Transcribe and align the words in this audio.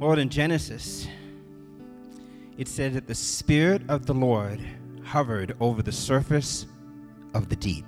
Lord, 0.00 0.18
in 0.18 0.30
Genesis, 0.30 1.06
it 2.56 2.66
said 2.68 2.94
that 2.94 3.06
the 3.06 3.14
Spirit 3.14 3.82
of 3.90 4.06
the 4.06 4.14
Lord 4.14 4.58
hovered 5.04 5.54
over 5.60 5.82
the 5.82 5.92
surface 5.92 6.64
of 7.34 7.50
the 7.50 7.56
deep. 7.56 7.86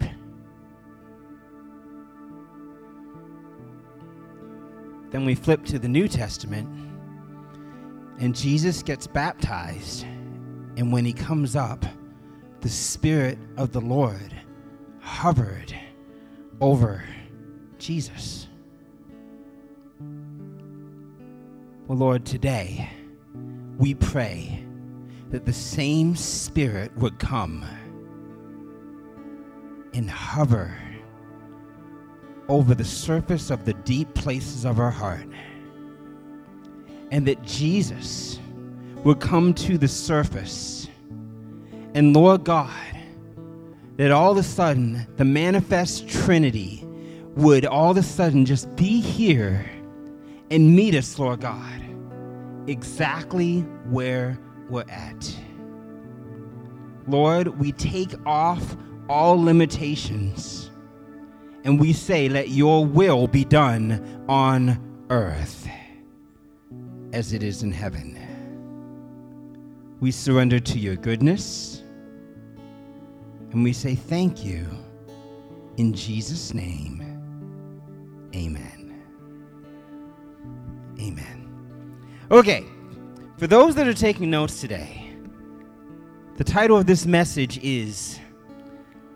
Then 5.11 5.25
we 5.25 5.35
flip 5.35 5.64
to 5.64 5.79
the 5.79 5.88
New 5.88 6.06
Testament, 6.06 6.69
and 8.19 8.37
Jesus 8.37 8.83
gets 8.83 9.07
baptized. 9.07 10.05
And 10.77 10.93
when 10.93 11.07
he 11.07 11.15
comes 11.15 11.57
up, 11.57 11.83
the 12.61 12.69
Spirit 12.69 13.39
of 13.57 13.73
the 13.73 13.81
Lord 13.81 14.35
hovered 15.01 15.75
over 16.61 17.03
Jesus. 17.79 18.49
Well, 21.93 21.98
Lord, 21.98 22.24
today 22.24 22.88
we 23.77 23.92
pray 23.92 24.64
that 25.28 25.45
the 25.45 25.52
same 25.52 26.16
Spirit 26.16 26.91
would 26.96 27.19
come 27.19 27.66
and 29.92 30.09
hover 30.09 30.74
over 32.48 32.74
the 32.74 32.83
surface 32.83 33.50
of 33.50 33.66
the 33.66 33.74
deep 33.74 34.14
places 34.14 34.64
of 34.64 34.80
our 34.80 34.91
heart. 34.91 35.27
And 37.10 37.27
that 37.27 37.42
Jesus 37.42 38.41
would 39.05 39.20
come 39.20 39.52
to 39.52 39.77
the 39.77 39.86
surface. 39.86 40.88
And 41.92 42.16
Lord 42.16 42.42
God, 42.42 42.72
that 43.98 44.12
all 44.12 44.33
of 44.33 44.38
a 44.38 44.42
sudden 44.42 45.06
the 45.19 45.27
manifest 45.27 46.09
Trinity 46.09 46.86
would 47.36 47.66
all 47.66 47.91
of 47.91 47.98
a 47.98 48.02
sudden 48.02 48.47
just 48.47 48.74
be 48.77 48.98
here 48.98 49.69
and 50.52 50.77
meet 50.77 50.95
us, 50.95 51.19
Lord 51.19 51.41
God, 51.41 51.83
exactly 52.66 53.61
where 53.87 54.38
we're 54.69 54.84
at. 54.89 55.34
Lord, 57.08 57.58
we 57.58 57.72
take 57.72 58.14
off 58.27 58.77
all 59.08 59.42
limitations 59.42 60.70
and 61.64 61.80
we 61.80 61.95
say, 61.95 62.28
Let 62.28 62.50
your 62.50 62.84
will 62.84 63.27
be 63.27 63.47
done 63.47 64.25
on 64.28 64.78
earth 65.08 65.67
as 67.14 67.33
it 67.33 67.42
is 67.42 67.62
in 67.62 67.73
heaven. 67.73 68.19
We 70.00 70.11
surrender 70.11 70.61
to 70.61 70.78
your 70.78 70.97
goodness 70.97 71.83
and 73.53 73.64
we 73.64 73.73
say, 73.73 73.95
Thank 73.95 74.45
you. 74.45 74.67
In 75.78 75.95
Jesus' 75.95 76.53
name, 76.53 77.00
amen. 78.36 78.81
Okay, 82.31 82.65
for 83.37 83.47
those 83.47 83.75
that 83.75 83.87
are 83.87 83.95
taking 83.95 84.31
notes 84.31 84.61
today, 84.61 85.11
the 86.37 86.45
title 86.45 86.79
of 86.79 86.87
this 86.87 87.05
message 87.05 87.59
is 87.62 88.19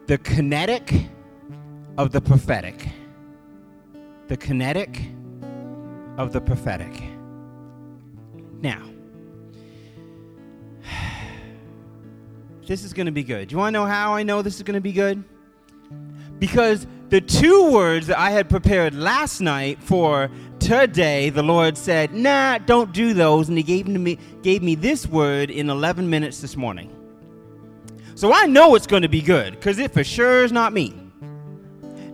The 0.07 0.19
Kinetic 0.19 1.07
of 1.97 2.11
the 2.11 2.21
Prophetic. 2.21 2.89
The 4.27 4.37
Kinetic 4.37 5.01
of 6.19 6.33
the 6.33 6.41
Prophetic. 6.41 7.03
Now, 8.61 8.83
this 12.67 12.85
is 12.85 12.93
going 12.93 13.07
to 13.07 13.13
be 13.13 13.23
good. 13.23 13.49
Do 13.49 13.55
you 13.55 13.59
want 13.59 13.73
to 13.75 13.81
know 13.81 13.87
how 13.87 14.15
I 14.15 14.25
know 14.25 14.43
this 14.43 14.57
is 14.57 14.63
going 14.63 14.75
to 14.75 14.81
be 14.81 14.93
good? 14.93 15.23
Because 16.39 16.87
the 17.09 17.21
two 17.21 17.71
words 17.71 18.09
that 18.09 18.19
I 18.19 18.31
had 18.31 18.51
prepared 18.51 18.93
last 18.93 19.41
night 19.41 19.83
for 19.83 20.29
today, 20.67 21.31
the 21.31 21.43
Lord 21.43 21.79
said, 21.79 22.13
"Nah, 22.13 22.59
don't 22.59 22.93
do 22.93 23.15
those," 23.15 23.49
and 23.49 23.57
He 23.57 23.63
gave 23.63 23.87
me 23.87 24.19
gave 24.43 24.63
me 24.63 24.75
this 24.75 25.07
word 25.07 25.51
in 25.51 25.71
11 25.71 26.11
minutes 26.11 26.41
this 26.41 26.57
morning. 26.57 26.91
So 28.17 28.33
I 28.33 28.47
know 28.47 28.75
it's 28.75 28.87
going 28.87 29.03
to 29.03 29.09
be 29.09 29.23
good 29.23 29.53
because 29.53 29.79
it 29.79 29.93
for 29.93 30.03
sure 30.03 30.43
is 30.43 30.51
not 30.51 30.73
me. 30.73 30.95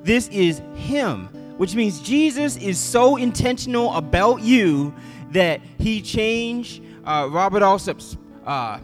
This 0.03 0.29
is 0.29 0.61
Him, 0.75 1.29
which 1.57 1.75
means 1.75 2.01
Jesus 2.01 2.57
is 2.57 2.79
so 2.79 3.17
intentional 3.17 3.95
about 3.95 4.43
you 4.43 4.95
that 5.31 5.61
He 5.79 6.03
changed 6.03 6.83
uh, 7.05 7.29
Robert 7.31 7.63
Alsop's 7.63 8.17
uh, 8.45 8.81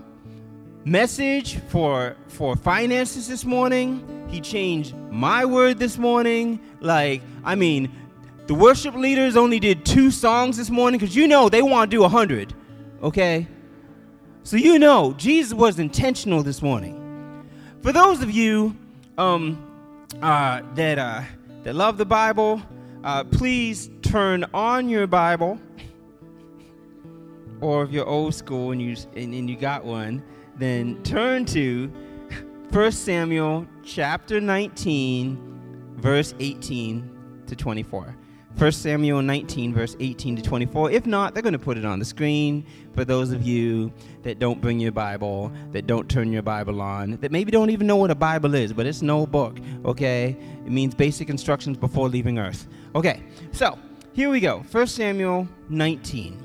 message 0.84 1.58
for 1.68 2.16
for 2.28 2.56
finances 2.56 3.28
this 3.28 3.44
morning. 3.44 4.02
He 4.28 4.40
changed 4.40 4.94
my 5.10 5.44
word 5.44 5.78
this 5.78 5.98
morning. 5.98 6.60
Like, 6.80 7.22
I 7.44 7.54
mean, 7.54 7.90
the 8.48 8.54
worship 8.54 8.94
leaders 8.94 9.36
only 9.36 9.60
did 9.60 9.84
two 9.84 10.10
songs 10.10 10.56
this 10.56 10.70
morning 10.70 10.98
because 10.98 11.14
you 11.14 11.28
know 11.28 11.50
they 11.50 11.60
want 11.60 11.90
to 11.90 11.96
do 11.98 12.02
a 12.02 12.08
hundred. 12.08 12.54
Okay? 13.02 13.46
So 14.42 14.56
you 14.56 14.78
know 14.78 15.12
Jesus 15.18 15.52
was 15.52 15.78
intentional 15.78 16.42
this 16.42 16.62
morning. 16.62 17.44
For 17.82 17.92
those 17.92 18.22
of 18.22 18.30
you 18.30 18.74
um, 19.18 19.62
uh, 20.22 20.62
that 20.76 20.98
uh, 20.98 21.22
that 21.62 21.74
love 21.74 21.98
the 21.98 22.06
Bible, 22.06 22.62
uh, 23.04 23.24
please 23.24 23.90
turn 24.00 24.46
on 24.54 24.88
your 24.88 25.06
Bible. 25.06 25.60
Or 27.60 27.84
if 27.84 27.90
you're 27.90 28.06
old 28.06 28.34
school 28.34 28.70
and 28.70 28.80
you 28.80 28.96
and, 29.14 29.34
and 29.34 29.50
you 29.50 29.56
got 29.56 29.84
one, 29.84 30.22
then 30.56 31.02
turn 31.02 31.44
to 31.46 31.92
1 32.70 32.92
Samuel 32.92 33.66
chapter 33.84 34.40
19, 34.40 35.96
verse 35.98 36.34
18 36.40 37.44
to 37.46 37.54
24. 37.54 38.16
1 38.58 38.72
Samuel 38.72 39.22
19, 39.22 39.72
verse 39.72 39.96
18 40.00 40.34
to 40.34 40.42
24. 40.42 40.90
If 40.90 41.06
not, 41.06 41.32
they're 41.32 41.44
going 41.44 41.52
to 41.52 41.60
put 41.60 41.78
it 41.78 41.84
on 41.84 42.00
the 42.00 42.04
screen 42.04 42.66
for 42.92 43.04
those 43.04 43.30
of 43.30 43.44
you 43.44 43.92
that 44.24 44.40
don't 44.40 44.60
bring 44.60 44.80
your 44.80 44.90
Bible, 44.90 45.52
that 45.70 45.86
don't 45.86 46.10
turn 46.10 46.32
your 46.32 46.42
Bible 46.42 46.82
on, 46.82 47.18
that 47.18 47.30
maybe 47.30 47.52
don't 47.52 47.70
even 47.70 47.86
know 47.86 47.94
what 47.94 48.10
a 48.10 48.16
Bible 48.16 48.56
is, 48.56 48.72
but 48.72 48.84
it's 48.84 49.00
no 49.00 49.26
book, 49.26 49.60
okay? 49.84 50.36
It 50.66 50.72
means 50.72 50.92
basic 50.92 51.30
instructions 51.30 51.76
before 51.76 52.08
leaving 52.08 52.40
earth. 52.40 52.66
Okay, 52.96 53.22
so 53.52 53.78
here 54.12 54.28
we 54.28 54.40
go 54.40 54.64
1 54.72 54.86
Samuel 54.88 55.46
19. 55.68 56.44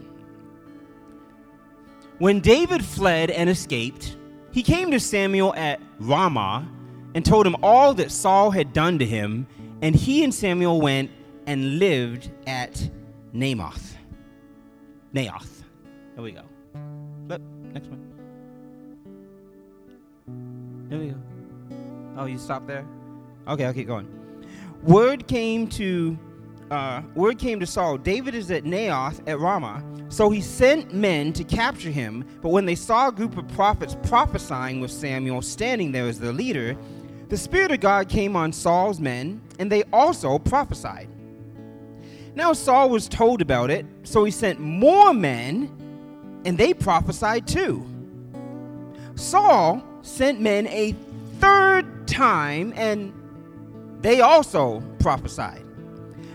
When 2.20 2.42
David 2.42 2.86
fled 2.86 3.32
and 3.32 3.50
escaped, 3.50 4.18
he 4.52 4.62
came 4.62 4.92
to 4.92 5.00
Samuel 5.00 5.56
at 5.56 5.82
Ramah 6.00 6.70
and 7.16 7.26
told 7.26 7.48
him 7.48 7.56
all 7.64 7.96
that 7.96 8.12
Saul 8.12 8.52
had 8.52 8.72
done 8.72 9.00
to 9.00 9.06
him, 9.06 9.48
and 9.82 9.96
he 9.96 10.24
and 10.24 10.32
Samuel 10.32 10.80
went 10.80 11.10
and 11.48 11.80
lived 11.80 12.32
at 12.48 12.90
Namoth. 13.34 13.96
Naoth. 15.14 15.64
There 16.16 16.24
we 16.24 16.32
go. 16.32 16.44
Next 17.74 17.88
one. 17.88 18.14
There 20.90 21.00
we 21.00 21.08
go. 21.08 21.18
Oh, 22.18 22.26
you 22.26 22.38
stop 22.38 22.68
there? 22.68 22.86
Okay, 23.48 23.66
I'll 23.66 23.74
keep 23.74 23.88
going. 23.88 24.08
Word 24.84 25.28
came 25.28 25.68
to 25.70 26.18
uh, 26.72 27.04
word 27.14 27.38
came 27.38 27.60
to 27.60 27.68
Saul, 27.68 27.98
David 27.98 28.34
is 28.34 28.50
at 28.50 28.64
Naoth 28.64 29.22
at 29.28 29.40
Ramah. 29.40 29.84
So 30.10 30.30
he 30.30 30.42
sent 30.42 30.94
men 30.94 31.32
to 31.34 31.44
capture 31.44 31.92
him. 31.92 32.26
But 32.42 32.50
when 32.50 32.66
they 32.66 32.76
saw 32.76 33.10
a 33.10 33.12
group 33.12 33.38
of 33.38 33.48
prophets 33.50 33.96
prophesying 34.04 34.80
with 34.80 34.92
Samuel 34.92 35.42
standing 35.42 35.92
there 35.92 36.08
as 36.08 36.20
the 36.20 36.34
leader, 36.34 36.76
the 37.30 37.38
Spirit 37.38 37.72
of 37.72 37.80
God 37.80 38.10
came 38.10 38.36
on 38.36 38.52
Saul's 38.52 39.00
men, 39.00 39.42
and 39.60 39.72
they 39.72 39.84
also 39.94 40.40
prophesied. 40.40 41.10
Now 42.36 42.54
Saul 42.54 42.90
was 42.90 43.08
told 43.08 43.42
about 43.42 43.70
it, 43.70 43.86
so 44.04 44.24
he 44.24 44.32
sent 44.32 44.60
more 44.60 45.14
men, 45.14 45.72
and 46.46 46.58
they 46.58 46.74
prophesied 46.74 47.48
too. 47.48 47.86
Saul 49.16 49.84
sent 50.02 50.42
men 50.42 50.68
a 50.68 50.96
third 51.40 52.08
time, 52.08 52.74
and 52.76 53.14
they 54.02 54.22
also 54.22 54.82
prophesied. 55.00 55.64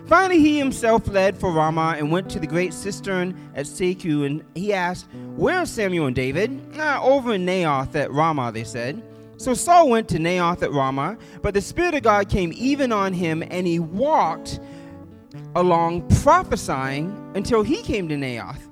Finally, 0.06 0.40
he 0.40 0.56
himself 0.56 1.04
fled 1.04 1.36
for 1.36 1.52
Ramah 1.52 1.96
and 1.98 2.10
went 2.10 2.30
to 2.30 2.40
the 2.40 2.46
great 2.46 2.72
cistern 2.72 3.38
at 3.54 3.66
Seku, 3.66 4.24
and 4.24 4.42
he 4.54 4.72
asked, 4.72 5.06
Where 5.36 5.58
are 5.58 5.66
Samuel 5.66 6.06
and 6.06 6.16
David? 6.16 6.58
Ah, 6.78 7.02
over 7.02 7.34
in 7.34 7.44
Naoth 7.44 7.94
at 7.94 8.10
Ramah, 8.10 8.52
they 8.52 8.64
said. 8.64 9.02
So 9.36 9.52
Saul 9.52 9.90
went 9.90 10.08
to 10.08 10.18
Naoth 10.18 10.62
at 10.62 10.72
Ramah, 10.72 11.18
but 11.42 11.52
the 11.52 11.60
Spirit 11.60 11.94
of 11.94 12.02
God 12.02 12.30
came 12.30 12.52
even 12.56 12.90
on 12.90 13.12
him, 13.12 13.42
and 13.50 13.66
he 13.66 13.78
walked 13.78 14.60
along 15.54 16.08
prophesying 16.22 17.32
until 17.34 17.62
he 17.62 17.82
came 17.82 18.08
to 18.08 18.14
Naoth. 18.14 18.68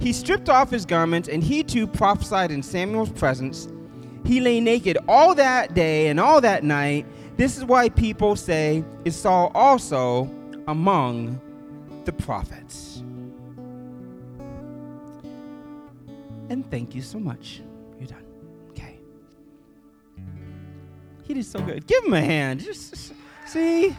He 0.00 0.12
stripped 0.12 0.48
off 0.48 0.70
his 0.70 0.84
garments, 0.84 1.28
and 1.28 1.42
he 1.42 1.62
too 1.62 1.86
prophesied 1.86 2.50
in 2.50 2.62
Samuel's 2.62 3.10
presence. 3.10 3.68
He 4.24 4.40
lay 4.40 4.60
naked 4.60 4.98
all 5.08 5.34
that 5.34 5.74
day 5.74 6.08
and 6.08 6.18
all 6.18 6.40
that 6.40 6.64
night. 6.64 7.06
This 7.36 7.56
is 7.56 7.64
why 7.64 7.88
people 7.88 8.36
say, 8.36 8.84
Is 9.04 9.16
Saul 9.16 9.52
also 9.54 10.30
among 10.66 11.40
the 12.04 12.12
prophets? 12.12 13.02
And 16.48 16.68
thank 16.70 16.94
you 16.94 17.02
so 17.02 17.18
much. 17.18 17.62
You're 17.98 18.08
done. 18.08 18.24
Okay. 18.70 18.98
He 21.22 21.34
did 21.34 21.46
so 21.46 21.60
good. 21.60 21.86
Give 21.86 22.04
him 22.04 22.12
a 22.12 22.20
hand. 22.20 22.60
Just 22.60 23.12
see. 23.46 23.96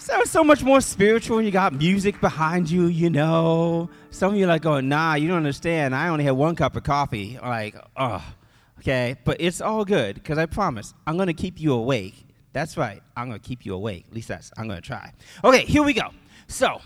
Sounds 0.00 0.30
so 0.30 0.42
much 0.42 0.62
more 0.62 0.80
spiritual 0.80 1.36
when 1.36 1.44
you 1.44 1.50
got 1.50 1.72
music 1.72 2.20
behind 2.20 2.70
you, 2.70 2.86
you 2.86 3.10
know. 3.10 3.90
Some 4.10 4.32
of 4.32 4.38
you 4.38 4.46
like 4.46 4.62
going, 4.62 4.88
nah, 4.88 5.14
you 5.14 5.28
don't 5.28 5.36
understand. 5.36 5.94
I 5.94 6.08
only 6.08 6.24
had 6.24 6.32
one 6.32 6.56
cup 6.56 6.76
of 6.76 6.82
coffee. 6.82 7.38
Like, 7.40 7.76
oh, 7.96 8.24
okay. 8.78 9.16
But 9.24 9.36
it's 9.40 9.60
all 9.60 9.84
good 9.84 10.14
because 10.14 10.38
I 10.38 10.46
promise 10.46 10.94
I'm 11.06 11.16
going 11.16 11.28
to 11.28 11.34
keep 11.34 11.60
you 11.60 11.72
awake. 11.72 12.26
That's 12.52 12.76
right. 12.76 13.02
I'm 13.16 13.28
going 13.28 13.40
to 13.40 13.46
keep 13.46 13.64
you 13.64 13.74
awake. 13.74 14.06
At 14.08 14.14
least 14.14 14.28
that's, 14.28 14.50
I'm 14.56 14.66
going 14.66 14.80
to 14.80 14.86
try. 14.86 15.12
Okay, 15.44 15.64
here 15.64 15.82
we 15.82 15.92
go. 15.92 16.08
So, 16.48 16.80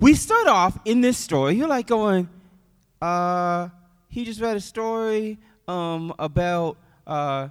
we 0.00 0.14
start 0.14 0.46
off 0.46 0.78
in 0.84 1.00
this 1.00 1.18
story. 1.18 1.54
You're 1.54 1.68
like 1.68 1.86
going, 1.86 2.28
uh, 3.00 3.68
he 4.08 4.24
just 4.24 4.40
read 4.40 4.56
a 4.56 4.60
story 4.60 5.38
um, 5.68 6.14
about 6.18 6.78
uh, 7.06 7.48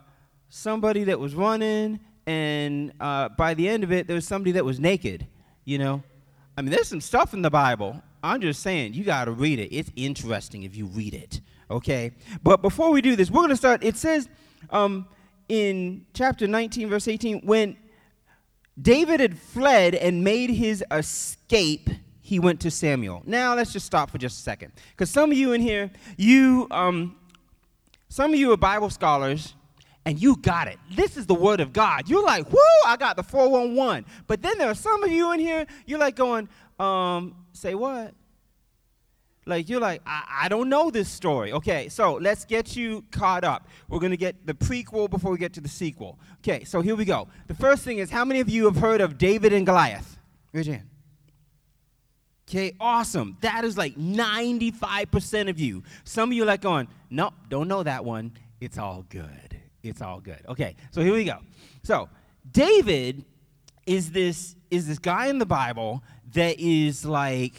somebody 0.49 1.05
that 1.05 1.19
was 1.19 1.35
running 1.35 1.99
and 2.25 2.93
uh, 2.99 3.29
by 3.29 3.53
the 3.53 3.67
end 3.67 3.83
of 3.83 3.91
it, 3.91 4.07
there 4.07 4.15
was 4.15 4.27
somebody 4.27 4.51
that 4.53 4.65
was 4.65 4.79
naked, 4.79 5.27
you 5.65 5.77
know? 5.77 6.03
I 6.57 6.61
mean, 6.61 6.71
there's 6.71 6.87
some 6.87 7.01
stuff 7.01 7.33
in 7.33 7.41
the 7.41 7.49
Bible. 7.49 8.01
I'm 8.23 8.41
just 8.41 8.61
saying, 8.61 8.93
you 8.93 9.03
got 9.03 9.25
to 9.25 9.31
read 9.31 9.59
it. 9.59 9.75
It's 9.75 9.91
interesting 9.95 10.63
if 10.63 10.75
you 10.75 10.85
read 10.85 11.13
it, 11.13 11.41
okay? 11.69 12.11
But 12.43 12.61
before 12.61 12.91
we 12.91 13.01
do 13.01 13.15
this, 13.15 13.31
we're 13.31 13.39
going 13.39 13.49
to 13.49 13.55
start. 13.55 13.83
It 13.83 13.97
says 13.97 14.29
um, 14.69 15.07
in 15.49 16.05
chapter 16.13 16.47
19, 16.47 16.89
verse 16.89 17.07
18, 17.07 17.41
when 17.41 17.77
David 18.79 19.19
had 19.19 19.37
fled 19.37 19.95
and 19.95 20.23
made 20.23 20.51
his 20.51 20.83
escape, 20.91 21.89
he 22.21 22.39
went 22.39 22.59
to 22.61 22.71
Samuel. 22.71 23.23
Now, 23.25 23.55
let's 23.55 23.73
just 23.73 23.85
stop 23.85 24.09
for 24.11 24.17
just 24.17 24.39
a 24.39 24.41
second. 24.43 24.71
Because 24.91 25.09
some 25.09 25.31
of 25.31 25.37
you 25.37 25.53
in 25.53 25.61
here, 25.61 25.91
you, 26.15 26.67
um, 26.71 27.15
some 28.07 28.33
of 28.33 28.39
you 28.39 28.51
are 28.53 28.57
Bible 28.57 28.89
scholars, 28.89 29.55
and 30.05 30.19
you 30.19 30.35
got 30.37 30.67
it. 30.67 30.79
This 30.95 31.17
is 31.17 31.25
the 31.25 31.35
word 31.35 31.59
of 31.59 31.73
God. 31.73 32.09
You're 32.09 32.25
like, 32.25 32.51
whoo, 32.51 32.59
I 32.85 32.97
got 32.97 33.15
the 33.15 33.23
411. 33.23 34.05
But 34.27 34.41
then 34.41 34.57
there 34.57 34.69
are 34.69 34.75
some 34.75 35.03
of 35.03 35.11
you 35.11 35.31
in 35.31 35.39
here, 35.39 35.65
you're 35.85 35.99
like 35.99 36.15
going, 36.15 36.49
um, 36.79 37.35
say 37.53 37.75
what? 37.75 38.13
Like, 39.45 39.69
you're 39.69 39.79
like, 39.79 40.01
I, 40.05 40.43
I 40.43 40.49
don't 40.49 40.69
know 40.69 40.91
this 40.91 41.09
story. 41.09 41.51
Okay, 41.53 41.89
so 41.89 42.15
let's 42.15 42.45
get 42.45 42.75
you 42.75 43.03
caught 43.11 43.43
up. 43.43 43.67
We're 43.89 43.99
going 43.99 44.11
to 44.11 44.17
get 44.17 44.45
the 44.45 44.53
prequel 44.53 45.09
before 45.09 45.31
we 45.31 45.37
get 45.37 45.53
to 45.53 45.61
the 45.61 45.69
sequel. 45.69 46.19
Okay, 46.39 46.63
so 46.63 46.81
here 46.81 46.95
we 46.95 47.05
go. 47.05 47.27
The 47.47 47.55
first 47.55 47.83
thing 47.83 47.97
is, 47.97 48.09
how 48.09 48.23
many 48.23 48.39
of 48.39 48.49
you 48.49 48.65
have 48.65 48.77
heard 48.77 49.01
of 49.01 49.17
David 49.17 49.51
and 49.51 49.65
Goliath? 49.65 50.17
Raise 50.53 50.67
your 50.67 50.77
hand. 50.77 50.89
Okay, 52.47 52.75
awesome. 52.79 53.37
That 53.41 53.65
is 53.65 53.77
like 53.77 53.95
95% 53.95 55.49
of 55.49 55.59
you. 55.59 55.83
Some 56.03 56.29
of 56.29 56.33
you 56.33 56.45
like 56.45 56.61
going, 56.61 56.87
nope, 57.09 57.33
don't 57.49 57.67
know 57.67 57.81
that 57.83 58.03
one. 58.03 58.33
It's 58.59 58.77
all 58.77 59.05
good 59.09 59.50
it's 59.83 60.01
all 60.01 60.19
good. 60.19 60.43
Okay, 60.47 60.75
so 60.91 61.01
here 61.01 61.13
we 61.13 61.23
go. 61.23 61.39
So 61.83 62.09
David 62.51 63.25
is 63.85 64.11
this 64.11 64.55
is 64.69 64.87
this 64.87 64.99
guy 64.99 65.27
in 65.27 65.39
the 65.39 65.45
Bible 65.45 66.03
that 66.33 66.59
is 66.59 67.05
like 67.05 67.55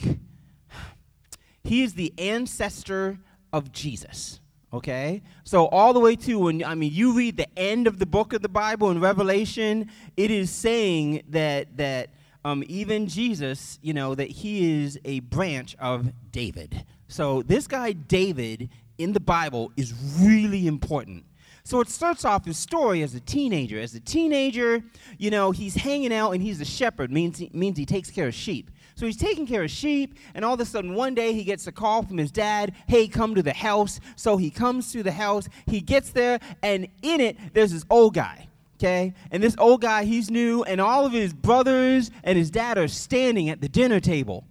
he 1.65 1.83
is 1.83 1.95
the 1.95 2.13
ancestor 2.19 3.19
of 3.53 3.73
Jesus. 3.73 4.41
Okay? 4.73 5.23
So 5.45 5.67
all 5.67 5.93
the 5.93 6.01
way 6.01 6.17
to 6.17 6.39
when 6.39 6.65
I 6.65 6.75
mean 6.75 6.93
you 6.93 7.13
read 7.13 7.37
the 7.37 7.59
end 7.59 7.87
of 7.87 7.99
the 7.99 8.07
book 8.07 8.33
of 8.33 8.43
the 8.43 8.49
Bible 8.49 8.91
in 8.91 9.01
Revelation, 9.01 9.91
it 10.17 10.31
is 10.31 10.51
saying 10.51 11.23
that 11.29 11.77
that 11.77 12.11
um, 12.45 12.65
even 12.67 13.07
Jesus, 13.07 13.79
you 13.83 13.93
know, 13.93 14.15
that 14.15 14.29
he 14.29 14.83
is 14.83 14.99
a 15.05 15.21
branch 15.21 15.77
of 15.79 16.13
David. 16.33 16.85
So 17.07 17.43
this 17.43 17.67
guy 17.67 17.93
David 17.93 18.71
in 18.99 19.13
the 19.13 19.21
Bible 19.21 19.73
is 19.77 19.93
really 20.21 20.67
important. 20.67 21.25
So 21.65 21.81
it 21.81 21.89
starts 21.89 22.25
off 22.25 22.45
his 22.45 22.57
story 22.57 23.03
as 23.03 23.15
a 23.15 23.21
teenager. 23.21 23.79
As 23.79 23.95
a 23.95 24.01
teenager, 24.01 24.83
you 25.19 25.31
know, 25.31 25.53
he's 25.53 25.75
hanging 25.75 26.13
out 26.13 26.33
and 26.33 26.43
he's 26.43 26.61
a 26.61 26.65
shepherd, 26.65 27.13
means 27.13 27.39
he, 27.39 27.51
means 27.53 27.79
he 27.79 27.87
takes 27.87 28.11
care 28.11 28.29
of 28.29 28.35
sheep. 28.35 28.71
So 28.95 29.07
he's 29.07 29.17
taking 29.17 29.47
care 29.47 29.63
of 29.63 29.71
sheep, 29.71 30.19
and 30.35 30.45
all 30.45 30.55
of 30.55 30.61
a 30.61 30.65
sudden 30.65 30.95
one 30.95 31.15
day 31.15 31.33
he 31.33 31.45
gets 31.45 31.67
a 31.67 31.73
call 31.73 32.03
from 32.03 32.19
his 32.19 32.31
dad, 32.31 32.75
hey, 32.87 33.09
come 33.09 33.35
to 33.35 33.43
the 33.43 33.55
house. 33.55 34.01
So 34.17 34.37
he 34.37 34.51
comes 34.51 34.93
to 34.93 35.03
the 35.03 35.13
house, 35.13 35.49
he 35.67 35.81
gets 35.81 36.11
there, 36.11 36.41
and 36.63 36.89
in 37.01 37.21
it, 37.21 37.37
there's 37.55 37.73
this 37.73 37.85
old 37.89 38.15
guy. 38.15 38.49
Okay? 38.79 39.15
And 39.31 39.43
this 39.43 39.55
old 39.59 39.81
guy, 39.81 40.05
he's 40.05 40.31
new, 40.31 40.65
and 40.65 40.81
all 40.81 41.07
of 41.07 41.13
his 41.13 41.33
brothers 41.33 42.11
and 42.25 42.37
his 42.37 42.51
dad 42.51 42.79
are 42.79 42.89
standing 42.89 43.49
at 43.49 43.61
the 43.61 43.69
dinner 43.69 44.01
table. 44.01 44.45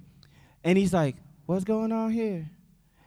And 0.63 0.77
he's 0.77 0.93
like, 0.93 1.17
What's 1.45 1.65
going 1.65 1.91
on 1.91 2.11
here? 2.11 2.49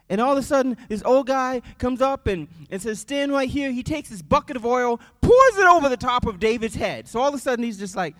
And 0.08 0.20
all 0.20 0.32
of 0.32 0.38
a 0.38 0.42
sudden, 0.42 0.76
this 0.88 1.02
old 1.04 1.26
guy 1.26 1.62
comes 1.78 2.02
up 2.02 2.26
and, 2.26 2.46
and 2.70 2.80
says, 2.80 3.00
Stand 3.00 3.32
right 3.32 3.48
here. 3.48 3.70
He 3.70 3.82
takes 3.82 4.10
this 4.10 4.22
bucket 4.22 4.56
of 4.56 4.66
oil, 4.66 5.00
pours 5.20 5.56
it 5.56 5.66
over 5.66 5.88
the 5.88 5.96
top 5.96 6.26
of 6.26 6.38
David's 6.38 6.74
head. 6.74 7.08
So 7.08 7.20
all 7.20 7.28
of 7.28 7.34
a 7.34 7.38
sudden, 7.38 7.64
he's 7.64 7.78
just 7.78 7.96
like, 7.96 8.14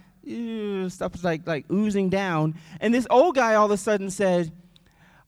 stuff 0.88 1.14
is 1.14 1.24
like, 1.24 1.46
like 1.46 1.66
oozing 1.70 2.08
down. 2.08 2.54
And 2.80 2.94
this 2.94 3.06
old 3.10 3.34
guy 3.34 3.54
all 3.54 3.66
of 3.66 3.70
a 3.70 3.76
sudden 3.76 4.10
says, 4.10 4.50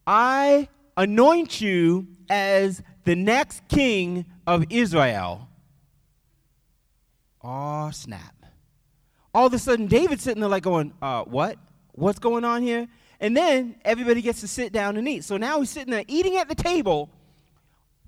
I 0.07 0.69
anoint 0.97 1.61
you 1.61 2.07
as 2.31 2.83
the 3.05 3.15
next 3.15 3.69
king 3.69 4.25
of 4.47 4.65
Israel. 4.71 5.49
Oh, 7.43 7.91
snap. 7.91 8.35
All 9.35 9.47
of 9.47 9.53
a 9.53 9.59
sudden, 9.59 9.87
David's 9.87 10.23
sitting 10.23 10.41
there 10.41 10.49
like 10.49 10.63
going, 10.63 10.95
uh, 11.03 11.25
What? 11.25 11.59
What's 11.93 12.19
going 12.19 12.45
on 12.45 12.63
here? 12.63 12.89
And 13.21 13.37
then 13.37 13.77
everybody 13.85 14.21
gets 14.23 14.41
to 14.41 14.49
sit 14.49 14.73
down 14.73 14.97
and 14.97 15.09
eat. 15.09 15.25
So 15.25 15.37
now 15.37 15.61
he's 15.61 15.71
sitting 15.71 15.91
there 15.91 16.05
eating 16.07 16.37
at 16.37 16.49
the 16.49 16.55
table 16.55 17.11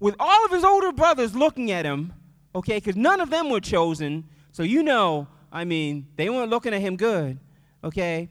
with 0.00 0.14
all 0.20 0.44
of 0.44 0.50
his 0.50 0.64
older 0.64 0.92
brothers 0.92 1.34
looking 1.34 1.70
at 1.70 1.84
him, 1.84 2.12
okay, 2.54 2.76
because 2.76 2.96
none 2.96 3.20
of 3.20 3.30
them 3.30 3.50
were 3.50 3.60
chosen. 3.60 4.24
So 4.52 4.62
you 4.62 4.82
know, 4.82 5.26
I 5.50 5.64
mean, 5.64 6.08
they 6.16 6.28
weren't 6.28 6.50
looking 6.50 6.74
at 6.74 6.80
him 6.80 6.96
good, 6.96 7.38
okay? 7.82 8.28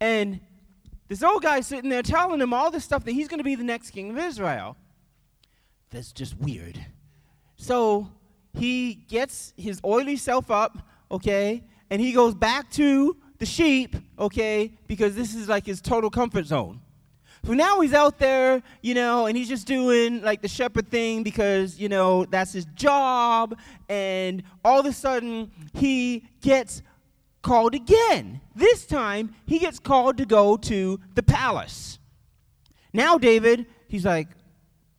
And 0.00 0.40
this 1.08 1.22
old 1.22 1.42
guy 1.42 1.60
sitting 1.60 1.90
there 1.90 2.02
telling 2.02 2.40
him 2.40 2.52
all 2.52 2.70
this 2.70 2.84
stuff 2.84 3.04
that 3.04 3.12
he's 3.12 3.28
going 3.28 3.38
to 3.38 3.44
be 3.44 3.54
the 3.54 3.64
next 3.64 3.90
king 3.90 4.10
of 4.10 4.18
Israel. 4.18 4.76
That's 5.90 6.12
just 6.12 6.38
weird. 6.38 6.78
So 7.56 8.10
he 8.54 8.94
gets 8.94 9.52
his 9.56 9.80
oily 9.84 10.16
self 10.16 10.50
up, 10.50 10.78
okay, 11.10 11.64
and 11.90 12.00
he 12.00 12.12
goes 12.12 12.34
back 12.34 12.70
to 12.72 13.16
the 13.38 13.46
sheep, 13.46 13.96
okay, 14.18 14.72
because 14.86 15.14
this 15.14 15.34
is 15.34 15.48
like 15.48 15.66
his 15.66 15.80
total 15.80 16.10
comfort 16.10 16.46
zone. 16.46 16.80
So 17.44 17.54
now 17.54 17.80
he's 17.80 17.94
out 17.94 18.18
there, 18.18 18.62
you 18.82 18.94
know, 18.94 19.26
and 19.26 19.36
he's 19.36 19.48
just 19.48 19.66
doing 19.66 20.22
like 20.22 20.42
the 20.42 20.48
shepherd 20.48 20.90
thing 20.90 21.22
because, 21.22 21.78
you 21.78 21.88
know, 21.88 22.24
that's 22.24 22.52
his 22.52 22.64
job. 22.74 23.56
And 23.88 24.42
all 24.64 24.80
of 24.80 24.86
a 24.86 24.92
sudden, 24.92 25.50
he 25.72 26.28
gets 26.40 26.82
called 27.42 27.74
again. 27.74 28.40
This 28.56 28.86
time, 28.86 29.34
he 29.46 29.58
gets 29.60 29.78
called 29.78 30.18
to 30.18 30.26
go 30.26 30.56
to 30.56 31.00
the 31.14 31.22
palace. 31.22 31.98
Now, 32.92 33.18
David, 33.18 33.66
he's 33.86 34.04
like, 34.04 34.28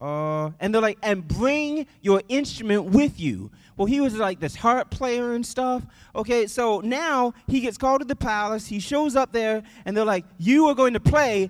uh, 0.02 0.52
and 0.62 0.74
they're 0.74 0.82
like, 0.82 0.98
and 1.04 1.28
bring 1.28 1.86
your 2.02 2.22
instrument 2.30 2.86
with 2.86 3.20
you. 3.20 3.52
Well, 3.80 3.86
he 3.86 4.02
was 4.02 4.18
like 4.18 4.42
this 4.42 4.58
harp 4.58 4.90
player 4.92 5.32
and 5.32 5.46
stuff. 5.46 5.86
Okay, 6.14 6.48
so 6.48 6.82
now 6.82 7.34
he 7.48 7.62
gets 7.62 7.78
called 7.78 8.02
to 8.02 8.06
the 8.06 8.14
palace. 8.14 8.68
He 8.68 8.78
shows 8.82 9.16
up 9.16 9.32
there, 9.32 9.64
and 9.86 9.96
they're 9.96 10.04
like, 10.04 10.26
You 10.38 10.68
are 10.68 10.76
going 10.76 10.92
to 10.96 11.00
play 11.00 11.50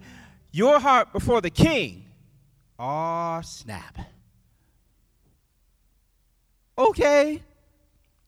your 0.51 0.79
harp 0.79 1.11
before 1.11 1.41
the 1.41 1.49
king. 1.49 2.05
Oh, 2.77 3.41
snap. 3.43 3.97
Okay. 6.77 7.41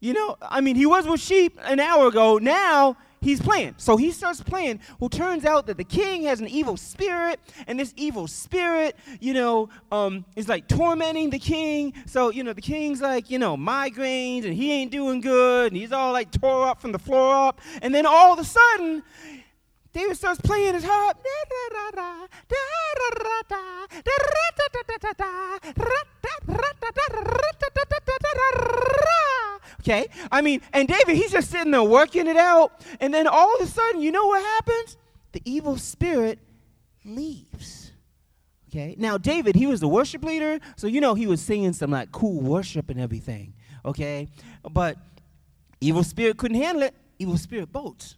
You 0.00 0.14
know, 0.14 0.36
I 0.42 0.60
mean, 0.60 0.74
he 0.74 0.84
was 0.84 1.06
with 1.06 1.20
sheep 1.20 1.60
an 1.62 1.78
hour 1.78 2.08
ago. 2.08 2.38
Now 2.38 2.96
he's 3.22 3.40
playing. 3.40 3.74
So 3.78 3.96
he 3.96 4.10
starts 4.10 4.42
playing. 4.42 4.80
Well, 5.00 5.08
turns 5.08 5.46
out 5.46 5.66
that 5.66 5.78
the 5.78 5.84
king 5.84 6.24
has 6.24 6.40
an 6.40 6.48
evil 6.48 6.76
spirit, 6.76 7.40
and 7.66 7.80
this 7.80 7.94
evil 7.96 8.26
spirit, 8.26 8.96
you 9.20 9.32
know, 9.32 9.70
um, 9.90 10.26
is 10.36 10.48
like 10.48 10.68
tormenting 10.68 11.30
the 11.30 11.38
king. 11.38 11.94
So, 12.06 12.30
you 12.30 12.44
know, 12.44 12.52
the 12.52 12.60
king's 12.60 13.00
like, 13.00 13.30
you 13.30 13.38
know, 13.38 13.56
migraines, 13.56 14.44
and 14.44 14.52
he 14.52 14.72
ain't 14.72 14.90
doing 14.90 15.20
good, 15.20 15.72
and 15.72 15.80
he's 15.80 15.92
all 15.92 16.12
like 16.12 16.30
tore 16.30 16.66
up 16.66 16.82
from 16.82 16.92
the 16.92 16.98
floor 16.98 17.34
up. 17.34 17.60
And 17.80 17.94
then 17.94 18.04
all 18.04 18.32
of 18.32 18.38
a 18.38 18.44
sudden, 18.44 19.02
David 19.92 20.16
starts 20.16 20.40
playing 20.40 20.74
his 20.74 20.84
harp. 20.84 21.18
Okay? 29.82 30.06
I 30.30 30.42
mean, 30.42 30.60
and 30.72 30.86
David, 30.86 31.16
he's 31.16 31.32
just 31.32 31.50
sitting 31.50 31.72
there 31.72 31.82
working 31.82 32.28
it 32.28 32.36
out. 32.36 32.80
And 33.00 33.12
then 33.12 33.26
all 33.26 33.54
of 33.56 33.60
a 33.60 33.66
sudden, 33.66 34.00
you 34.00 34.12
know 34.12 34.26
what 34.26 34.42
happens? 34.42 34.96
The 35.32 35.42
evil 35.44 35.76
spirit 35.76 36.38
leaves. 37.04 37.90
Okay? 38.68 38.94
Now, 38.96 39.18
David, 39.18 39.56
he 39.56 39.66
was 39.66 39.80
the 39.80 39.88
worship 39.88 40.24
leader. 40.24 40.60
So, 40.76 40.86
you 40.86 41.00
know, 41.00 41.14
he 41.14 41.26
was 41.26 41.40
singing 41.40 41.72
some 41.72 41.90
like 41.90 42.12
cool 42.12 42.40
worship 42.40 42.90
and 42.90 43.00
everything. 43.00 43.54
Okay? 43.84 44.28
But 44.70 44.98
evil 45.80 46.04
spirit 46.04 46.36
couldn't 46.36 46.60
handle 46.60 46.84
it. 46.84 46.94
Evil 47.18 47.36
spirit 47.36 47.72
bolts. 47.72 48.16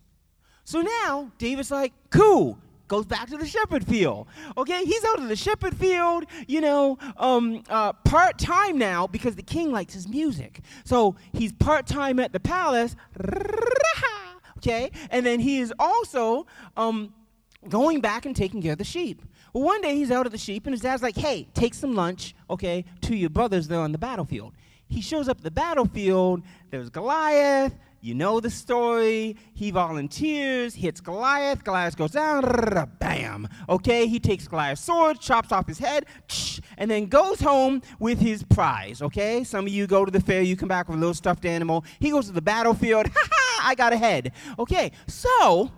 So 0.64 0.83
now, 0.83 1.30
David's 1.38 1.71
like, 1.71 1.92
cool 2.11 2.59
goes 2.88 3.07
back 3.07 3.29
to 3.29 3.37
the 3.37 3.47
shepherd 3.47 3.87
field. 3.87 4.26
Okay, 4.57 4.85
he's 4.85 5.05
out 5.05 5.19
of 5.19 5.29
the 5.29 5.37
shepherd 5.37 5.76
field, 5.76 6.25
you 6.47 6.61
know, 6.61 6.99
um, 7.17 7.62
uh, 7.69 7.93
part 7.93 8.38
time 8.38 8.79
now 8.79 9.07
because 9.07 9.37
the 9.37 9.43
king 9.43 9.73
likes 9.73 9.95
his 9.95 10.09
music. 10.09 10.61
So 10.85 11.17
he's 11.33 11.53
part 11.53 11.87
time 11.87 12.19
at 12.19 12.33
the 12.33 12.41
palace. 12.41 12.97
okay? 14.59 14.91
And 15.11 15.25
then 15.25 15.41
he 15.41 15.61
is 15.61 15.73
also 15.79 16.47
um, 16.76 17.12
going 17.69 18.00
back 18.00 18.26
and 18.26 18.35
taking 18.35 18.62
care 18.62 18.73
of 18.73 18.79
the 18.79 18.85
sheep. 18.85 19.23
Well, 19.53 19.64
one 19.64 19.81
day 19.83 19.95
he's 19.95 20.11
out 20.11 20.26
of 20.26 20.33
the 20.33 20.38
sheep, 20.38 20.67
and 20.67 20.75
his 20.75 20.81
dad's 20.81 21.03
like, 21.03 21.17
hey, 21.17 21.47
take 21.55 21.75
some 21.75 21.95
lunch, 21.95 22.35
okay, 22.50 22.85
to 23.03 23.14
your 23.14 23.31
brothers 23.31 23.69
there 23.69 23.81
on 23.81 23.93
the 23.93 23.99
battlefield. 23.99 24.53
He 24.88 25.00
shows 25.00 25.29
up 25.29 25.38
at 25.38 25.45
the 25.45 25.50
battlefield. 25.50 26.43
There's 26.71 26.91
Goliath. 26.91 27.75
You 28.05 28.15
know 28.15 28.39
the 28.39 28.51
story. 28.51 29.35
He 29.55 29.71
volunteers, 29.71 30.75
hits 30.75 31.01
Goliath. 31.01 31.65
Goliath 31.65 31.97
goes 31.97 32.11
down, 32.11 32.43
bam. 32.99 33.49
Okay, 33.67 34.07
he 34.07 34.21
takes 34.21 34.47
Goliath's 34.47 34.83
sword, 34.83 35.21
chops 35.21 35.53
off 35.53 35.67
his 35.67 35.79
head, 35.79 36.05
and 36.77 36.91
then 36.91 37.07
goes 37.07 37.41
home 37.41 37.81
with 37.99 38.21
his 38.21 38.43
prize. 38.43 39.01
Okay, 39.01 39.43
some 39.43 39.65
of 39.65 39.73
you 39.73 39.87
go 39.87 40.05
to 40.05 40.11
the 40.11 40.21
fair, 40.21 40.43
you 40.43 40.55
come 40.55 40.69
back 40.69 40.87
with 40.87 40.99
a 40.99 41.01
little 41.01 41.15
stuffed 41.15 41.47
animal. 41.47 41.83
He 41.99 42.11
goes 42.11 42.27
to 42.27 42.33
the 42.33 42.43
battlefield, 42.43 43.07
ha 43.15 43.29
ha, 43.33 43.71
I 43.71 43.75
got 43.75 43.95
a 43.95 43.97
head. 43.97 44.33
Okay, 44.59 44.93
so 45.07 45.73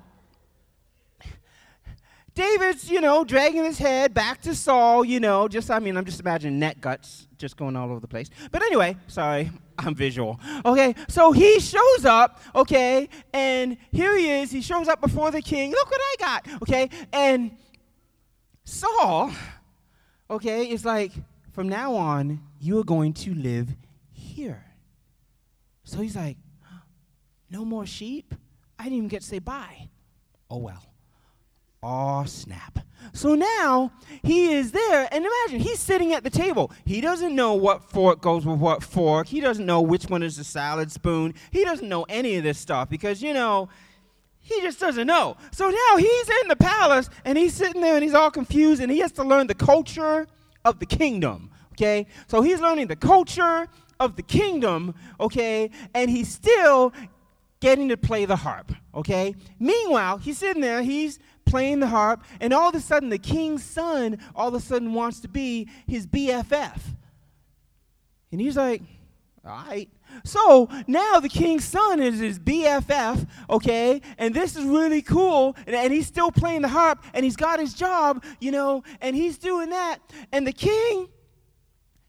David's, 2.36 2.90
you 2.90 3.00
know, 3.00 3.24
dragging 3.24 3.64
his 3.64 3.78
head 3.78 4.12
back 4.12 4.42
to 4.42 4.54
Saul, 4.54 5.06
you 5.06 5.20
know, 5.20 5.48
just, 5.48 5.70
I 5.70 5.78
mean, 5.78 5.96
I'm 5.96 6.04
just 6.04 6.20
imagining 6.20 6.58
net 6.58 6.82
guts 6.82 7.26
just 7.38 7.56
going 7.56 7.74
all 7.76 7.90
over 7.90 7.98
the 7.98 8.06
place. 8.06 8.28
But 8.52 8.62
anyway, 8.62 8.98
sorry, 9.06 9.50
I'm 9.78 9.94
visual. 9.94 10.38
Okay, 10.66 10.94
so 11.08 11.32
he 11.32 11.58
shows 11.60 12.04
up, 12.04 12.42
okay, 12.54 13.08
and 13.32 13.78
here 13.90 14.16
he 14.18 14.30
is. 14.30 14.50
He 14.50 14.60
shows 14.60 14.86
up 14.86 15.00
before 15.00 15.30
the 15.30 15.40
king. 15.40 15.70
Look 15.70 15.90
what 15.90 16.00
I 16.00 16.14
got, 16.18 16.62
okay? 16.62 16.90
And 17.10 17.56
Saul, 18.64 19.32
okay, 20.28 20.70
is 20.70 20.84
like, 20.84 21.12
from 21.52 21.70
now 21.70 21.94
on, 21.94 22.42
you 22.60 22.78
are 22.78 22.84
going 22.84 23.14
to 23.14 23.34
live 23.34 23.74
here. 24.12 24.62
So 25.84 26.02
he's 26.02 26.14
like, 26.14 26.36
no 27.48 27.64
more 27.64 27.86
sheep? 27.86 28.34
I 28.78 28.84
didn't 28.84 28.98
even 28.98 29.08
get 29.08 29.22
to 29.22 29.26
say 29.26 29.38
bye. 29.38 29.88
Oh 30.50 30.58
well. 30.58 30.82
Oh, 31.88 32.24
snap. 32.24 32.80
So 33.12 33.36
now 33.36 33.92
he 34.24 34.52
is 34.54 34.72
there, 34.72 35.08
and 35.12 35.24
imagine 35.24 35.60
he's 35.60 35.78
sitting 35.78 36.12
at 36.12 36.24
the 36.24 36.30
table. 36.30 36.72
He 36.84 37.00
doesn't 37.00 37.32
know 37.32 37.54
what 37.54 37.84
fork 37.84 38.20
goes 38.20 38.44
with 38.44 38.58
what 38.58 38.82
fork. 38.82 39.28
He 39.28 39.40
doesn't 39.40 39.64
know 39.64 39.80
which 39.80 40.06
one 40.06 40.24
is 40.24 40.36
the 40.36 40.42
salad 40.42 40.90
spoon. 40.90 41.34
He 41.52 41.62
doesn't 41.62 41.88
know 41.88 42.02
any 42.08 42.34
of 42.34 42.42
this 42.42 42.58
stuff 42.58 42.88
because, 42.88 43.22
you 43.22 43.32
know, 43.32 43.68
he 44.40 44.60
just 44.62 44.80
doesn't 44.80 45.06
know. 45.06 45.36
So 45.52 45.70
now 45.70 45.96
he's 45.96 46.28
in 46.42 46.48
the 46.48 46.56
palace, 46.56 47.08
and 47.24 47.38
he's 47.38 47.54
sitting 47.54 47.80
there, 47.82 47.94
and 47.94 48.02
he's 48.02 48.14
all 48.14 48.32
confused, 48.32 48.82
and 48.82 48.90
he 48.90 48.98
has 48.98 49.12
to 49.12 49.22
learn 49.22 49.46
the 49.46 49.54
culture 49.54 50.26
of 50.64 50.80
the 50.80 50.86
kingdom. 50.86 51.52
Okay? 51.74 52.08
So 52.26 52.42
he's 52.42 52.60
learning 52.60 52.88
the 52.88 52.96
culture 52.96 53.68
of 54.00 54.16
the 54.16 54.22
kingdom, 54.22 54.92
okay? 55.20 55.70
And 55.94 56.10
he's 56.10 56.28
still 56.28 56.92
getting 57.60 57.88
to 57.90 57.96
play 57.96 58.24
the 58.24 58.36
harp, 58.36 58.72
okay? 58.94 59.34
Meanwhile, 59.58 60.18
he's 60.18 60.38
sitting 60.38 60.62
there, 60.62 60.82
he's 60.82 61.18
playing 61.56 61.80
the 61.80 61.86
harp, 61.86 62.22
and 62.38 62.52
all 62.52 62.68
of 62.68 62.74
a 62.74 62.80
sudden 62.80 63.08
the 63.08 63.16
king's 63.16 63.64
son 63.64 64.18
all 64.34 64.48
of 64.48 64.52
a 64.52 64.60
sudden 64.60 64.92
wants 64.92 65.20
to 65.20 65.28
be 65.28 65.66
his 65.86 66.06
BFF. 66.06 66.78
And 68.30 68.42
he's 68.42 68.58
like, 68.58 68.82
all 69.42 69.64
right. 69.66 69.88
So 70.22 70.68
now 70.86 71.18
the 71.18 71.30
king's 71.30 71.64
son 71.64 72.02
is 72.02 72.18
his 72.18 72.38
BFF, 72.38 73.26
okay? 73.48 74.02
And 74.18 74.34
this 74.34 74.54
is 74.54 74.64
really 74.64 75.00
cool. 75.00 75.56
And, 75.66 75.74
and, 75.74 75.94
he's 75.94 76.06
still 76.06 76.30
playing 76.30 76.60
the 76.60 76.68
harp 76.68 77.02
and 77.14 77.24
he's 77.24 77.36
got 77.36 77.58
his 77.58 77.72
job, 77.72 78.22
you 78.38 78.50
know, 78.50 78.82
and 79.00 79.16
he's 79.16 79.38
doing 79.38 79.70
that. 79.70 80.00
And 80.32 80.46
the 80.46 80.52
king, 80.52 81.08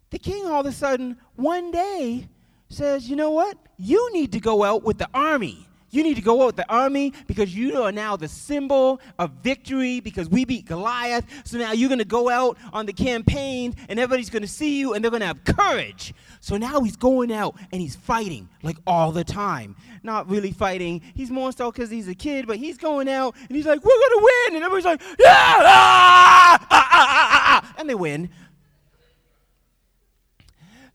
the 0.10 0.20
king 0.20 0.46
all 0.46 0.60
of 0.60 0.66
a 0.66 0.74
sudden, 0.74 1.16
one 1.38 1.72
day 1.72 2.28
says, 2.68 3.10
you 3.10 3.16
know 3.16 3.32
what? 3.32 3.58
You 3.78 4.12
need 4.12 4.34
to 4.34 4.42
go 4.42 4.66
out 4.66 4.84
with 4.84 4.98
the 4.98 5.08
army. 5.14 5.68
You 5.90 6.04
need 6.04 6.16
to 6.16 6.22
go 6.22 6.42
out 6.42 6.48
with 6.48 6.56
the 6.58 6.70
army 6.70 7.14
because 7.28 7.56
you 7.56 7.82
are 7.82 7.92
now 7.92 8.18
the 8.18 8.28
symbol 8.28 9.00
of 9.18 9.32
victory 9.42 10.00
because 10.00 10.30
we 10.30 10.44
beat 10.44 10.66
Goliath. 10.66 11.26
So 11.46 11.58
now 11.58 11.72
you're 11.72 11.90
going 11.90 12.00
to 12.00 12.06
go 12.06 12.30
out 12.30 12.58
on 12.74 12.86
the 12.86 12.94
campaign 12.94 13.76
and 13.88 14.00
everybody's 14.00 14.30
going 14.30 14.42
to 14.42 14.48
see 14.48 14.80
you 14.80 14.94
and 14.94 15.04
they're 15.04 15.12
going 15.12 15.22
to 15.22 15.28
have 15.28 15.44
courage. 15.46 16.14
So 16.42 16.58
now 16.58 16.82
he's 16.82 16.98
going 16.98 17.32
out 17.32 17.56
and 17.72 17.82
he's 17.82 17.96
fighting 17.96 18.50
like 18.64 18.78
all 18.86 19.12
the 19.12 19.24
time. 19.24 19.76
Not 20.04 20.30
really 20.30 20.52
fighting. 20.52 21.02
He's 21.14 21.32
more 21.32 21.52
so 21.52 21.72
because 21.72 21.90
he's 21.90 22.08
a 22.08 22.16
kid, 22.16 22.48
but 22.48 22.58
he's 22.58 22.78
going 22.78 23.08
out 23.08 23.36
and 23.48 23.56
he's 23.56 23.66
like, 23.66 23.84
we're 23.84 23.90
going 23.90 24.20
to 24.20 24.24
win. 24.24 24.56
And 24.56 24.64
everybody's 24.66 24.86
like, 24.86 25.02
yeah, 25.20 25.26
ah, 25.30 26.58
ah, 26.60 26.68
ah, 26.70 26.88
ah, 26.92 27.62
ah, 27.64 27.76
and 27.78 27.90
they 27.90 27.96
win. 27.96 28.30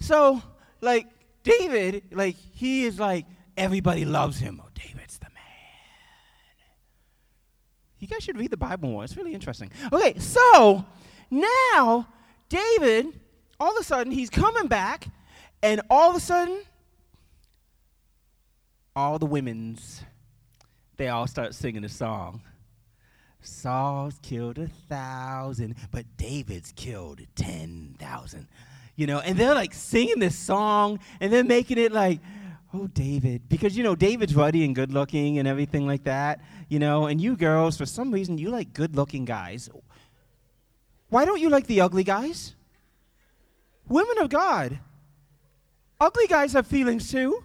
So, 0.00 0.42
like, 0.80 1.06
David, 1.44 2.02
like, 2.11 2.37
he 2.37 2.84
is 2.84 2.99
like, 2.99 3.25
everybody 3.56 4.04
loves 4.04 4.38
him. 4.38 4.61
Oh, 4.62 4.68
David's 4.75 5.18
the 5.18 5.26
man. 5.26 5.42
You 8.02 8.09
guys 8.09 8.25
should 8.25 8.37
read 8.37 8.50
the 8.50 8.56
Bible 8.56 8.88
more. 8.88 9.04
It's 9.04 9.16
really 9.16 9.32
interesting. 9.32 9.71
Okay, 9.92 10.18
so 10.18 10.85
now 11.30 12.09
David, 12.49 13.06
all 13.61 13.76
of 13.76 13.80
a 13.80 13.85
sudden, 13.85 14.12
he's 14.12 14.28
coming 14.28 14.66
back, 14.66 15.06
and 15.62 15.80
all 15.88 16.11
of 16.11 16.16
a 16.16 16.21
sudden, 16.21 16.62
all 18.97 19.21
the 19.21 19.26
women's, 19.26 20.02
they 20.97 21.06
all 21.06 21.28
start 21.28 21.54
singing 21.54 21.85
a 21.85 21.88
song. 21.88 22.42
Saul's 23.40 24.18
killed 24.21 24.59
a 24.59 24.66
thousand, 24.66 25.76
but 25.92 26.04
David's 26.16 26.73
killed 26.73 27.21
ten 27.37 27.94
thousand 28.00 28.49
you 28.97 29.06
know, 29.06 29.21
and 29.21 29.38
they're 29.38 29.54
like 29.54 29.73
singing 29.73 30.18
this 30.18 30.38
song 30.38 30.99
and 31.21 31.32
they're 31.32 31.44
making 31.44 31.78
it 31.78 31.92
like, 31.92 32.21
oh, 32.75 32.87
David. 32.88 33.49
Because, 33.49 33.76
you 33.76 33.83
know, 33.83 33.95
David's 33.95 34.35
ruddy 34.35 34.64
and 34.64 34.75
good 34.75 34.93
looking 34.93 35.38
and 35.38 35.47
everything 35.47 35.87
like 35.87 36.05
that, 36.05 36.41
you 36.69 36.79
know, 36.79 37.07
and 37.07 37.21
you 37.21 37.37
girls, 37.37 37.76
for 37.76 37.87
some 37.87 38.11
reason, 38.11 38.38
you 38.38 38.50
like 38.50 38.73
good 38.73 38.97
looking 38.97 39.25
guys. 39.25 39.69
Why 41.09 41.25
don't 41.25 41.41
you 41.41 41.50
like 41.50 41.67
the 41.67 41.81
ugly 41.81 42.05
guys? 42.05 42.55
Women 43.88 44.19
of 44.19 44.31
God. 44.31 44.79
Ugly 46.00 46.26
guys 46.26 46.55
have 46.55 46.67
feelings 46.67 47.11
too. 47.11 47.45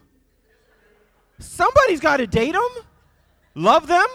Somebody's 1.38 2.00
got 2.00 2.16
to 2.16 2.26
date 2.26 2.52
them, 2.52 2.68
love 3.54 3.86
them, 3.86 4.06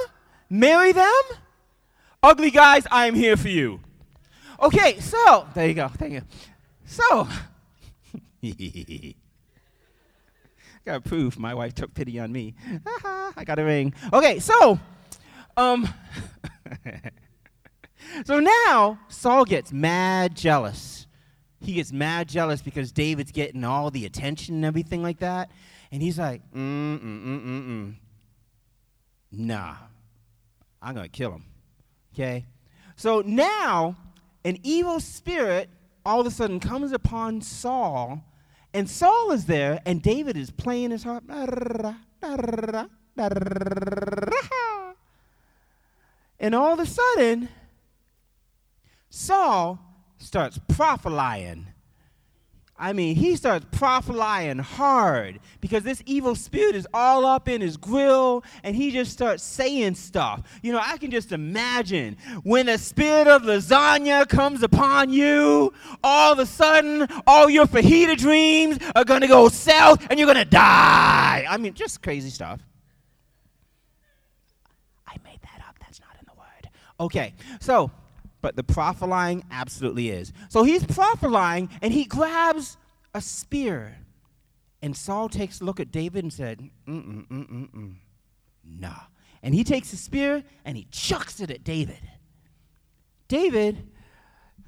marry 0.49 0.91
them. 0.91 1.21
Ugly 2.21 2.51
guys, 2.51 2.85
I 2.91 3.05
am 3.05 3.15
here 3.15 3.37
for 3.37 3.47
you. 3.47 3.79
Okay, 4.61 4.99
so 4.99 5.47
there 5.53 5.67
you 5.67 5.73
go. 5.73 5.87
Thank 5.87 6.13
you. 6.13 6.21
So, 6.85 7.27
got 10.85 11.03
proof 11.03 11.37
my 11.37 11.53
wife 11.53 11.73
took 11.73 11.93
pity 11.93 12.19
on 12.19 12.31
me. 12.31 12.55
I 13.37 13.43
got 13.45 13.59
a 13.59 13.63
ring. 13.63 13.93
Okay, 14.11 14.39
so, 14.39 14.79
um, 15.57 15.87
so 18.25 18.39
now 18.39 18.99
Saul 19.07 19.45
gets 19.45 19.71
mad 19.71 20.35
jealous. 20.35 21.07
He 21.61 21.73
gets 21.73 21.93
mad 21.93 22.27
jealous 22.27 22.61
because 22.61 22.91
David's 22.91 23.31
getting 23.31 23.63
all 23.63 23.89
the 23.89 24.05
attention 24.05 24.55
and 24.55 24.65
everything 24.65 25.01
like 25.01 25.19
that. 25.19 25.49
And 25.91 26.01
he's 26.01 26.19
like, 26.19 26.41
mm, 26.51 26.99
mm, 26.99 27.23
mm, 27.23 27.45
mm, 27.45 27.67
mm. 27.67 27.95
Nah, 29.31 29.75
I'm 30.81 30.95
to 30.95 31.07
kill 31.07 31.31
him. 31.31 31.45
Okay? 32.13 32.45
So 32.95 33.21
now, 33.21 33.95
an 34.43 34.57
evil 34.63 34.99
spirit 34.99 35.69
all 36.05 36.19
of 36.19 36.27
a 36.27 36.31
sudden 36.31 36.59
comes 36.59 36.91
upon 36.91 37.41
Saul, 37.41 38.23
and 38.73 38.89
Saul 38.89 39.31
is 39.31 39.45
there, 39.45 39.81
and 39.85 40.01
David 40.01 40.35
is 40.37 40.49
playing 40.49 40.91
his 40.91 41.03
harp. 41.03 41.23
And 46.39 46.55
all 46.55 46.73
of 46.73 46.79
a 46.79 46.85
sudden, 46.85 47.49
Saul 49.09 49.79
starts 50.17 50.59
prophesying 50.67 51.67
I 52.83 52.91
mean, 52.91 53.15
he 53.15 53.37
starts 53.37 53.65
prophesying 53.71 54.57
hard 54.59 55.39
because 55.61 55.83
this 55.83 56.03
evil 56.05 56.35
spirit 56.35 56.75
is 56.75 56.85
all 56.93 57.25
up 57.25 57.47
in 57.47 57.61
his 57.61 57.77
grill 57.77 58.43
and 58.61 58.75
he 58.75 58.91
just 58.91 59.13
starts 59.13 59.41
saying 59.41 59.95
stuff. 59.95 60.41
You 60.61 60.73
know, 60.73 60.81
I 60.83 60.97
can 60.97 61.09
just 61.09 61.31
imagine 61.31 62.17
when 62.43 62.65
the 62.65 62.77
spirit 62.77 63.29
of 63.29 63.43
lasagna 63.43 64.27
comes 64.27 64.63
upon 64.63 65.13
you, 65.13 65.71
all 66.03 66.33
of 66.33 66.39
a 66.39 66.45
sudden, 66.45 67.07
all 67.25 67.49
your 67.49 67.67
fajita 67.67 68.17
dreams 68.17 68.79
are 68.97 69.05
going 69.05 69.21
to 69.21 69.27
go 69.27 69.47
south 69.47 70.05
and 70.09 70.19
you're 70.19 70.27
going 70.27 70.43
to 70.43 70.51
die. 70.51 71.45
I 71.47 71.55
mean, 71.55 71.75
just 71.75 72.01
crazy 72.01 72.31
stuff. 72.31 72.59
I 75.07 75.15
made 75.23 75.39
that 75.41 75.63
up. 75.69 75.79
That's 75.79 76.01
not 76.01 76.17
in 76.19 76.25
the 76.25 76.37
word. 76.37 76.69
Okay, 76.99 77.33
so 77.61 77.91
but 78.43 78.55
the 78.57 78.63
prophesying 78.63 79.43
absolutely 79.49 80.09
is. 80.09 80.31
So 80.49 80.63
he's 80.63 80.85
prophesying 80.85 81.69
and 81.81 81.91
he 81.91 82.03
grabs 82.05 82.77
a 83.15 83.21
spear. 83.21 83.97
And 84.81 84.95
Saul 84.95 85.29
takes 85.29 85.61
a 85.61 85.63
look 85.63 85.79
at 85.79 85.91
David 85.91 86.25
and 86.25 86.31
said, 86.31 86.59
mm-mm, 86.87 87.27
mm-mm, 87.27 87.73
mm. 87.73 87.95
Nah. 88.65 88.99
And 89.41 89.55
he 89.55 89.63
takes 89.63 89.91
the 89.91 89.97
spear 89.97 90.43
and 90.65 90.75
he 90.75 90.87
chucks 90.91 91.39
it 91.39 91.49
at 91.49 91.63
David. 91.63 92.01
David, 93.29 93.87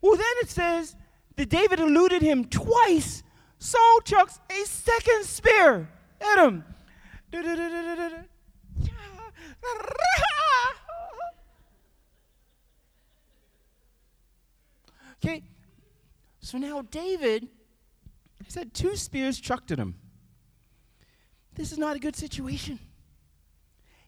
well, 0.00 0.16
then 0.16 0.34
it 0.42 0.48
says 0.48 0.96
that 1.36 1.48
David 1.50 1.78
eluded 1.78 2.22
him 2.22 2.46
twice 2.46 3.22
Saul 3.58 4.00
chucks 4.04 4.40
a 4.50 4.64
second 4.64 5.24
spear 5.24 5.90
at 6.20 6.46
him. 6.46 6.64
Okay, 15.22 15.42
so 16.40 16.56
now 16.56 16.80
David 16.80 17.46
has 18.44 18.54
had 18.54 18.72
two 18.72 18.96
spears 18.96 19.38
chucked 19.38 19.70
at 19.70 19.78
him. 19.78 19.96
This 21.54 21.72
is 21.72 21.78
not 21.78 21.94
a 21.94 21.98
good 21.98 22.16
situation. 22.16 22.78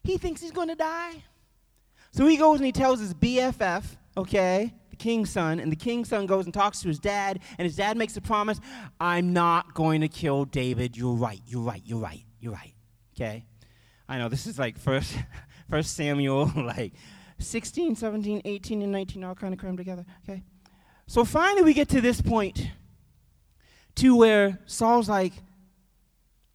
He 0.03 0.17
thinks 0.17 0.41
he's 0.41 0.53
going 0.53 0.69
to 0.69 0.75
die. 0.75 1.23
So 2.13 2.27
he 2.27 2.37
goes 2.37 2.59
and 2.59 2.67
he 2.67 2.73
tells 2.73 2.99
his 2.99 3.13
BFF, 3.13 3.85
okay, 4.17 4.73
the 4.91 4.97
king's 4.97 5.31
son, 5.31 5.61
and 5.61 5.71
the 5.71 5.77
king's 5.77 6.09
son 6.09 6.27
goes 6.27 6.47
and 6.47 6.55
talks 6.55 6.81
to 6.81 6.89
his 6.89 6.99
dad, 6.99 7.41
and 7.59 7.67
his 7.67 7.77
dad 7.77 7.97
makes 7.97 8.17
a 8.17 8.21
promise 8.23 8.59
I'm 8.99 9.33
not 9.33 9.75
going 9.75 10.01
to 10.01 10.09
kill 10.09 10.47
David. 10.47 10.97
You're 10.97 11.15
right, 11.15 11.41
you're 11.47 11.63
right, 11.63 11.83
you're 11.85 11.99
right, 11.99 12.25
you're 12.41 12.53
right, 12.53 12.75
okay? 13.15 13.45
I 14.13 14.19
know 14.19 14.29
this 14.29 14.47
is 14.47 14.59
like 14.59 14.77
first, 14.77 15.17
first 15.71 15.97
Samuel, 15.97 16.53
like 16.57 16.93
16, 17.39 17.97
17, 17.97 18.43
18, 18.45 18.83
and 18.83 18.93
19 18.93 19.25
all 19.25 19.35
kind 19.35 19.55
of 19.55 19.59
crammed 19.59 19.79
together, 19.79 20.05
okay? 20.29 20.43
So 21.07 21.25
finally 21.25 21.63
we 21.63 21.73
get 21.73 21.89
to 21.89 22.03
this 22.03 22.21
point 22.21 22.69
to 23.95 24.15
where 24.15 24.59
Saul's 24.67 25.09
like, 25.09 25.33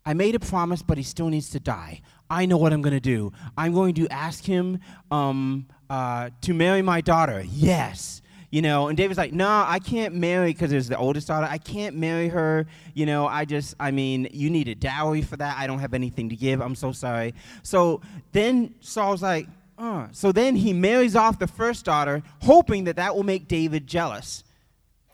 I 0.06 0.14
made 0.14 0.36
a 0.36 0.40
promise, 0.40 0.84
but 0.84 1.00
he 1.00 1.04
still 1.04 1.30
needs 1.30 1.50
to 1.50 1.60
die. 1.60 2.02
I 2.30 2.46
know 2.46 2.58
what 2.58 2.74
I'm 2.74 2.84
going 2.84 2.94
to 2.94 3.00
do. 3.00 3.34
I'm 3.58 3.74
going 3.74 3.96
to 3.96 4.08
ask 4.10 4.44
him 4.44 4.80
um, 5.10 5.66
uh, 5.90 6.30
to 6.42 6.54
marry 6.54 6.84
my 6.84 7.02
daughter. 7.02 7.44
Yes. 7.44 8.22
You 8.50 8.62
know, 8.62 8.88
and 8.88 8.98
David's 8.98 9.18
like, 9.18 9.34
no, 9.34 9.66
I 9.68 9.80
can't 9.80 10.16
marry 10.16 10.54
because 10.54 10.72
there's 10.72 10.88
the 10.88 10.98
oldest 10.98 11.27
daughter. 11.27 11.48
I 11.50 11.58
can't 11.58 11.98
marry 11.98 12.30
her. 12.30 12.66
You 12.94 13.06
know, 13.06 13.27
I 13.27 13.44
just, 13.44 13.75
I 13.77 13.92
mean, 13.92 14.30
you 14.32 14.50
need 14.50 14.70
a 14.70 14.75
dowry 14.75 15.22
for 15.22 15.36
that. 15.36 15.58
I 15.58 15.68
don't 15.68 15.80
have 15.80 15.94
anything 15.94 16.30
to 16.30 16.36
give. 16.36 16.62
I'm 16.62 16.75
so 16.75 16.94
sorry. 16.94 17.34
So 17.62 18.00
then 18.32 18.74
Saul's 18.80 19.22
like, 19.22 19.48
uh. 19.77 20.08
So 20.12 20.32
then 20.32 20.56
he 20.56 20.72
marries 20.74 21.16
off 21.16 21.39
the 21.39 21.48
first 21.48 21.86
daughter, 21.86 22.24
hoping 22.42 22.86
that 22.86 22.96
that 22.96 23.16
will 23.16 23.24
make 23.24 23.48
David 23.48 23.86
jealous. 23.86 24.44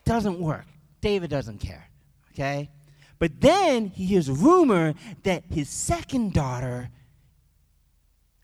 Doesn't 0.06 0.40
work. 0.40 0.66
David 1.02 1.30
doesn't 1.30 1.60
care. 1.60 1.90
Okay? 2.34 2.70
But 3.20 3.42
then 3.42 3.88
he 3.88 4.06
hears 4.06 4.30
a 4.30 4.34
rumor 4.34 4.94
that 5.24 5.44
his 5.50 5.70
second 5.70 6.34
daughter, 6.34 6.90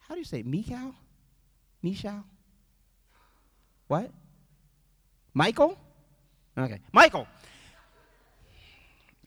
how 0.08 0.16
do 0.16 0.20
you 0.20 0.26
say, 0.26 0.42
Michal? 0.42 0.96
Michal? 1.84 2.24
What? 3.88 4.12
Michael? 5.40 5.78
Okay, 6.58 6.82
Michael. 6.92 7.26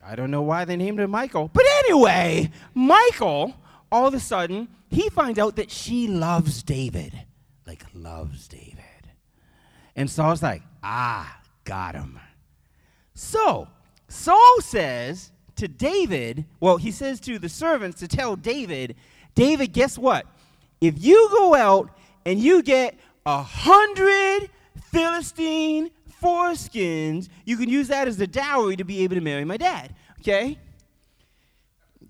I 0.05 0.15
don't 0.15 0.31
know 0.31 0.43
why 0.43 0.67
they 0.67 0.77
named 0.77 1.01
him 1.01 1.11
Michael. 1.11 1.51
But 1.51 1.65
anyway, 1.85 2.51
Michael, 2.75 3.55
all 3.91 4.09
of 4.09 4.13
a 4.13 4.21
sudden, 4.21 4.69
he 4.91 5.09
finds 5.09 5.39
out 5.39 5.57
that 5.57 5.71
she 5.71 6.09
loves 6.09 6.63
David. 6.63 7.15
Like, 7.67 7.87
loves 7.95 8.47
David. 8.47 9.09
And 9.97 10.11
Saul's 10.11 10.43
like, 10.43 10.61
ah, 10.83 11.41
got 11.65 11.95
him. 11.95 12.21
So, 13.15 13.69
Saul 14.09 14.61
says 14.61 15.33
to 15.57 15.67
David, 15.67 16.45
well, 16.61 16.77
he 16.77 16.91
says 16.91 17.21
to 17.21 17.39
the 17.39 17.49
servants 17.49 18.01
to 18.01 18.07
tell 18.07 18.37
David, 18.37 18.97
David, 19.35 19.73
guess 19.73 19.97
what? 19.97 20.27
If 20.79 21.03
you 21.03 21.31
go 21.31 21.55
out 21.55 21.89
and 22.27 22.39
you 22.39 22.63
get 22.63 22.99
a 23.25 23.43
hundred 23.43 24.51
Philistine 24.93 25.91
foreskins, 26.23 27.29
you 27.45 27.57
can 27.57 27.69
use 27.69 27.89
that 27.89 28.07
as 28.09 28.17
the 28.17 28.27
dowry 28.27 28.77
to 28.77 28.85
be 28.85 29.03
able 29.05 29.17
to 29.17 29.21
marry 29.21 29.45
my 29.45 29.57
dad. 29.57 29.95
Okay? 30.21 30.59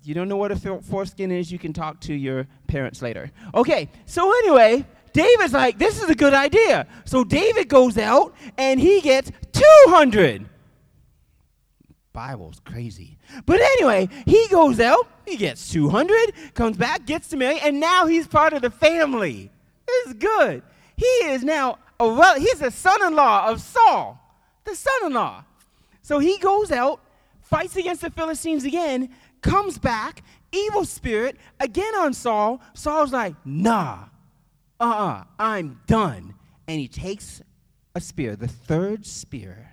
You 0.04 0.14
don't 0.14 0.28
know 0.28 0.36
what 0.36 0.52
a 0.52 0.56
foreskin 0.56 1.30
is, 1.30 1.50
you 1.50 1.58
can 1.58 1.72
talk 1.72 2.00
to 2.02 2.14
your 2.14 2.46
parents 2.66 3.02
later. 3.02 3.30
Okay, 3.54 3.88
so 4.04 4.30
anyway, 4.38 4.84
David's 5.12 5.52
like, 5.52 5.78
this 5.78 6.02
is 6.02 6.10
a 6.10 6.14
good 6.14 6.34
idea. 6.34 6.86
So 7.04 7.22
David 7.22 7.68
goes 7.68 7.96
out 7.98 8.34
and 8.58 8.80
he 8.80 9.00
gets 9.00 9.30
200. 9.52 10.46
Bible's 12.12 12.60
crazy. 12.60 13.16
But 13.46 13.60
anyway, 13.60 14.08
he 14.26 14.46
goes 14.48 14.80
out, 14.80 15.06
he 15.24 15.36
gets 15.36 15.70
200, 15.70 16.54
comes 16.54 16.76
back, 16.76 17.06
gets 17.06 17.28
to 17.28 17.36
marry, 17.36 17.58
and 17.60 17.80
now 17.80 18.06
he's 18.06 18.26
part 18.26 18.52
of 18.52 18.60
the 18.60 18.70
family. 18.70 19.50
This 19.86 20.08
is 20.08 20.14
good. 20.14 20.62
He 20.96 21.06
is 21.06 21.42
now 21.42 21.78
a 22.02 22.14
well, 22.14 22.38
he's 22.38 22.58
the 22.58 22.70
son-in-law 22.70 23.48
of 23.48 23.60
Saul, 23.60 24.20
the 24.64 24.74
son-in-law. 24.74 25.44
So 26.02 26.18
he 26.18 26.38
goes 26.38 26.72
out, 26.72 27.00
fights 27.40 27.76
against 27.76 28.02
the 28.02 28.10
Philistines 28.10 28.64
again, 28.64 29.10
comes 29.40 29.78
back, 29.78 30.22
evil 30.50 30.84
spirit 30.84 31.36
again 31.60 31.94
on 31.94 32.12
Saul. 32.12 32.60
Saul's 32.74 33.12
like, 33.12 33.34
nah, 33.44 34.04
uh-uh, 34.80 35.24
I'm 35.38 35.80
done. 35.86 36.34
And 36.66 36.80
he 36.80 36.88
takes 36.88 37.40
a 37.94 38.00
spear, 38.00 38.36
the 38.36 38.48
third 38.48 39.06
spear, 39.06 39.72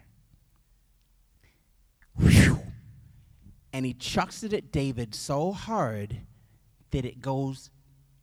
Whew. 2.19 2.59
And 3.71 3.85
he 3.85 3.93
chucks 3.93 4.43
it 4.43 4.53
at 4.53 4.71
David 4.71 5.15
so 5.15 5.51
hard 5.51 6.17
that 6.91 7.05
it 7.05 7.21
goes 7.21 7.69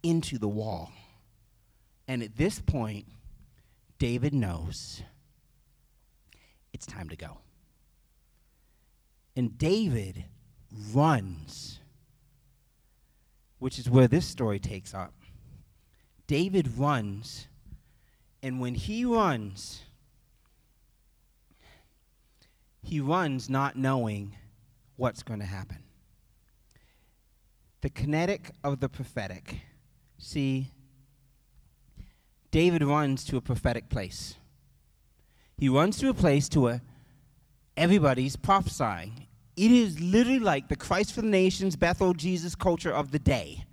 into 0.02 0.38
the 0.38 0.48
wall. 0.48 0.92
And 2.06 2.22
at 2.22 2.36
this 2.36 2.60
point, 2.60 3.06
David 3.98 4.34
knows 4.34 5.02
it's 6.72 6.86
time 6.86 7.08
to 7.08 7.16
go. 7.16 7.38
And 9.34 9.56
David 9.56 10.24
runs, 10.92 11.80
which 13.58 13.78
is 13.78 13.88
where 13.88 14.08
this 14.08 14.26
story 14.26 14.58
takes 14.58 14.94
up. 14.94 15.14
David 16.26 16.76
runs, 16.76 17.46
and 18.42 18.60
when 18.60 18.74
he 18.74 19.04
runs, 19.04 19.82
he 22.82 23.00
runs 23.00 23.48
not 23.48 23.76
knowing 23.76 24.36
what's 24.96 25.22
going 25.22 25.40
to 25.40 25.46
happen. 25.46 25.78
The 27.80 27.90
kinetic 27.90 28.50
of 28.64 28.80
the 28.80 28.88
prophetic. 28.88 29.60
See, 30.18 30.72
David 32.56 32.82
runs 32.82 33.22
to 33.24 33.36
a 33.36 33.42
prophetic 33.42 33.90
place. 33.90 34.34
He 35.58 35.68
runs 35.68 35.98
to 35.98 36.08
a 36.08 36.14
place 36.14 36.48
to 36.48 36.62
where 36.62 36.80
everybody's 37.76 38.34
prophesying. 38.34 39.26
It 39.58 39.70
is 39.70 40.00
literally 40.00 40.38
like 40.38 40.68
the 40.68 40.74
Christ 40.74 41.12
for 41.12 41.20
the 41.20 41.28
Nations, 41.28 41.76
Bethel 41.76 42.14
Jesus 42.14 42.54
culture 42.54 42.90
of 42.90 43.10
the 43.10 43.18
day. 43.18 43.66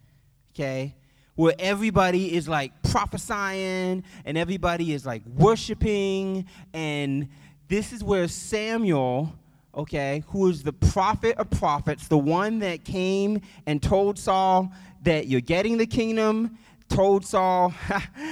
Okay? 0.51 0.97
Where 1.35 1.53
everybody 1.59 2.35
is 2.35 2.49
like 2.49 2.73
prophesying 2.83 4.03
and 4.25 4.37
everybody 4.37 4.91
is 4.91 5.05
like 5.05 5.25
worshiping 5.27 6.45
and 6.73 7.29
this 7.69 7.93
is 7.93 8.03
where 8.03 8.27
Samuel, 8.27 9.33
okay, 9.73 10.25
who 10.27 10.49
is 10.49 10.61
the 10.61 10.73
prophet 10.73 11.37
of 11.37 11.49
prophets, 11.51 12.09
the 12.09 12.17
one 12.17 12.59
that 12.59 12.83
came 12.83 13.39
and 13.65 13.81
told 13.81 14.19
Saul 14.19 14.73
that 15.03 15.27
you're 15.27 15.39
getting 15.39 15.77
the 15.77 15.85
kingdom, 15.85 16.57
told 16.93 17.25
Saul, 17.25 17.73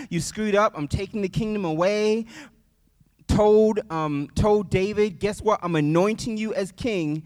you 0.09 0.19
screwed 0.19 0.53
up, 0.53 0.73
I'm 0.75 0.87
taking 0.87 1.21
the 1.21 1.29
kingdom 1.29 1.65
away, 1.65 2.25
told, 3.27 3.79
um, 3.89 4.29
told 4.35 4.69
David, 4.69 5.19
guess 5.19 5.41
what, 5.41 5.59
I'm 5.63 5.75
anointing 5.75 6.37
you 6.37 6.53
as 6.53 6.71
king. 6.71 7.23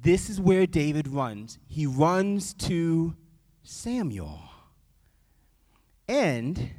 This 0.00 0.30
is 0.30 0.40
where 0.40 0.66
David 0.66 1.08
runs. 1.08 1.58
He 1.68 1.84
runs 1.86 2.54
to 2.54 3.14
Samuel. 3.64 4.40
And 6.08 6.70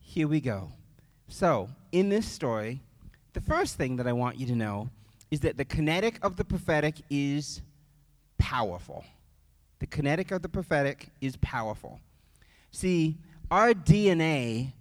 here 0.00 0.26
we 0.26 0.40
go. 0.40 0.72
So, 1.28 1.68
in 1.92 2.08
this 2.08 2.26
story, 2.26 2.82
the 3.34 3.40
first 3.40 3.76
thing 3.76 3.96
that 3.96 4.06
I 4.08 4.12
want 4.12 4.38
you 4.38 4.46
to 4.46 4.56
know 4.56 4.90
is 5.30 5.40
that 5.40 5.56
the 5.56 5.64
kinetic 5.64 6.18
of 6.22 6.36
the 6.36 6.44
prophetic 6.44 6.96
is 7.08 7.62
powerful. 8.38 9.04
The 9.78 9.86
kinetic 9.86 10.32
of 10.32 10.42
the 10.42 10.48
prophetic 10.48 11.08
is 11.20 11.36
powerful. 11.36 12.00
See, 12.72 13.18
our 13.50 13.74
DNA 13.74 14.72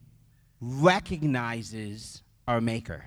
recognizes 0.62 2.24
our 2.48 2.62
maker. 2.62 3.04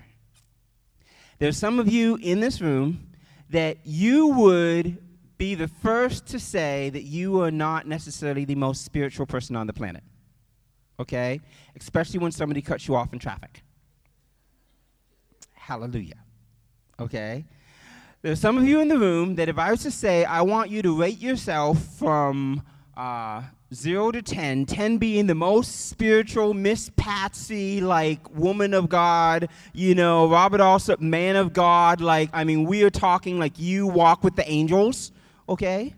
There's 1.38 1.56
some 1.56 1.78
of 1.78 1.88
you 1.88 2.16
in 2.16 2.40
this 2.40 2.60
room 2.60 3.08
that 3.50 3.78
you 3.84 4.28
would 4.28 4.98
be 5.36 5.54
the 5.54 5.68
first 5.68 6.26
to 6.28 6.38
say 6.38 6.90
that 6.90 7.02
you 7.02 7.40
are 7.42 7.50
not 7.50 7.86
necessarily 7.86 8.44
the 8.44 8.54
most 8.54 8.84
spiritual 8.84 9.26
person 9.26 9.56
on 9.56 9.66
the 9.66 9.72
planet. 9.72 10.04
Okay? 11.00 11.40
Especially 11.78 12.18
when 12.20 12.30
somebody 12.30 12.62
cuts 12.62 12.86
you 12.86 12.94
off 12.94 13.12
in 13.12 13.18
traffic. 13.18 13.62
Hallelujah. 15.52 16.22
Okay? 17.00 17.44
There's 18.22 18.40
some 18.40 18.56
of 18.56 18.64
you 18.64 18.80
in 18.80 18.88
the 18.88 18.98
room 18.98 19.34
that 19.36 19.48
if 19.48 19.58
I 19.58 19.70
was 19.70 19.82
to 19.82 19.90
say, 19.90 20.24
I 20.24 20.42
want 20.42 20.70
you 20.70 20.82
to 20.82 20.98
rate 20.98 21.20
yourself 21.20 21.82
from 21.98 22.62
uh, 22.96 23.42
zero 23.74 24.12
to 24.12 24.22
10, 24.22 24.66
10 24.66 24.98
being 24.98 25.26
the 25.26 25.34
most 25.34 25.88
spiritual, 25.88 26.54
Miss 26.54 26.90
Patsy, 26.96 27.80
like 27.80 28.30
woman 28.34 28.72
of 28.72 28.88
God, 28.88 29.48
you 29.72 29.94
know, 29.94 30.28
Robert 30.28 30.60
Alsop, 30.60 31.00
man 31.00 31.36
of 31.36 31.52
God. 31.52 32.00
Like, 32.00 32.30
I 32.32 32.44
mean, 32.44 32.64
we 32.64 32.84
are 32.84 32.90
talking 32.90 33.38
like 33.38 33.58
you 33.58 33.86
walk 33.86 34.22
with 34.22 34.36
the 34.36 34.48
angels, 34.48 35.10
okay? 35.48 35.92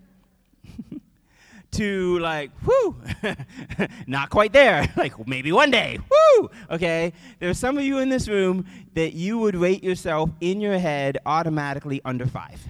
to 1.73 2.19
like, 2.19 2.51
whoo, 2.65 2.97
not 4.07 4.31
quite 4.31 4.53
there. 4.53 4.91
like, 4.97 5.27
maybe 5.29 5.53
one 5.53 5.71
day, 5.71 5.99
whoo, 6.11 6.51
okay? 6.71 7.12
There's 7.39 7.59
some 7.59 7.77
of 7.77 7.85
you 7.85 7.99
in 7.99 8.09
this 8.09 8.27
room 8.27 8.65
that 8.95 9.12
you 9.12 9.39
would 9.39 9.55
rate 9.55 9.85
yourself 9.85 10.31
in 10.41 10.61
your 10.61 10.79
head 10.79 11.19
automatically 11.27 12.01
under 12.05 12.27
five. 12.27 12.61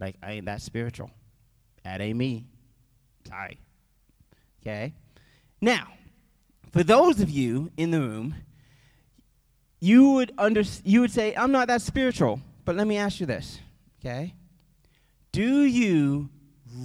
Like, 0.00 0.16
I 0.22 0.32
ain't 0.32 0.46
that 0.46 0.60
spiritual. 0.60 1.10
That 1.84 2.00
ain't 2.00 2.18
me. 2.18 2.46
Sorry. 3.26 3.58
Okay? 4.62 4.92
Now, 5.60 5.88
for 6.72 6.82
those 6.82 7.20
of 7.20 7.30
you 7.30 7.70
in 7.76 7.90
the 7.90 8.00
room, 8.00 8.34
you 9.80 10.10
would 10.10 10.32
under, 10.38 10.62
you 10.84 11.00
would 11.00 11.10
say, 11.10 11.34
I'm 11.34 11.52
not 11.52 11.68
that 11.68 11.82
spiritual. 11.82 12.40
But 12.64 12.76
let 12.76 12.86
me 12.86 12.98
ask 12.98 13.18
you 13.20 13.26
this, 13.26 13.60
okay? 14.00 14.34
Do 15.32 15.62
you 15.62 16.28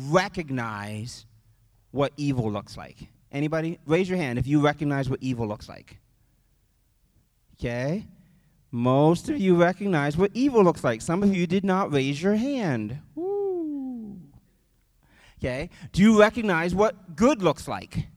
recognize 0.07 1.25
what 1.91 2.13
evil 2.15 2.49
looks 2.49 2.77
like? 2.77 3.07
Anybody? 3.31 3.79
Raise 3.85 4.07
your 4.07 4.17
hand 4.17 4.39
if 4.39 4.47
you 4.47 4.61
recognize 4.61 5.09
what 5.09 5.19
evil 5.21 5.47
looks 5.47 5.67
like. 5.67 5.97
Okay? 7.59 8.05
Most 8.71 9.29
of 9.29 9.37
you 9.39 9.55
recognize 9.55 10.15
what 10.15 10.31
evil 10.33 10.63
looks 10.63 10.83
like. 10.83 11.01
Some 11.01 11.21
of 11.21 11.35
you 11.35 11.45
did 11.47 11.65
not 11.65 11.91
raise 11.91 12.21
your 12.21 12.35
hand. 12.35 12.99
Woo. 13.15 13.32
Okay? 15.43 15.69
Do 15.91 16.01
you 16.01 16.17
recognize 16.17 16.73
what 16.73 17.17
good 17.17 17.41
looks 17.43 17.67
like? 17.67 18.07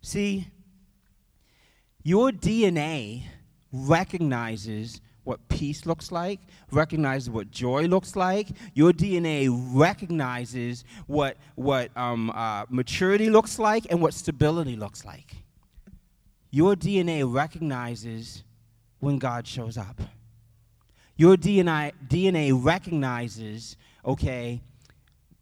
See, 0.00 0.46
your 2.04 2.30
DNA 2.30 3.24
recognizes 3.72 5.00
what 5.24 5.48
peace 5.48 5.86
looks 5.86 6.12
like, 6.12 6.38
recognizes 6.70 7.30
what 7.30 7.50
joy 7.50 7.86
looks 7.86 8.14
like. 8.14 8.48
Your 8.74 8.92
DNA 8.92 9.48
recognizes 9.50 10.84
what, 11.08 11.36
what 11.56 11.90
um, 11.96 12.30
uh, 12.30 12.66
maturity 12.68 13.30
looks 13.30 13.58
like 13.58 13.86
and 13.90 14.00
what 14.00 14.14
stability 14.14 14.76
looks 14.76 15.04
like. 15.04 15.34
Your 16.52 16.76
DNA 16.76 17.24
recognizes 17.26 18.44
when 19.00 19.18
God 19.18 19.48
shows 19.48 19.76
up. 19.76 20.00
Your 21.16 21.36
DNA, 21.36 21.92
DNA 22.08 22.52
recognizes, 22.54 23.76
okay, 24.04 24.62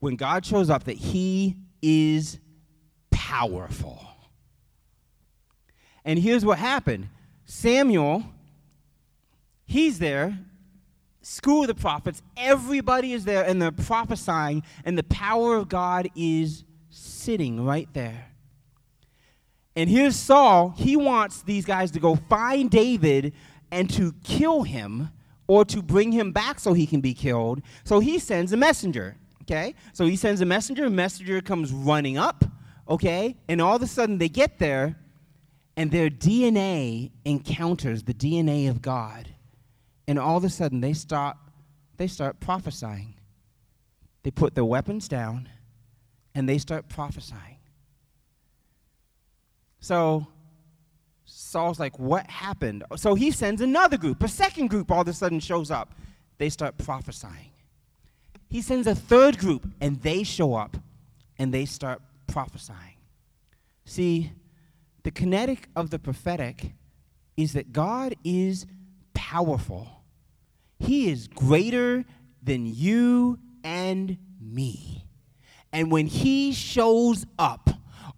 when 0.01 0.17
God 0.17 0.45
shows 0.45 0.71
up, 0.71 0.85
that 0.85 0.97
He 0.97 1.57
is 1.81 2.39
powerful. 3.11 4.07
And 6.05 6.19
here's 6.19 6.45
what 6.45 6.59
happened 6.59 7.09
Samuel, 7.45 8.25
he's 9.65 9.99
there, 9.99 10.39
school 11.23 11.63
of 11.63 11.69
the 11.69 11.75
prophets, 11.75 12.23
everybody 12.37 13.13
is 13.13 13.25
there, 13.25 13.45
and 13.45 13.61
they're 13.61 13.71
prophesying, 13.71 14.63
and 14.85 14.97
the 14.97 15.05
power 15.05 15.57
of 15.57 15.69
God 15.69 16.09
is 16.17 16.65
sitting 16.91 17.65
right 17.65 17.89
there. 17.93 18.27
And 19.75 19.89
here's 19.89 20.17
Saul, 20.17 20.75
he 20.77 20.97
wants 20.97 21.43
these 21.43 21.65
guys 21.65 21.91
to 21.93 22.01
go 22.01 22.17
find 22.17 22.71
David 22.71 23.33
and 23.71 23.89
to 23.91 24.13
kill 24.23 24.63
him 24.63 25.11
or 25.53 25.67
to 25.67 25.83
bring 25.83 26.13
him 26.13 26.33
back 26.33 26.59
so 26.59 26.73
he 26.73 26.87
can 26.87 27.03
be 27.03 27.13
killed. 27.13 27.61
So 27.85 28.01
he 28.01 28.19
sends 28.19 28.55
a 28.55 28.57
messenger, 28.57 29.19
okay? 29.43 29.75
So 29.93 30.07
he 30.07 30.17
sends 30.17 30.41
a 30.41 30.47
messenger, 30.47 30.89
messenger 30.89 31.43
comes 31.43 31.71
running 31.71 32.17
up, 32.17 32.47
okay? 32.89 33.37
And 33.51 33.61
all 33.61 33.77
of 33.77 33.83
a 33.83 33.87
sudden 33.87 34.17
they 34.17 34.31
get 34.31 34.59
there 34.59 34.97
and 35.77 35.91
their 35.91 36.09
DNA 36.09 37.11
encounters 37.27 38.03
the 38.05 38.15
DNA 38.15 38.71
of 38.71 38.81
God. 38.81 39.29
And 40.09 40.19
all 40.19 40.39
of 40.39 40.45
a 40.45 40.49
sudden 40.49 40.81
they 40.81 40.95
start 40.95 41.37
they 41.99 42.07
start 42.07 42.41
prophesying. 42.41 43.17
They 44.23 44.31
put 44.31 44.55
their 44.55 44.65
weapons 44.65 45.07
down 45.07 45.51
and 46.35 46.49
they 46.49 46.57
start 46.57 46.89
prophesying. 46.89 47.59
So 49.81 50.29
Saul's 51.53 51.79
like, 51.79 51.99
What 51.99 52.29
happened? 52.29 52.83
So 52.97 53.15
he 53.15 53.31
sends 53.31 53.61
another 53.61 53.99
group. 53.99 54.23
A 54.23 54.29
second 54.29 54.69
group 54.69 54.91
all 54.91 55.03
of 55.03 55.09
a 55.09 55.13
sudden 55.13 55.39
shows 55.39 55.71
up. 55.71 55.95
They 56.39 56.49
start 56.49 56.79
prophesying. 56.79 57.53
He 58.49 58.63
sends 58.63 58.87
a 58.87 58.95
third 58.95 59.39
group, 59.39 59.69
and 59.81 60.01
they 60.03 60.25
show 60.25 60.55
up 60.55 60.77
and 61.39 61.53
they 61.53 61.65
start 61.65 62.01
prophesying. 62.27 62.97
See, 63.85 64.33
the 65.03 65.11
kinetic 65.11 65.69
of 65.77 65.91
the 65.91 65.99
prophetic 65.99 66.73
is 67.37 67.53
that 67.53 67.73
God 67.73 68.15
is 68.25 68.67
powerful, 69.15 70.03
He 70.79 71.11
is 71.11 71.29
greater 71.29 72.05
than 72.43 72.67
you 72.67 73.39
and 73.63 74.17
me. 74.41 75.05
And 75.73 75.93
when 75.93 76.07
He 76.07 76.53
shows 76.53 77.27
up, 77.39 77.71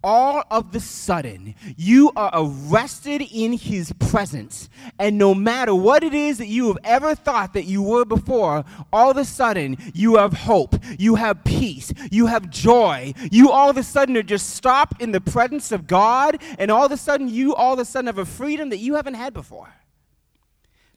all 0.05 0.43
of 0.51 0.71
the 0.71 0.79
sudden, 0.79 1.55
you 1.75 2.11
are 2.15 2.29
arrested 2.31 3.23
in 3.23 3.53
his 3.53 3.91
presence. 3.93 4.69
And 4.99 5.17
no 5.17 5.33
matter 5.33 5.73
what 5.73 6.03
it 6.03 6.13
is 6.13 6.37
that 6.37 6.47
you 6.47 6.67
have 6.67 6.77
ever 6.83 7.15
thought 7.15 7.53
that 7.53 7.65
you 7.65 7.81
were 7.81 8.05
before, 8.05 8.63
all 8.93 9.09
of 9.09 9.17
a 9.17 9.25
sudden, 9.25 9.77
you 9.95 10.17
have 10.17 10.33
hope, 10.33 10.75
you 10.99 11.15
have 11.15 11.43
peace, 11.43 11.91
you 12.11 12.27
have 12.27 12.51
joy. 12.51 13.13
You 13.31 13.49
all 13.49 13.67
of 13.67 13.77
a 13.77 13.83
sudden 13.83 14.15
are 14.15 14.21
just 14.21 14.51
stopped 14.51 15.01
in 15.01 15.11
the 15.11 15.19
presence 15.19 15.71
of 15.71 15.87
God, 15.87 16.39
and 16.59 16.69
all 16.69 16.85
of 16.85 16.91
a 16.91 16.97
sudden, 16.97 17.27
you 17.27 17.55
all 17.55 17.73
of 17.73 17.79
a 17.79 17.85
sudden 17.85 18.05
have 18.05 18.19
a 18.19 18.25
freedom 18.25 18.69
that 18.69 18.77
you 18.77 18.93
haven't 18.93 19.15
had 19.15 19.33
before. 19.33 19.73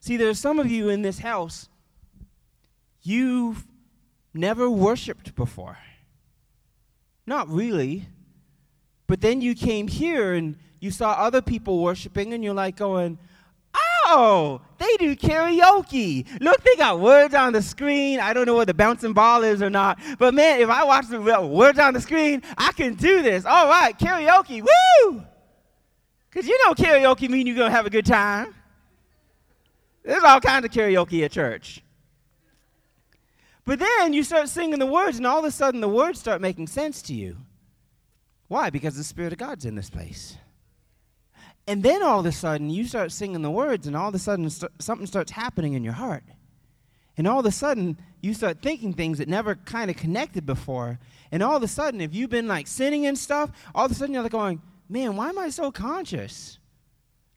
See, 0.01 0.17
there's 0.17 0.39
some 0.39 0.59
of 0.59 0.69
you 0.69 0.87
in 0.87 1.01
this 1.01 1.19
house, 1.19 1.67
you've 3.01 3.65
never 4.35 4.69
worshiped 4.69 5.33
before. 5.35 5.79
Not 7.25 7.49
really 7.49 8.07
but 9.09 9.21
then 9.21 9.41
you 9.41 9.55
came 9.55 9.87
here 9.87 10.35
and 10.35 10.55
you 10.79 10.91
saw 10.91 11.13
other 11.13 11.41
people 11.41 11.81
worshiping, 11.81 12.31
and 12.31 12.43
you're 12.43 12.53
like 12.53 12.77
going, 12.77 13.17
Oh, 14.05 14.61
they 14.77 14.97
do 14.97 15.15
karaoke. 15.15 16.27
Look, 16.39 16.63
they 16.63 16.75
got 16.75 16.99
words 16.99 17.33
on 17.33 17.53
the 17.53 17.61
screen. 17.63 18.19
I 18.19 18.33
don't 18.33 18.45
know 18.45 18.53
what 18.53 18.67
the 18.67 18.73
bouncing 18.75 19.13
ball 19.13 19.43
is 19.43 19.63
or 19.63 19.71
not. 19.71 19.99
But 20.19 20.35
man, 20.35 20.61
if 20.61 20.69
I 20.69 20.83
watch 20.83 21.07
the 21.07 21.19
words 21.19 21.79
on 21.79 21.95
the 21.95 22.01
screen, 22.01 22.43
I 22.55 22.71
can 22.71 22.93
do 22.93 23.23
this. 23.23 23.45
All 23.45 23.67
right, 23.67 23.97
karaoke. 23.97 24.61
Woo! 24.61 25.23
Because 26.29 26.47
you 26.47 26.57
know 26.65 26.75
karaoke 26.75 27.27
mean 27.29 27.47
you're 27.47 27.55
going 27.55 27.71
to 27.71 27.75
have 27.75 27.87
a 27.87 27.91
good 27.91 28.05
time. 28.05 28.53
There's 30.03 30.23
all 30.23 30.39
kinds 30.39 30.65
of 30.65 30.71
karaoke 30.71 31.25
at 31.25 31.31
church. 31.31 31.81
But 33.65 33.79
then 33.79 34.13
you 34.13 34.23
start 34.23 34.49
singing 34.49 34.77
the 34.77 34.85
words, 34.85 35.17
and 35.17 35.25
all 35.25 35.39
of 35.39 35.45
a 35.45 35.51
sudden 35.51 35.81
the 35.81 35.89
words 35.89 36.19
start 36.19 36.41
making 36.41 36.67
sense 36.67 37.01
to 37.03 37.15
you. 37.15 37.37
Why? 38.49 38.69
Because 38.69 38.97
the 38.97 39.03
Spirit 39.03 39.31
of 39.31 39.39
God's 39.39 39.63
in 39.63 39.75
this 39.75 39.89
place. 39.89 40.35
And 41.65 41.83
then 41.83 42.03
all 42.03 42.19
of 42.19 42.25
a 42.25 42.31
sudden, 42.31 42.69
you 42.69 42.83
start 42.83 43.11
singing 43.11 43.43
the 43.43 43.51
words, 43.51 43.87
and 43.87 43.95
all 43.95 44.09
of 44.09 44.15
a 44.15 44.19
sudden, 44.19 44.49
st- 44.49 44.71
something 44.79 45.07
starts 45.07 45.31
happening 45.31 45.73
in 45.73 45.83
your 45.83 45.93
heart. 45.93 46.23
And 47.15 47.27
all 47.27 47.39
of 47.39 47.45
a 47.45 47.51
sudden, 47.51 47.97
you 48.21 48.33
start 48.33 48.61
thinking 48.61 48.93
things 48.93 49.19
that 49.19 49.27
never 49.27 49.53
kind 49.55 49.91
of 49.91 49.97
connected 49.97 50.45
before. 50.45 50.99
And 51.31 51.43
all 51.43 51.55
of 51.55 51.63
a 51.63 51.67
sudden, 51.67 52.01
if 52.01 52.15
you've 52.15 52.31
been 52.31 52.47
like 52.47 52.65
sinning 52.65 53.05
and 53.05 53.17
stuff, 53.17 53.51
all 53.75 53.85
of 53.85 53.91
a 53.91 53.93
sudden 53.93 54.13
you're 54.13 54.23
like 54.23 54.31
going, 54.31 54.61
man, 54.89 55.15
why 55.15 55.29
am 55.29 55.37
I 55.37 55.49
so 55.49 55.71
conscious? 55.71 56.57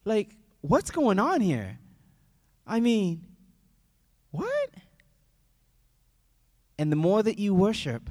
Like, 0.05 0.31
what's 0.63 0.91
going 0.91 1.19
on 1.19 1.43
here? 1.43 1.79
I 2.67 2.81
mean, 2.81 3.27
what? 4.31 4.71
And 6.79 6.91
the 6.91 6.97
more 6.97 7.23
that 7.23 7.39
you 7.39 7.55
worship, 7.55 8.09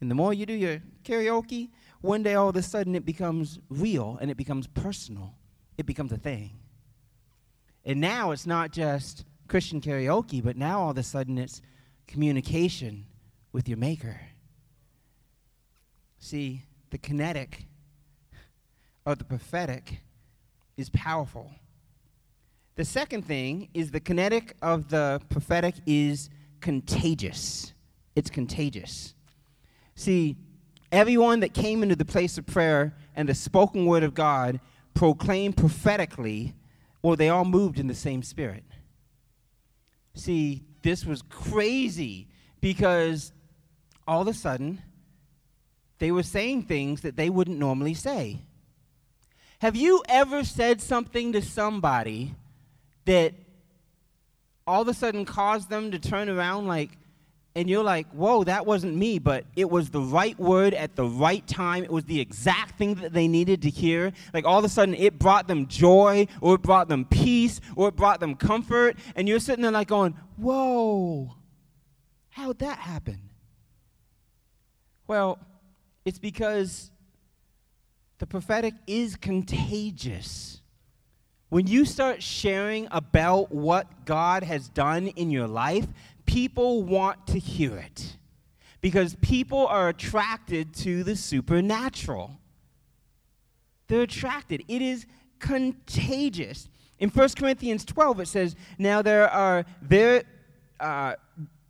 and 0.00 0.10
the 0.10 0.14
more 0.14 0.34
you 0.34 0.44
do 0.44 0.52
your 0.52 0.82
karaoke, 1.02 1.70
one 2.00 2.22
day 2.22 2.34
all 2.34 2.48
of 2.48 2.56
a 2.56 2.62
sudden 2.62 2.94
it 2.94 3.04
becomes 3.04 3.58
real 3.68 4.18
and 4.20 4.30
it 4.30 4.36
becomes 4.36 4.66
personal. 4.66 5.34
It 5.78 5.86
becomes 5.86 6.12
a 6.12 6.16
thing. 6.16 6.58
And 7.84 8.00
now 8.00 8.30
it's 8.30 8.46
not 8.46 8.72
just 8.72 9.24
Christian 9.48 9.80
karaoke, 9.80 10.42
but 10.42 10.56
now 10.56 10.80
all 10.80 10.90
of 10.90 10.98
a 10.98 11.02
sudden 11.02 11.38
it's 11.38 11.60
communication 12.06 13.06
with 13.52 13.68
your 13.68 13.78
Maker. 13.78 14.20
See, 16.18 16.62
the 16.90 16.98
kinetic 16.98 17.66
of 19.04 19.18
the 19.18 19.24
prophetic 19.24 20.00
is 20.76 20.88
powerful. 20.90 21.50
The 22.76 22.84
second 22.84 23.22
thing 23.22 23.68
is 23.74 23.90
the 23.90 24.00
kinetic 24.00 24.56
of 24.62 24.88
the 24.88 25.20
prophetic 25.28 25.74
is 25.86 26.30
contagious. 26.60 27.74
It's 28.14 28.30
contagious. 28.30 29.14
See, 29.94 30.36
Everyone 30.92 31.40
that 31.40 31.54
came 31.54 31.82
into 31.82 31.96
the 31.96 32.04
place 32.04 32.36
of 32.36 32.46
prayer 32.46 32.94
and 33.16 33.28
the 33.28 33.34
spoken 33.34 33.86
word 33.86 34.02
of 34.02 34.14
God 34.14 34.60
proclaimed 34.92 35.56
prophetically, 35.56 36.54
or 37.02 37.16
they 37.16 37.30
all 37.30 37.46
moved 37.46 37.78
in 37.78 37.86
the 37.86 37.94
same 37.94 38.22
spirit. 38.22 38.62
See, 40.14 40.62
this 40.82 41.06
was 41.06 41.22
crazy 41.22 42.28
because 42.60 43.32
all 44.06 44.20
of 44.20 44.28
a 44.28 44.34
sudden, 44.34 44.82
they 45.98 46.12
were 46.12 46.22
saying 46.22 46.64
things 46.64 47.00
that 47.00 47.16
they 47.16 47.30
wouldn't 47.30 47.58
normally 47.58 47.94
say. 47.94 48.40
Have 49.60 49.76
you 49.76 50.02
ever 50.08 50.44
said 50.44 50.82
something 50.82 51.32
to 51.32 51.40
somebody 51.40 52.34
that 53.04 53.32
all 54.66 54.82
of 54.82 54.88
a 54.88 54.94
sudden 54.94 55.24
caused 55.24 55.70
them 55.70 55.90
to 55.90 55.98
turn 55.98 56.28
around 56.28 56.66
like, 56.66 56.90
and 57.54 57.68
you're 57.68 57.84
like, 57.84 58.08
whoa, 58.12 58.44
that 58.44 58.64
wasn't 58.64 58.96
me, 58.96 59.18
but 59.18 59.44
it 59.56 59.68
was 59.68 59.90
the 59.90 60.00
right 60.00 60.38
word 60.38 60.72
at 60.72 60.96
the 60.96 61.04
right 61.04 61.46
time. 61.46 61.84
It 61.84 61.90
was 61.90 62.04
the 62.04 62.18
exact 62.18 62.78
thing 62.78 62.94
that 62.96 63.12
they 63.12 63.28
needed 63.28 63.62
to 63.62 63.70
hear. 63.70 64.12
Like 64.32 64.46
all 64.46 64.58
of 64.58 64.64
a 64.64 64.70
sudden, 64.70 64.94
it 64.94 65.18
brought 65.18 65.48
them 65.48 65.66
joy, 65.66 66.28
or 66.40 66.54
it 66.54 66.62
brought 66.62 66.88
them 66.88 67.04
peace, 67.04 67.60
or 67.76 67.88
it 67.88 67.96
brought 67.96 68.20
them 68.20 68.36
comfort. 68.36 68.96
And 69.16 69.28
you're 69.28 69.38
sitting 69.38 69.62
there 69.62 69.70
like 69.70 69.88
going, 69.88 70.16
whoa, 70.36 71.34
how'd 72.30 72.58
that 72.60 72.78
happen? 72.78 73.20
Well, 75.06 75.38
it's 76.06 76.18
because 76.18 76.90
the 78.18 78.26
prophetic 78.26 78.72
is 78.86 79.16
contagious. 79.16 80.62
When 81.50 81.66
you 81.66 81.84
start 81.84 82.22
sharing 82.22 82.88
about 82.90 83.52
what 83.52 84.06
God 84.06 84.42
has 84.42 84.70
done 84.70 85.08
in 85.08 85.30
your 85.30 85.46
life, 85.46 85.86
people 86.26 86.82
want 86.82 87.26
to 87.28 87.38
hear 87.38 87.76
it 87.76 88.16
because 88.80 89.16
people 89.16 89.66
are 89.66 89.88
attracted 89.88 90.74
to 90.74 91.04
the 91.04 91.16
supernatural. 91.16 92.38
They're 93.88 94.02
attracted. 94.02 94.64
It 94.68 94.82
is 94.82 95.06
contagious. 95.38 96.68
In 96.98 97.08
1 97.08 97.28
Corinthians 97.38 97.84
12, 97.84 98.20
it 98.20 98.28
says, 98.28 98.56
Now 98.78 99.02
there 99.02 99.28
are 99.30 99.64
very 99.80 100.22
uh, 100.80 101.14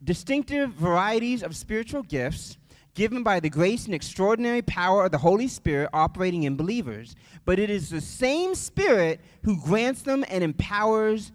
distinctive 0.02 0.70
varieties 0.70 1.42
of 1.42 1.54
spiritual 1.56 2.02
gifts 2.02 2.56
given 2.94 3.22
by 3.22 3.40
the 3.40 3.48
grace 3.48 3.86
and 3.86 3.94
extraordinary 3.94 4.62
power 4.62 5.06
of 5.06 5.10
the 5.10 5.18
Holy 5.18 5.48
Spirit 5.48 5.88
operating 5.92 6.42
in 6.42 6.56
believers. 6.56 7.14
But 7.44 7.58
it 7.58 7.70
is 7.70 7.88
the 7.88 8.00
same 8.00 8.54
Spirit 8.54 9.20
who 9.44 9.60
grants 9.62 10.02
them 10.02 10.24
and 10.28 10.44
empowers 10.44 11.32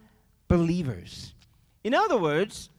believers. 0.47 1.33
In 1.83 1.93
other 1.93 2.17
words, 2.17 2.69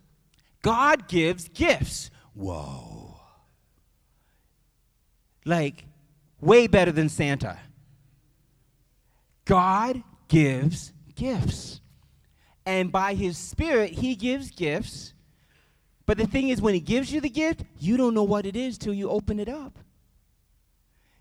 God 0.69 1.09
gives 1.09 1.49
gifts. 1.49 2.11
Whoa. 2.35 3.21
Like, 5.45 5.85
way 6.41 6.67
better 6.67 6.93
than 6.93 7.09
Santa. 7.09 7.59
God 9.45 10.03
gives 10.29 10.93
gifts. 11.15 11.81
And 12.67 12.93
by 12.93 13.15
His 13.15 13.39
Spirit, 13.39 13.91
He 13.93 14.15
gives 14.15 14.51
gifts 14.51 15.15
but 16.09 16.17
the 16.17 16.27
thing 16.27 16.49
is, 16.49 16.63
when 16.63 16.73
He 16.73 16.81
gives 16.81 17.13
you 17.13 17.21
the 17.21 17.29
gift, 17.29 17.65
you 17.79 17.99
don't 17.99 18.15
know 18.15 18.23
what 18.23 18.47
it 18.47 18.57
is 18.57 18.79
till 18.79 18.95
you 18.95 19.11
open 19.11 19.39
it 19.39 19.49
up. 19.49 19.79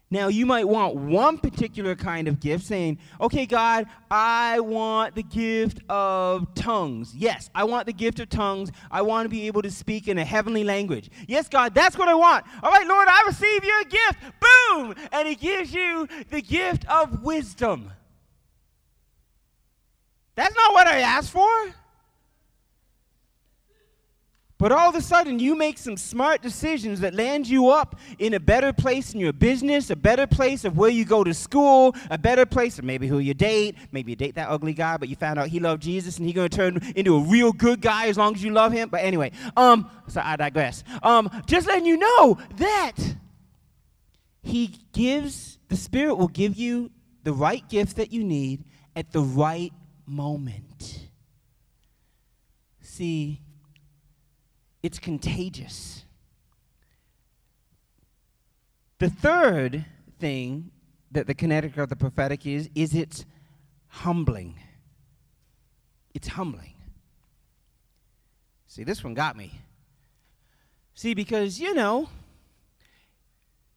Now, 0.09 0.29
you 0.29 0.45
might 0.45 0.65
want 0.65 0.95
one 0.95 1.37
particular 1.37 1.93
kind 1.93 2.29
of 2.29 2.39
gift, 2.39 2.65
saying, 2.65 2.97
Okay, 3.19 3.45
God, 3.45 3.87
I 4.09 4.61
want 4.61 5.15
the 5.15 5.23
gift 5.23 5.81
of 5.89 6.53
tongues. 6.55 7.13
Yes, 7.13 7.49
I 7.53 7.65
want 7.65 7.87
the 7.87 7.93
gift 7.93 8.21
of 8.21 8.29
tongues. 8.29 8.71
I 8.89 9.01
want 9.01 9.25
to 9.25 9.29
be 9.29 9.47
able 9.47 9.61
to 9.63 9.71
speak 9.71 10.07
in 10.07 10.17
a 10.17 10.23
heavenly 10.23 10.63
language. 10.63 11.09
Yes, 11.27 11.49
God, 11.49 11.73
that's 11.73 11.97
what 11.97 12.07
I 12.07 12.13
want. 12.13 12.45
All 12.63 12.71
right, 12.71 12.87
Lord, 12.87 13.07
I 13.09 13.23
receive 13.27 13.65
your 13.65 13.83
gift. 13.83 14.19
Boom! 14.39 14.95
And 15.11 15.27
He 15.27 15.35
gives 15.35 15.73
you 15.73 16.07
the 16.29 16.41
gift 16.41 16.87
of 16.87 17.23
wisdom. 17.23 17.91
That's 20.35 20.55
not 20.55 20.73
what 20.73 20.87
I 20.87 20.99
asked 20.99 21.31
for. 21.31 21.49
But 24.59 24.71
all 24.71 24.89
of 24.89 24.95
a 24.95 25.01
sudden, 25.01 25.37
you 25.37 25.55
make 25.55 25.77
some 25.77 25.97
smart 25.97 26.41
decisions 26.41 27.01
that 27.01 27.13
land 27.13 27.47
you 27.47 27.69
up 27.69 27.99
in 28.17 28.33
a 28.33 28.39
better 28.39 28.73
place 28.73 29.13
in 29.13 29.19
your 29.19 29.33
business, 29.33 29.91
a 29.91 29.95
better 29.95 30.25
place 30.25 30.65
of 30.65 30.75
where 30.75 30.89
you 30.89 31.05
go 31.05 31.23
to 31.23 31.33
school, 31.33 31.95
a 32.09 32.17
better 32.17 32.45
place 32.45 32.79
of 32.79 32.85
maybe 32.85 33.07
who 33.07 33.19
you 33.19 33.35
date. 33.35 33.75
Maybe 33.91 34.13
you 34.13 34.15
date 34.15 34.33
that 34.35 34.49
ugly 34.49 34.73
guy, 34.73 34.97
but 34.97 35.09
you 35.09 35.15
found 35.15 35.37
out 35.37 35.49
he 35.49 35.59
loved 35.59 35.83
Jesus 35.83 36.17
and 36.17 36.25
he's 36.25 36.33
going 36.33 36.49
to 36.49 36.57
turn 36.57 36.77
into 36.95 37.15
a 37.17 37.19
real 37.19 37.51
good 37.51 37.81
guy 37.81 38.07
as 38.07 38.17
long 38.17 38.33
as 38.33 38.43
you 38.43 38.51
love 38.51 38.71
him. 38.71 38.89
But 38.89 39.01
anyway, 39.01 39.31
um, 39.55 39.91
so 40.07 40.21
I 40.23 40.35
digress. 40.35 40.83
Um, 41.03 41.29
just 41.45 41.67
letting 41.67 41.85
you 41.85 41.97
know 41.97 42.39
that 42.55 42.95
he 44.41 44.79
gives, 44.91 45.59
the 45.67 45.77
Spirit 45.77 46.15
will 46.15 46.29
give 46.29 46.55
you 46.55 46.89
the 47.23 47.33
right 47.33 47.67
gift 47.69 47.97
that 47.97 48.11
you 48.11 48.23
need 48.23 48.63
at 48.95 49.11
the 49.11 49.21
right 49.21 49.71
moment. 50.07 51.09
See, 52.81 53.41
it's 54.83 54.99
contagious. 54.99 56.05
The 58.99 59.09
third 59.09 59.85
thing 60.19 60.71
that 61.11 61.27
the 61.27 61.33
kinetic 61.33 61.77
of 61.77 61.89
the 61.89 61.95
prophetic 61.95 62.45
is, 62.45 62.69
is 62.75 62.93
it's 62.95 63.25
humbling. 63.87 64.59
It's 66.13 66.29
humbling. 66.29 66.73
See, 68.65 68.83
this 68.83 69.03
one 69.03 69.13
got 69.13 69.35
me. 69.35 69.61
See, 70.93 71.13
because, 71.13 71.59
you 71.59 71.73
know, 71.73 72.09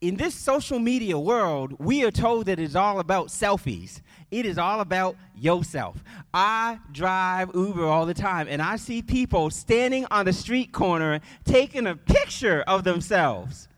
in 0.00 0.16
this 0.16 0.34
social 0.34 0.78
media 0.78 1.18
world, 1.18 1.74
we 1.78 2.04
are 2.04 2.10
told 2.10 2.46
that 2.46 2.58
it's 2.58 2.74
all 2.74 3.00
about 3.00 3.28
selfies. 3.28 4.00
It 4.30 4.46
is 4.46 4.56
all 4.56 4.80
about 4.80 5.16
yourself. 5.36 6.02
I 6.32 6.78
drive 6.90 7.50
Uber 7.54 7.84
all 7.84 8.06
the 8.06 8.14
time, 8.14 8.46
and 8.48 8.62
I 8.62 8.76
see 8.76 9.02
people 9.02 9.50
standing 9.50 10.06
on 10.10 10.24
the 10.24 10.32
street 10.32 10.72
corner 10.72 11.20
taking 11.44 11.86
a 11.86 11.96
picture 11.96 12.62
of 12.66 12.84
themselves. 12.84 13.68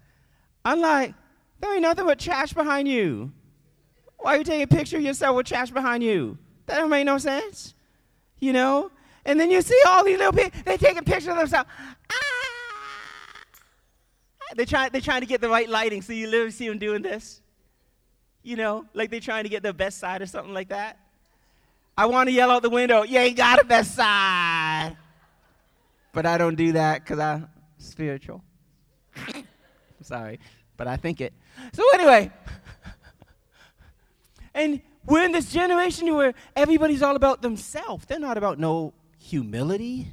I'm 0.64 0.80
like, 0.80 1.14
there 1.60 1.72
ain't 1.72 1.82
nothing 1.82 2.06
but 2.06 2.20
trash 2.20 2.52
behind 2.52 2.86
you. 2.86 3.32
Why 4.18 4.36
are 4.36 4.38
you 4.38 4.44
taking 4.44 4.62
a 4.62 4.66
picture 4.68 4.98
of 4.98 5.02
yourself 5.02 5.36
with 5.36 5.46
trash 5.46 5.70
behind 5.70 6.04
you? 6.04 6.38
That 6.66 6.78
don't 6.78 6.90
make 6.90 7.06
no 7.06 7.18
sense. 7.18 7.74
You 8.38 8.52
know? 8.52 8.92
And 9.24 9.40
then 9.40 9.50
you 9.50 9.60
see 9.62 9.80
all 9.88 10.04
these 10.04 10.18
little 10.18 10.32
people, 10.32 10.60
they 10.64 10.76
taking 10.76 11.02
pictures 11.02 11.28
of 11.28 11.36
themselves. 11.36 11.68
Ah! 12.10 12.41
They 14.54 14.64
try, 14.64 14.88
they're 14.88 15.00
trying 15.00 15.20
to 15.20 15.26
get 15.26 15.40
the 15.40 15.48
right 15.48 15.68
lighting, 15.68 16.02
so 16.02 16.12
you 16.12 16.26
literally 16.26 16.50
see 16.50 16.68
them 16.68 16.78
doing 16.78 17.02
this. 17.02 17.40
You 18.42 18.56
know, 18.56 18.86
like 18.92 19.10
they're 19.10 19.20
trying 19.20 19.44
to 19.44 19.48
get 19.48 19.62
the 19.62 19.72
best 19.72 19.98
side 19.98 20.20
or 20.20 20.26
something 20.26 20.52
like 20.52 20.68
that. 20.68 20.98
I 21.96 22.06
want 22.06 22.28
to 22.28 22.32
yell 22.32 22.50
out 22.50 22.62
the 22.62 22.70
window, 22.70 23.02
you 23.02 23.18
ain't 23.18 23.36
got 23.36 23.60
a 23.60 23.64
best 23.64 23.94
side. 23.94 24.96
But 26.12 26.26
I 26.26 26.38
don't 26.38 26.56
do 26.56 26.72
that 26.72 27.04
because 27.04 27.18
I'm 27.18 27.48
spiritual. 27.78 28.42
Sorry, 30.02 30.40
but 30.76 30.86
I 30.86 30.96
think 30.96 31.20
it. 31.20 31.32
So, 31.72 31.82
anyway, 31.94 32.30
and 34.54 34.80
we're 35.06 35.24
in 35.24 35.32
this 35.32 35.50
generation 35.50 36.12
where 36.14 36.34
everybody's 36.56 37.02
all 37.02 37.16
about 37.16 37.42
themselves. 37.42 38.04
They're 38.06 38.18
not 38.18 38.36
about 38.36 38.58
no 38.58 38.92
humility. 39.18 40.08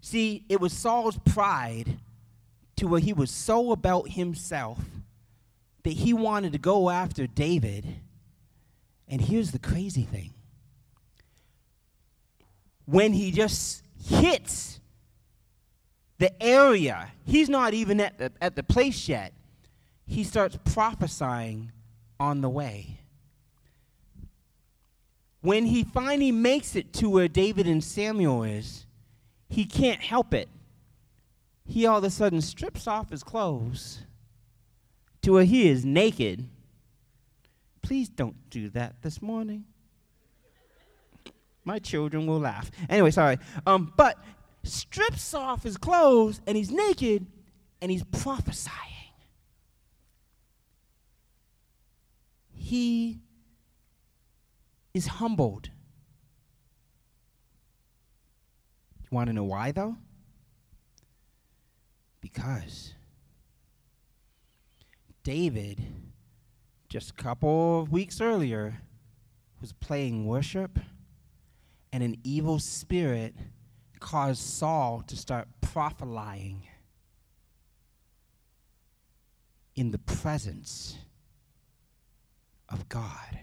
See, 0.00 0.44
it 0.48 0.60
was 0.60 0.72
Saul's 0.72 1.18
pride 1.18 1.98
to 2.76 2.86
where 2.86 3.00
he 3.00 3.12
was 3.12 3.30
so 3.30 3.72
about 3.72 4.10
himself 4.10 4.78
that 5.82 5.92
he 5.92 6.12
wanted 6.12 6.52
to 6.52 6.58
go 6.58 6.90
after 6.90 7.26
David. 7.26 7.86
And 9.08 9.20
here's 9.20 9.52
the 9.52 9.58
crazy 9.58 10.02
thing 10.02 10.32
when 12.86 13.12
he 13.12 13.30
just 13.30 13.82
hits 14.06 14.80
the 16.18 16.42
area, 16.42 17.08
he's 17.26 17.48
not 17.48 17.74
even 17.74 18.00
at 18.00 18.18
the, 18.18 18.32
at 18.40 18.56
the 18.56 18.62
place 18.62 19.08
yet, 19.08 19.32
he 20.06 20.22
starts 20.22 20.58
prophesying 20.64 21.72
on 22.20 22.40
the 22.40 22.48
way. 22.48 22.98
When 25.40 25.66
he 25.66 25.84
finally 25.84 26.32
makes 26.32 26.76
it 26.76 26.92
to 26.94 27.10
where 27.10 27.28
David 27.28 27.66
and 27.66 27.82
Samuel 27.82 28.44
is, 28.44 28.86
he 29.48 29.64
can't 29.64 30.00
help 30.00 30.32
it. 30.32 30.48
He 31.66 31.86
all 31.86 31.98
of 31.98 32.04
a 32.04 32.10
sudden 32.10 32.40
strips 32.40 32.86
off 32.86 33.10
his 33.10 33.22
clothes 33.22 34.02
to 35.22 35.32
where 35.32 35.44
he 35.44 35.68
is 35.68 35.84
naked. 35.84 36.48
Please 37.82 38.08
don't 38.08 38.50
do 38.50 38.68
that 38.70 39.02
this 39.02 39.22
morning. 39.22 39.64
My 41.64 41.78
children 41.78 42.26
will 42.26 42.40
laugh. 42.40 42.70
Anyway, 42.90 43.10
sorry. 43.10 43.38
Um, 43.66 43.92
but 43.96 44.18
strips 44.62 45.32
off 45.32 45.62
his 45.62 45.76
clothes 45.76 46.40
and 46.46 46.56
he's 46.56 46.70
naked 46.70 47.26
and 47.80 47.90
he's 47.90 48.04
prophesying. 48.04 48.80
He 52.52 53.20
is 54.92 55.06
humbled. 55.06 55.70
You 59.02 59.16
want 59.16 59.28
to 59.28 59.32
know 59.32 59.44
why, 59.44 59.72
though? 59.72 59.96
Because 62.34 62.94
David, 65.22 65.80
just 66.88 67.10
a 67.10 67.14
couple 67.14 67.80
of 67.80 67.92
weeks 67.92 68.20
earlier, 68.20 68.82
was 69.60 69.72
playing 69.72 70.26
worship, 70.26 70.78
and 71.92 72.02
an 72.02 72.16
evil 72.24 72.58
spirit 72.58 73.34
caused 74.00 74.42
Saul 74.42 75.02
to 75.06 75.16
start 75.16 75.46
prophesying 75.60 76.66
in 79.76 79.92
the 79.92 79.98
presence 79.98 80.98
of 82.68 82.88
God. 82.88 83.38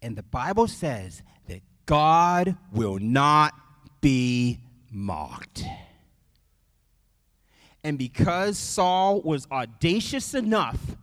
And 0.00 0.16
the 0.16 0.22
Bible 0.22 0.66
says 0.66 1.22
that 1.46 1.60
God 1.84 2.56
will 2.72 2.98
not 2.98 3.54
be 4.00 4.60
mocked. 4.90 5.64
And 7.86 7.96
because 7.96 8.58
Saul 8.58 9.20
was 9.20 9.46
audacious 9.52 10.34
enough 10.34 10.96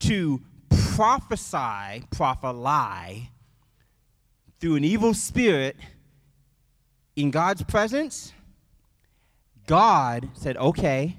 to 0.00 0.42
prophesy, 0.68 2.04
prophesy, 2.10 3.30
through 4.60 4.76
an 4.76 4.84
evil 4.84 5.14
spirit 5.14 5.74
in 7.16 7.30
God's 7.30 7.62
presence, 7.62 8.34
God 9.66 10.28
said, 10.34 10.58
okay, 10.58 11.16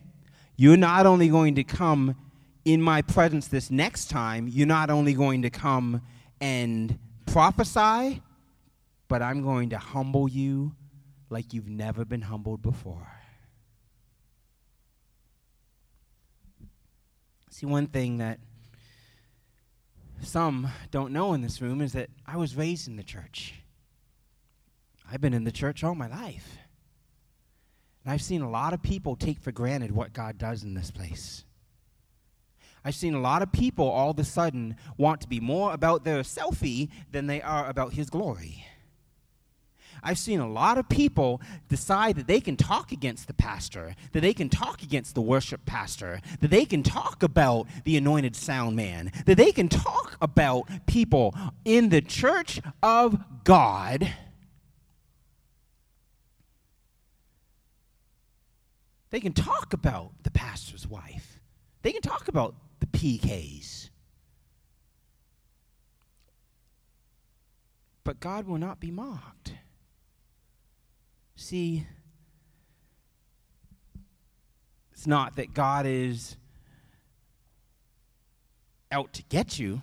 you're 0.56 0.78
not 0.78 1.08
only 1.08 1.28
going 1.28 1.56
to 1.56 1.64
come 1.64 2.16
in 2.64 2.80
my 2.80 3.02
presence 3.02 3.48
this 3.48 3.72
next 3.72 4.12
time, 4.12 4.48
you're 4.48 4.68
not 4.68 4.92
only 4.92 5.16
going 5.16 5.42
to 5.42 5.50
come 5.50 6.04
and 6.40 7.00
prophesy, 7.26 8.22
but 9.08 9.24
I'm 9.24 9.42
going 9.42 9.72
to 9.72 9.80
humble 9.80 10.30
you 10.30 10.76
like 11.32 11.52
you've 11.52 11.68
never 11.68 12.06
been 12.06 12.22
humbled 12.22 12.62
before. 12.62 13.08
See, 17.60 17.66
one 17.66 17.88
thing 17.88 18.20
that 18.20 18.40
some 20.22 20.70
don't 20.92 21.12
know 21.12 21.34
in 21.34 21.42
this 21.42 21.62
room 21.62 21.82
is 21.82 21.92
that 21.92 22.10
I 22.26 22.38
was 22.38 22.56
raised 22.56 22.88
in 22.88 22.96
the 22.96 23.04
church. 23.04 23.54
I've 25.12 25.20
been 25.20 25.34
in 25.34 25.44
the 25.44 25.52
church 25.52 25.84
all 25.84 25.94
my 25.94 26.08
life. 26.08 26.58
And 28.02 28.14
I've 28.14 28.22
seen 28.22 28.42
a 28.42 28.50
lot 28.50 28.72
of 28.72 28.82
people 28.82 29.18
take 29.18 29.42
for 29.42 29.52
granted 29.52 29.92
what 29.92 30.14
God 30.14 30.38
does 30.38 30.64
in 30.64 30.74
this 30.74 30.90
place. 30.90 31.44
I've 32.86 32.96
seen 32.96 33.14
a 33.14 33.20
lot 33.20 33.42
of 33.42 33.52
people 33.52 33.90
all 33.90 34.12
of 34.12 34.20
a 34.20 34.24
sudden 34.24 34.78
want 34.96 35.20
to 35.20 35.28
be 35.28 35.42
more 35.42 35.74
about 35.74 36.06
their 36.06 36.22
selfie 36.22 36.88
than 37.12 37.28
they 37.28 37.42
are 37.42 37.68
about 37.68 37.92
His 37.92 38.10
glory. 38.10 38.66
I've 40.04 40.18
seen 40.18 40.40
a 40.40 40.50
lot 40.50 40.78
of 40.78 40.88
people 40.90 41.42
decide 41.68 42.16
that 42.18 42.28
they 42.28 42.40
can 42.40 42.56
talk 42.56 42.92
against 42.92 43.28
the 43.28 43.34
pastor, 43.34 43.96
that 44.12 44.22
they 44.22 44.34
can 44.34 44.50
talk 44.50 44.84
against 44.84 45.16
the 45.16 45.22
worship 45.22 45.66
pastor, 45.66 46.22
that 46.42 46.50
they 46.50 46.66
can 46.66 46.84
talk 46.84 47.24
about 47.24 47.68
the 47.86 47.98
anointed 47.98 48.36
sound 48.36 48.76
man, 48.76 49.12
that 49.26 49.38
they 49.38 49.52
can 49.52 49.70
talk 49.70 50.18
about 50.22 50.70
people 50.86 51.36
in 51.66 51.90
the 51.90 52.02
church 52.02 52.60
of 52.82 53.18
God. 53.44 54.14
They 59.12 59.20
can 59.20 59.34
talk 59.34 59.74
about 59.74 60.12
the 60.24 60.32
pastor's 60.32 60.88
wife. 60.88 61.40
They 61.82 61.92
can 61.92 62.02
talk 62.02 62.28
about 62.28 62.56
the 62.80 62.86
PKs. 62.86 63.90
But 68.04 68.20
God 68.20 68.48
will 68.48 68.58
not 68.58 68.80
be 68.80 68.92
mocked. 68.92 69.54
See, 71.40 71.88
it's 74.92 75.08
not 75.08 75.38
that 75.38 75.54
God 75.54 75.86
is 75.86 76.36
out 78.92 79.14
to 79.14 79.24
get 79.24 79.58
you, 79.58 79.82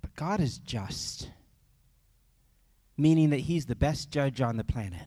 but 0.00 0.12
God 0.16 0.40
is 0.40 0.58
just, 0.58 1.30
meaning 2.98 3.30
that 3.30 3.38
He's 3.38 3.66
the 3.66 3.76
best 3.76 4.10
judge 4.10 4.40
on 4.40 4.56
the 4.56 4.64
planet. 4.64 5.06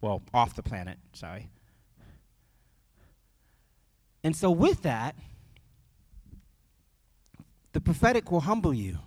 Well, 0.00 0.22
off 0.32 0.54
the 0.54 0.62
planet, 0.62 0.98
sorry. 1.12 1.50
And 4.22 4.36
so, 4.36 4.52
with 4.52 4.82
that, 4.82 5.16
the 7.72 7.80
prophetic 7.80 8.30
will 8.30 8.42
humble 8.42 8.72
you 8.72 8.98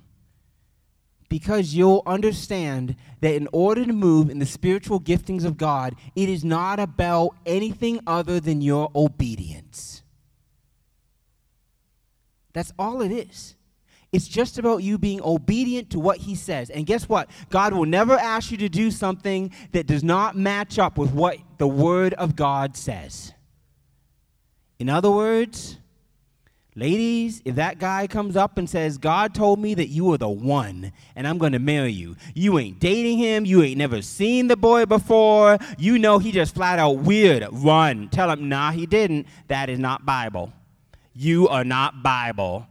because 1.32 1.74
you'll 1.74 2.04
understand 2.06 2.94
that 3.22 3.34
in 3.34 3.48
order 3.54 3.86
to 3.86 3.94
move 3.94 4.30
in 4.30 4.39
the 4.39 4.46
spiritual 4.46 5.00
giftings 5.00 5.46
of 5.46 5.58
God, 5.58 5.96
it 6.13 6.28
is 6.28 6.44
not 6.44 6.78
about 6.78 7.38
anything 7.46 8.02
other 8.06 8.41
than 8.41 8.60
your 8.60 8.91
obedience. 8.94 10.04
That's 12.52 12.74
all 12.78 13.02
it 13.02 13.13
is. 13.13 13.56
It's 14.12 14.28
just 14.28 14.60
about 14.60 14.84
you 14.84 14.98
being 14.98 15.22
obedient 15.24 15.91
to 15.91 16.02
what 16.02 16.17
He 16.17 16.36
says. 16.36 16.70
And 16.70 16.86
guess 16.86 17.08
what? 17.08 17.30
God 17.50 17.72
will 17.72 17.86
never 17.86 18.17
ask 18.17 18.52
you 18.52 18.58
to 18.58 18.67
do 18.67 18.91
something 18.91 19.54
that 19.72 19.88
does 19.88 20.04
not 20.04 20.36
match 20.36 20.78
up 20.78 20.98
with 20.98 21.13
what 21.13 21.38
the 21.60 21.67
Word 21.67 22.13
of 22.15 22.36
God 22.36 22.76
says. 22.76 23.32
In 24.80 24.89
other 24.89 25.10
words, 25.10 25.78
Ladies, 26.73 27.41
if 27.43 27.55
that 27.55 27.79
guy 27.79 28.07
comes 28.07 28.38
up 28.38 28.57
and 28.57 28.69
says, 28.69 28.97
God 28.97 29.36
told 29.36 29.60
me 29.60 29.73
that 29.73 29.89
you 29.89 30.13
are 30.13 30.17
the 30.17 30.29
one 30.29 30.93
and 31.17 31.27
I'm 31.27 31.38
going 31.38 31.51
to 31.51 31.60
marry 31.60 31.91
you, 31.91 32.15
you 32.34 32.57
ain't 32.60 32.79
dating 32.79 33.17
him, 33.17 33.45
you 33.45 33.62
ain't 33.62 33.77
never 33.77 34.01
seen 34.01 34.47
the 34.47 34.55
boy 34.55 34.86
before, 34.86 35.57
you 35.77 35.99
know 35.99 36.17
he 36.17 36.31
just 36.31 36.55
flat 36.55 36.79
out 36.79 36.99
weird, 36.99 37.45
run. 37.51 38.07
Tell 38.07 38.31
him, 38.31 38.47
nah, 38.47 38.71
he 38.71 38.86
didn't. 38.86 39.27
That 39.49 39.69
is 39.69 39.79
not 39.79 40.05
Bible. 40.05 40.53
You 41.13 41.49
are 41.49 41.65
not 41.65 42.03
Bible. 42.03 42.65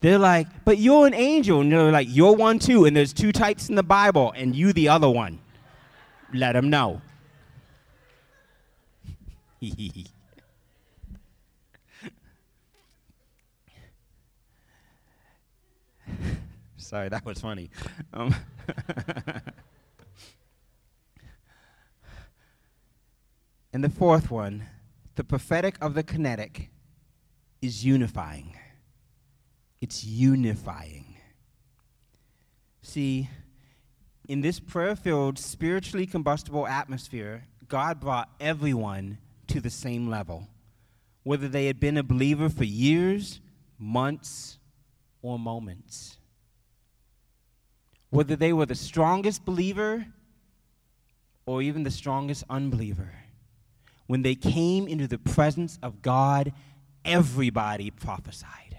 They're 0.00 0.18
like, 0.18 0.46
but 0.64 0.78
you're 0.78 1.08
an 1.08 1.14
angel. 1.14 1.60
And 1.60 1.72
they're 1.72 1.90
like, 1.90 2.06
you're 2.08 2.36
one 2.36 2.60
too. 2.60 2.84
And 2.84 2.96
there's 2.96 3.12
two 3.12 3.32
types 3.32 3.68
in 3.68 3.74
the 3.74 3.82
Bible, 3.82 4.32
and 4.36 4.54
you 4.54 4.72
the 4.72 4.88
other 4.90 5.10
one. 5.10 5.40
Let 6.32 6.52
them 6.52 6.70
know. 6.70 7.02
Sorry, 16.92 17.08
that 17.08 17.24
was 17.24 17.40
funny. 17.40 17.70
Um, 18.12 18.34
and 23.72 23.82
the 23.82 23.88
fourth 23.88 24.30
one, 24.30 24.66
the 25.14 25.24
prophetic 25.24 25.76
of 25.80 25.94
the 25.94 26.02
kinetic, 26.02 26.68
is 27.62 27.82
unifying. 27.82 28.58
It's 29.80 30.04
unifying. 30.04 31.16
See, 32.82 33.30
in 34.28 34.42
this 34.42 34.60
prayer 34.60 34.94
filled, 34.94 35.38
spiritually 35.38 36.04
combustible 36.04 36.66
atmosphere, 36.66 37.44
God 37.68 38.00
brought 38.00 38.28
everyone 38.38 39.16
to 39.46 39.62
the 39.62 39.70
same 39.70 40.10
level, 40.10 40.46
whether 41.22 41.48
they 41.48 41.68
had 41.68 41.80
been 41.80 41.96
a 41.96 42.02
believer 42.02 42.50
for 42.50 42.64
years, 42.64 43.40
months, 43.78 44.58
or 45.22 45.38
moments 45.38 46.18
whether 48.12 48.36
they 48.36 48.52
were 48.52 48.66
the 48.66 48.74
strongest 48.74 49.42
believer 49.42 50.04
or 51.46 51.62
even 51.62 51.82
the 51.82 51.90
strongest 51.90 52.44
unbeliever. 52.50 53.10
When 54.06 54.20
they 54.20 54.34
came 54.34 54.86
into 54.86 55.08
the 55.08 55.16
presence 55.16 55.78
of 55.82 56.02
God, 56.02 56.52
everybody 57.06 57.90
prophesied. 57.90 58.76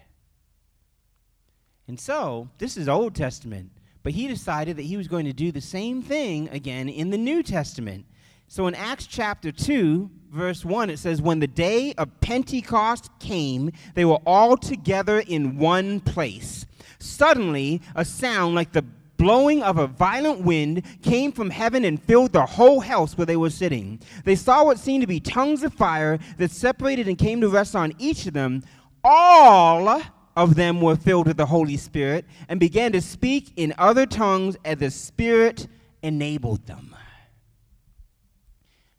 And 1.88 2.00
so, 2.00 2.48
this 2.60 2.78
is 2.78 2.88
Old 2.88 3.16
Testament, 3.16 3.72
but 4.04 4.14
he 4.14 4.28
decided 4.28 4.78
that 4.78 4.84
he 4.84 4.98
was 4.98 5.08
going 5.08 5.26
to 5.26 5.34
do 5.34 5.52
the 5.52 5.62
same 5.62 6.04
thing 6.04 6.48
again 6.50 6.88
in 6.88 7.10
the 7.10 7.18
New 7.18 7.42
Testament. 7.42 8.06
So 8.48 8.68
in 8.68 8.76
Acts 8.76 9.08
chapter 9.08 9.52
2, 9.52 10.12
verse 10.32 10.64
1, 10.64 10.92
it 10.92 11.00
says, 11.00 11.24
When 11.24 11.40
the 11.40 11.48
day 11.48 11.96
of 11.98 12.22
Pentecost 12.22 13.10
came, 13.20 13.72
they 13.96 14.06
were 14.06 14.22
all 14.28 14.58
together 14.58 15.22
in 15.22 15.58
one 15.58 16.02
place. 16.02 16.68
Suddenly, 17.00 17.82
a 17.96 18.06
sound 18.06 18.54
like 18.54 18.74
the 18.74 18.86
blowing 19.24 19.64
of 19.64 19.78
a 19.78 19.88
violent 19.88 20.42
wind 20.42 20.84
came 21.02 21.32
from 21.32 21.50
heaven 21.50 21.86
and 21.86 22.04
filled 22.04 22.34
the 22.34 22.46
whole 22.46 22.82
house 22.82 23.18
where 23.18 23.26
they 23.26 23.38
were 23.38 23.50
sitting. 23.50 23.98
They 24.26 24.36
saw 24.36 24.66
what 24.66 24.78
seemed 24.78 25.02
to 25.02 25.08
be 25.08 25.22
tongues 25.22 25.64
of 25.64 25.74
fire 25.74 26.20
that 26.38 26.52
separated 26.52 27.08
and 27.08 27.18
came 27.18 27.40
to 27.40 27.48
rest 27.48 27.74
on 27.74 27.94
each 28.00 28.28
of 28.28 28.34
them. 28.34 28.64
All 29.02 30.02
of 30.36 30.56
them 30.56 30.82
were 30.82 30.98
filled 30.98 31.28
with 31.28 31.38
the 31.38 31.46
Holy 31.46 31.78
Spirit 31.78 32.26
and 32.50 32.60
began 32.60 32.92
to 32.92 33.00
speak 33.00 33.54
in 33.56 33.74
other 33.78 34.06
tongues 34.06 34.58
as 34.66 34.80
the 34.80 34.92
Spirit 34.92 35.70
enabled 36.02 36.68
them. 36.68 36.94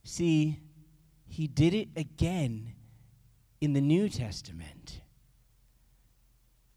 See, 0.05 0.59
he 1.27 1.47
did 1.47 1.75
it 1.75 1.89
again 1.97 2.73
in 3.61 3.75
the 3.75 3.83
New 3.83 4.09
Testament. 4.09 5.03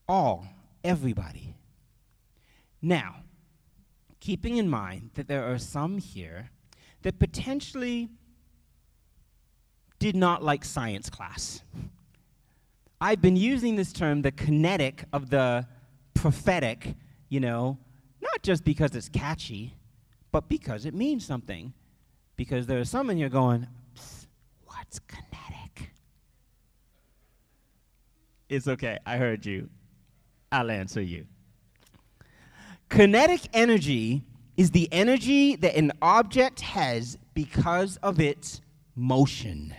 All, 0.06 0.46
everybody. 0.84 1.56
Now, 2.82 3.24
keeping 4.20 4.58
in 4.58 4.70
mind 4.70 5.12
that 5.16 5.28
there 5.28 5.44
are 5.52 5.58
some 5.58 5.98
here 5.98 6.50
that 7.04 7.20
potentially 7.20 8.10
did 10.00 10.16
not 10.16 10.44
like 10.44 10.64
science 10.66 11.10
class. 11.10 11.62
I've 13.00 13.22
been 13.22 13.36
using 13.36 13.76
this 13.76 13.94
term, 13.94 14.22
the 14.22 14.32
kinetic 14.32 15.06
of 15.14 15.30
the 15.30 15.68
prophetic, 16.14 16.96
you 17.30 17.40
know, 17.40 17.78
not 18.22 18.42
just 18.42 18.64
because 18.64 18.96
it's 18.96 19.10
catchy, 19.10 19.76
but 20.32 20.50
because 20.50 20.86
it 20.86 20.94
means 20.94 21.26
something. 21.26 21.74
Because 22.36 22.68
there 22.68 22.80
are 22.80 22.86
some 22.86 23.10
in 23.10 23.18
here 23.18 23.30
going, 23.30 23.68
What's 24.66 25.00
kinetic? 25.00 25.92
It's 28.50 28.68
okay. 28.68 29.00
I 29.06 29.18
heard 29.18 29.46
you. 29.46 29.70
I'll 30.52 30.72
answer 30.72 31.02
you. 31.02 31.26
Kinetic 32.90 33.42
energy 33.54 34.24
is 34.56 34.72
the 34.72 34.88
energy 34.92 35.56
that 35.56 35.76
an 35.76 35.92
object 36.02 36.62
has 36.62 37.18
because 37.34 37.98
of 37.98 38.20
its 38.20 38.62
motion. 38.96 39.74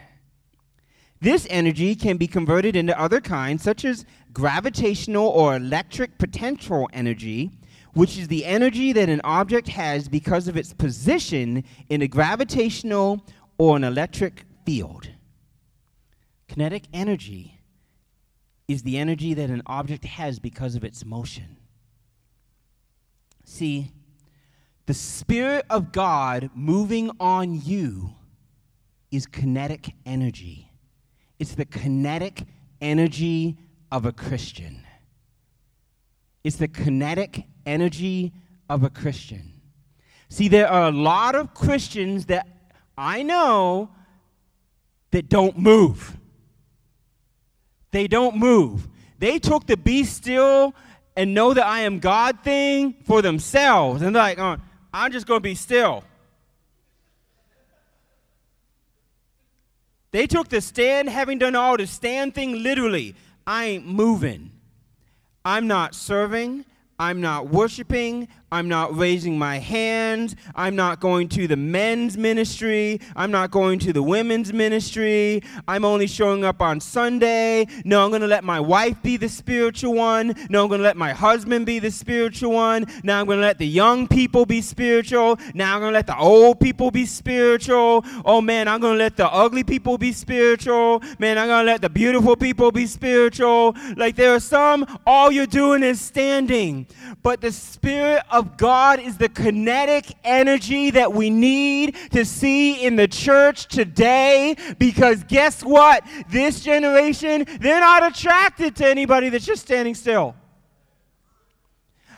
This 1.20 1.46
energy 1.50 1.96
can 1.96 2.16
be 2.16 2.28
converted 2.28 2.76
into 2.76 2.98
other 2.98 3.20
kinds, 3.20 3.62
such 3.62 3.84
as 3.84 4.04
gravitational 4.32 5.26
or 5.26 5.56
electric 5.56 6.16
potential 6.18 6.88
energy, 6.92 7.50
which 7.92 8.16
is 8.16 8.28
the 8.28 8.44
energy 8.44 8.92
that 8.92 9.08
an 9.08 9.20
object 9.24 9.68
has 9.68 10.08
because 10.08 10.46
of 10.46 10.56
its 10.56 10.72
position 10.72 11.64
in 11.88 12.02
a 12.02 12.08
gravitational 12.08 13.24
or 13.56 13.76
an 13.76 13.82
electric 13.82 14.44
field. 14.64 15.10
Kinetic 16.46 16.84
energy 16.92 17.58
is 18.68 18.82
the 18.82 18.98
energy 18.98 19.34
that 19.34 19.50
an 19.50 19.62
object 19.66 20.04
has 20.04 20.38
because 20.38 20.76
of 20.76 20.84
its 20.84 21.04
motion. 21.04 21.57
See, 23.48 23.92
the 24.84 24.92
Spirit 24.92 25.64
of 25.70 25.90
God 25.90 26.50
moving 26.54 27.10
on 27.18 27.58
you 27.64 28.10
is 29.10 29.24
kinetic 29.24 29.94
energy. 30.04 30.70
It's 31.38 31.54
the 31.54 31.64
kinetic 31.64 32.42
energy 32.82 33.56
of 33.90 34.04
a 34.04 34.12
Christian. 34.12 34.84
It's 36.44 36.56
the 36.56 36.68
kinetic 36.68 37.44
energy 37.64 38.34
of 38.68 38.84
a 38.84 38.90
Christian. 38.90 39.54
See, 40.28 40.48
there 40.48 40.68
are 40.68 40.88
a 40.88 40.92
lot 40.92 41.34
of 41.34 41.54
Christians 41.54 42.26
that 42.26 42.46
I 42.98 43.22
know 43.22 43.88
that 45.10 45.30
don't 45.30 45.56
move. 45.56 46.18
They 47.92 48.08
don't 48.08 48.36
move. 48.36 48.88
They 49.18 49.38
took 49.38 49.66
the 49.66 49.78
be 49.78 50.04
still 50.04 50.74
and 51.18 51.34
know 51.34 51.52
that 51.52 51.66
I 51.66 51.80
am 51.80 51.98
God 51.98 52.44
thing 52.44 52.94
for 53.04 53.22
themselves. 53.22 54.02
And 54.02 54.14
they're 54.14 54.22
like, 54.22 54.38
oh, 54.38 54.56
I'm 54.94 55.10
just 55.10 55.26
going 55.26 55.38
to 55.38 55.42
be 55.42 55.56
still. 55.56 56.04
They 60.12 60.28
took 60.28 60.48
the 60.48 60.60
stand, 60.60 61.08
having 61.08 61.38
done 61.38 61.56
all 61.56 61.76
the 61.76 61.88
stand 61.88 62.36
thing 62.36 62.62
literally. 62.62 63.16
I 63.48 63.64
ain't 63.64 63.84
moving. 63.84 64.52
I'm 65.44 65.66
not 65.66 65.96
serving. 65.96 66.64
I'm 67.00 67.20
not 67.20 67.48
worshiping. 67.48 68.28
I'm 68.50 68.68
not 68.68 68.96
raising 68.96 69.38
my 69.38 69.58
hands. 69.58 70.34
I'm 70.54 70.74
not 70.74 71.00
going 71.00 71.28
to 71.30 71.46
the 71.46 71.56
men's 71.56 72.16
ministry. 72.16 73.00
I'm 73.14 73.30
not 73.30 73.50
going 73.50 73.78
to 73.80 73.92
the 73.92 74.02
women's 74.02 74.52
ministry. 74.52 75.42
I'm 75.66 75.84
only 75.84 76.06
showing 76.06 76.44
up 76.44 76.62
on 76.62 76.80
Sunday. 76.80 77.66
No, 77.84 78.04
I'm 78.04 78.10
going 78.10 78.22
to 78.22 78.26
let 78.26 78.44
my 78.44 78.58
wife 78.58 79.02
be 79.02 79.18
the 79.18 79.28
spiritual 79.28 79.94
one. 79.94 80.34
No, 80.48 80.62
I'm 80.62 80.68
going 80.68 80.78
to 80.78 80.84
let 80.84 80.96
my 80.96 81.12
husband 81.12 81.66
be 81.66 81.78
the 81.78 81.90
spiritual 81.90 82.52
one. 82.52 82.86
Now 83.02 83.20
I'm 83.20 83.26
going 83.26 83.38
to 83.38 83.42
let 83.42 83.58
the 83.58 83.66
young 83.66 84.08
people 84.08 84.46
be 84.46 84.62
spiritual. 84.62 85.38
Now 85.52 85.74
I'm 85.74 85.80
going 85.80 85.92
to 85.92 85.98
let 85.98 86.06
the 86.06 86.16
old 86.16 86.58
people 86.58 86.90
be 86.90 87.04
spiritual. 87.04 88.04
Oh 88.24 88.40
man, 88.40 88.66
I'm 88.66 88.80
going 88.80 88.94
to 88.94 88.98
let 88.98 89.16
the 89.16 89.28
ugly 89.30 89.64
people 89.64 89.98
be 89.98 90.12
spiritual. 90.12 91.02
Man, 91.18 91.36
I'm 91.36 91.48
going 91.48 91.66
to 91.66 91.70
let 91.70 91.82
the 91.82 91.90
beautiful 91.90 92.36
people 92.36 92.72
be 92.72 92.86
spiritual. 92.86 93.76
Like 93.96 94.16
there 94.16 94.34
are 94.34 94.40
some, 94.40 94.86
all 95.06 95.30
you're 95.30 95.46
doing 95.46 95.82
is 95.82 96.00
standing. 96.00 96.86
But 97.22 97.40
the 97.40 97.52
Spirit 97.52 98.22
of 98.30 98.37
of 98.38 98.56
God 98.56 99.00
is 99.00 99.18
the 99.18 99.28
kinetic 99.28 100.14
energy 100.22 100.90
that 100.92 101.12
we 101.12 101.28
need 101.28 101.96
to 102.12 102.24
see 102.24 102.84
in 102.86 102.94
the 102.94 103.08
church 103.08 103.66
today 103.66 104.56
because 104.78 105.24
guess 105.24 105.62
what? 105.62 106.04
This 106.30 106.60
generation, 106.60 107.44
they're 107.60 107.80
not 107.80 108.06
attracted 108.06 108.76
to 108.76 108.86
anybody 108.86 109.28
that's 109.28 109.44
just 109.44 109.62
standing 109.62 109.96
still. 109.96 110.36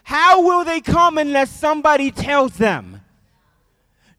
How 0.03 0.43
will 0.43 0.64
they 0.64 0.81
come 0.81 1.18
unless 1.18 1.51
somebody 1.51 2.11
tells 2.11 2.53
them? 2.53 2.99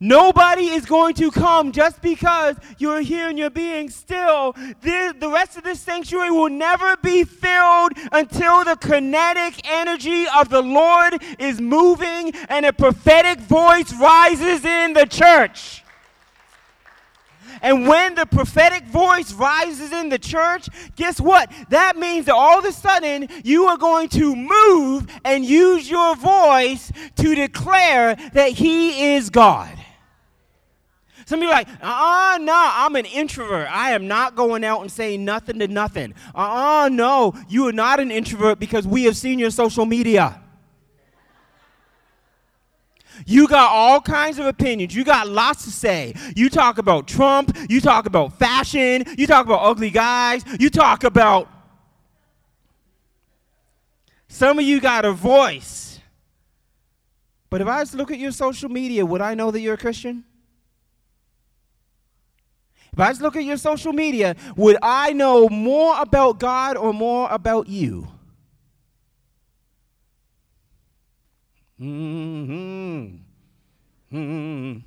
Nobody 0.04 0.70
is 0.70 0.88
going 0.88 1.14
to 1.16 1.30
come 1.30 1.72
just 1.72 2.02
because 2.02 2.56
you're 2.80 3.02
here 3.02 3.30
and 3.30 3.38
you're 3.38 3.52
being 3.52 3.92
still. 3.92 4.54
The, 4.82 5.16
the 5.18 5.30
rest 5.30 5.58
of 5.58 5.64
this 5.64 5.80
sanctuary 5.80 6.32
will 6.32 6.50
never 6.50 6.98
be 6.98 7.24
filled 7.24 7.92
until 8.12 8.66
the 8.66 8.78
kinetic 8.78 9.62
energy 9.64 10.26
of 10.36 10.50
the 10.50 10.64
Lord 10.64 11.22
is 11.38 11.62
moving 11.62 12.34
and 12.50 12.66
a 12.66 12.74
prophetic 12.74 13.42
voice 13.42 13.94
rises 13.94 14.66
in 14.66 14.94
the 14.94 15.06
church. 15.06 15.84
And 17.62 17.88
when 17.88 18.16
the 18.16 18.26
prophetic 18.26 18.86
voice 18.86 19.32
rises 19.34 19.92
in 19.92 20.10
the 20.10 20.18
church, 20.18 20.68
guess 20.96 21.22
what? 21.22 21.52
That 21.70 21.96
means 21.96 22.26
that 22.26 22.34
all 22.34 22.58
of 22.58 22.66
a 22.66 22.72
sudden 22.72 23.28
you 23.44 23.66
are 23.66 23.78
going 23.78 24.10
to 24.10 24.36
move 24.36 25.06
and 25.24 25.46
use 25.46 25.88
your 25.88 26.16
voice 26.16 26.92
to 27.18 27.36
declare 27.36 28.16
that 28.34 28.54
He 28.54 29.14
is 29.14 29.30
God. 29.30 29.78
Some 31.32 31.40
people 31.40 31.54
like, 31.54 31.70
uh 31.82 32.34
uh 32.36 32.38
no, 32.42 32.54
I'm 32.54 32.98
an 32.98 33.06
introvert. 33.06 33.66
I 33.72 33.94
am 33.94 34.06
not 34.06 34.36
going 34.36 34.66
out 34.66 34.82
and 34.82 34.92
saying 34.92 35.24
nothing 35.24 35.60
to 35.60 35.68
nothing. 35.70 36.14
Uh 36.36 36.84
uh 36.84 36.90
no, 36.90 37.34
you 37.48 37.70
are 37.70 37.72
not 37.72 38.02
an 38.02 38.12
introvert 38.12 38.60
because 38.60 38.86
we 38.86 39.06
have 39.06 39.16
seen 39.16 39.40
your 39.40 39.50
social 39.50 39.86
media. 39.86 40.42
You 43.26 43.48
got 43.48 43.72
all 43.72 44.02
kinds 44.02 44.40
of 44.40 44.46
opinions. 44.46 44.94
You 44.94 45.06
got 45.06 45.30
lots 45.30 45.64
to 45.64 45.72
say. 45.72 46.16
You 46.36 46.50
talk 46.50 46.80
about 46.80 47.08
Trump. 47.08 47.58
You 47.70 47.80
talk 47.80 48.08
about 48.08 48.38
fashion. 48.38 49.06
You 49.18 49.26
talk 49.26 49.46
about 49.46 49.62
ugly 49.62 49.90
guys. 49.90 50.44
You 50.60 50.70
talk 50.70 51.06
about. 51.06 51.50
Some 54.28 54.60
of 54.60 54.66
you 54.66 54.82
got 54.82 55.06
a 55.06 55.14
voice. 55.14 56.02
But 57.50 57.62
if 57.62 57.70
I 57.70 57.80
was 57.80 57.92
to 57.92 57.98
look 57.98 58.12
at 58.12 58.20
your 58.20 58.34
social 58.34 58.68
media, 58.68 59.06
would 59.06 59.22
I 59.22 59.34
know 59.34 59.50
that 59.52 59.62
you're 59.62 59.76
a 59.76 59.78
Christian? 59.78 60.26
If 62.94 63.00
I 63.00 63.10
just 63.10 63.22
look 63.22 63.38
at 63.38 63.46
your 63.46 63.58
social 63.58 63.94
media, 63.94 64.36
would 64.58 64.78
I 64.82 65.14
know 65.14 65.48
more 65.48 65.96
about 66.00 66.40
God 66.40 66.76
or 66.76 66.94
more 66.94 67.30
about 67.32 67.70
you? 67.70 68.10
Mm-hmm. 71.80 73.16
Mm-hmm. 74.14 74.80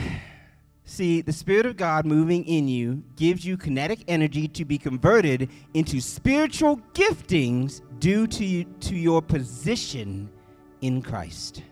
See, 0.84 1.20
the 1.20 1.32
Spirit 1.32 1.66
of 1.66 1.76
God 1.76 2.06
moving 2.06 2.44
in 2.44 2.68
you 2.68 3.02
gives 3.16 3.44
you 3.44 3.56
kinetic 3.56 4.04
energy 4.06 4.46
to 4.48 4.64
be 4.64 4.78
converted 4.78 5.50
into 5.74 6.00
spiritual 6.00 6.76
giftings 6.94 7.80
due 7.98 8.28
to, 8.28 8.44
you, 8.44 8.64
to 8.80 8.94
your 8.94 9.20
position 9.20 10.30
in 10.80 11.02
Christ. 11.02 11.62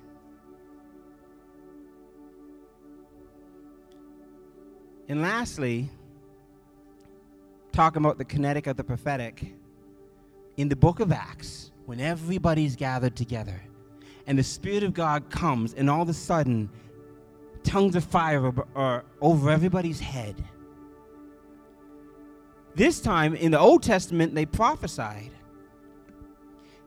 And 5.11 5.23
lastly, 5.23 5.91
talking 7.73 8.01
about 8.01 8.17
the 8.17 8.25
kinetic 8.25 8.69
of 8.69 8.77
the 8.77 8.85
prophetic, 8.85 9.45
in 10.57 10.69
the 10.69 10.77
book 10.77 11.01
of 11.01 11.11
Acts, 11.11 11.73
when 11.87 11.99
everybody's 11.99 12.77
gathered 12.77 13.17
together 13.17 13.61
and 14.29 14.39
the 14.39 14.45
Spirit 14.45 14.85
of 14.85 14.95
God 14.95 15.29
comes, 15.29 15.75
and 15.75 15.91
all 15.91 16.03
of 16.03 16.09
a 16.09 16.15
sudden, 16.15 16.71
tongues 17.65 17.97
of 17.97 18.05
fire 18.05 18.53
are 18.77 19.05
over 19.21 19.51
everybody's 19.51 19.99
head. 19.99 20.45
This 22.77 23.01
time, 23.01 23.35
in 23.35 23.51
the 23.51 23.59
Old 23.59 23.83
Testament, 23.83 24.37
they 24.37 24.47
prophesied. 24.47 25.33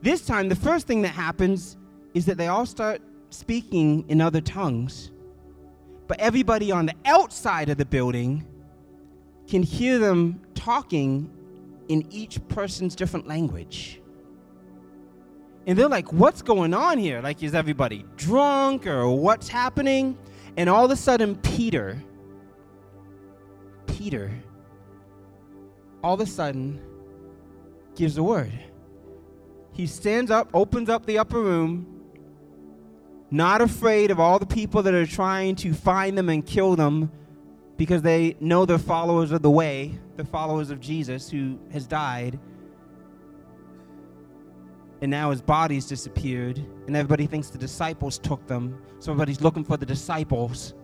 This 0.01 0.25
time, 0.25 0.47
the 0.47 0.55
first 0.55 0.87
thing 0.87 1.01
that 1.01 1.09
happens 1.09 1.75
is 2.13 2.25
that 2.27 2.37
they 2.37 2.47
all 2.47 2.65
start 2.65 3.01
speaking 3.31 4.05
in 4.07 4.21
other 4.21 4.39
tongues 4.39 5.11
but 6.07 6.19
everybody 6.19 6.71
on 6.71 6.85
the 6.85 6.95
outside 7.05 7.69
of 7.69 7.77
the 7.77 7.85
building 7.85 8.45
can 9.47 9.63
hear 9.63 9.99
them 9.99 10.41
talking 10.55 11.29
in 11.87 12.05
each 12.11 12.45
person's 12.47 12.95
different 12.95 13.27
language. 13.27 14.01
And 15.65 15.77
they're 15.77 15.87
like, 15.87 16.11
what's 16.11 16.41
going 16.41 16.73
on 16.73 16.97
here? 16.97 17.21
Like, 17.21 17.41
is 17.41 17.55
everybody 17.55 18.05
drunk 18.17 18.85
or 18.85 19.07
what's 19.09 19.47
happening? 19.47 20.17
And 20.57 20.69
all 20.69 20.85
of 20.85 20.91
a 20.91 20.95
sudden, 20.95 21.35
Peter, 21.37 22.03
Peter, 23.87 24.31
all 26.03 26.15
of 26.15 26.19
a 26.19 26.25
sudden 26.25 26.81
gives 27.95 28.17
a 28.17 28.23
word. 28.23 28.51
He 29.71 29.87
stands 29.87 30.29
up, 30.29 30.49
opens 30.53 30.89
up 30.89 31.05
the 31.05 31.17
upper 31.17 31.39
room, 31.39 31.92
not 33.33 33.61
afraid 33.61 34.11
of 34.11 34.19
all 34.19 34.37
the 34.39 34.45
people 34.45 34.83
that 34.83 34.93
are 34.93 35.07
trying 35.07 35.55
to 35.55 35.73
find 35.73 36.17
them 36.17 36.29
and 36.29 36.45
kill 36.45 36.75
them 36.75 37.11
because 37.77 38.01
they 38.03 38.35
know 38.39 38.65
they're 38.65 38.77
followers 38.77 39.31
of 39.31 39.41
the 39.41 39.49
way, 39.49 39.99
the 40.17 40.25
followers 40.25 40.69
of 40.69 40.79
Jesus 40.79 41.29
who 41.29 41.57
has 41.71 41.87
died. 41.87 42.39
and 45.03 45.11
now 45.11 45.31
his 45.31 45.41
body's 45.41 45.85
disappeared, 45.85 46.57
and 46.87 46.95
everybody 46.95 47.27
thinks 47.27 47.49
the 47.49 47.57
disciples 47.57 48.17
took 48.17 48.47
them. 48.47 48.81
So 48.99 49.11
everybody's 49.11 49.41
looking 49.41 49.65
for 49.65 49.75
the 49.75 49.85
disciples, 49.85 50.75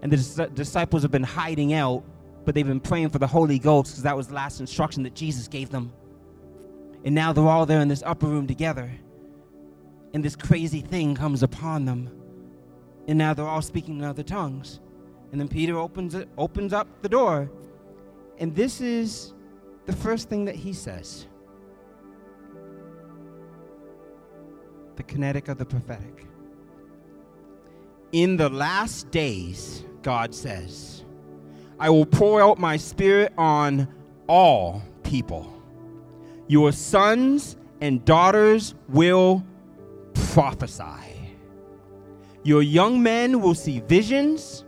and 0.00 0.10
the 0.10 0.16
dis- 0.16 0.40
disciples 0.54 1.02
have 1.02 1.10
been 1.10 1.22
hiding 1.22 1.74
out, 1.74 2.02
but 2.46 2.54
they've 2.54 2.66
been 2.66 2.80
praying 2.80 3.10
for 3.10 3.18
the 3.18 3.26
Holy 3.26 3.58
Ghost 3.58 3.92
because 3.92 4.02
that 4.04 4.16
was 4.16 4.28
the 4.28 4.34
last 4.34 4.60
instruction 4.60 5.02
that 5.02 5.14
Jesus 5.14 5.46
gave 5.46 5.68
them. 5.68 5.92
And 7.04 7.14
now 7.14 7.34
they're 7.34 7.44
all 7.44 7.66
there 7.66 7.80
in 7.80 7.88
this 7.88 8.02
upper 8.06 8.26
room 8.26 8.46
together, 8.46 8.90
and 10.14 10.24
this 10.24 10.36
crazy 10.36 10.80
thing 10.80 11.14
comes 11.14 11.42
upon 11.42 11.84
them, 11.84 12.10
and 13.08 13.18
now 13.18 13.34
they're 13.34 13.46
all 13.46 13.62
speaking 13.62 13.98
in 13.98 14.04
other 14.04 14.22
tongues. 14.22 14.80
And 15.32 15.40
then 15.40 15.48
Peter 15.48 15.78
opens 15.78 16.14
it, 16.14 16.28
opens 16.36 16.72
up 16.72 16.88
the 17.02 17.08
door, 17.08 17.50
and 18.38 18.54
this 18.54 18.80
is 18.80 19.32
the 19.86 19.92
first 19.92 20.28
thing 20.28 20.44
that 20.46 20.56
he 20.56 20.72
says. 20.72 21.26
the 25.00 25.04
kinetic 25.04 25.48
of 25.48 25.56
the 25.56 25.64
prophetic. 25.64 26.26
In 28.12 28.36
the 28.36 28.50
last 28.50 29.10
days, 29.10 29.82
God 30.02 30.34
says, 30.34 31.06
I 31.78 31.88
will 31.88 32.04
pour 32.04 32.42
out 32.42 32.58
my 32.58 32.76
spirit 32.76 33.32
on 33.38 33.88
all 34.26 34.82
people. 35.02 35.50
Your 36.48 36.70
sons 36.72 37.56
and 37.80 38.04
daughters 38.04 38.74
will 38.90 39.42
prophesy. 40.14 41.34
Your 42.42 42.62
young 42.62 43.02
men 43.02 43.40
will 43.40 43.54
see 43.54 43.80
visions. 43.80 44.64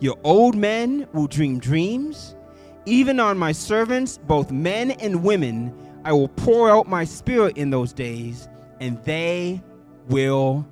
Your 0.00 0.16
old 0.24 0.54
men 0.54 1.08
will 1.12 1.26
dream 1.26 1.58
dreams. 1.58 2.36
Even 2.84 3.18
on 3.18 3.36
my 3.36 3.52
servants, 3.52 4.18
both 4.18 4.52
men 4.52 4.92
and 4.92 5.24
women, 5.24 5.74
I 6.04 6.12
will 6.12 6.28
pour 6.28 6.70
out 6.70 6.86
my 6.86 7.04
spirit 7.04 7.56
in 7.56 7.70
those 7.70 7.92
days, 7.92 8.48
and 8.80 9.02
they 9.04 9.60
will 10.08 10.64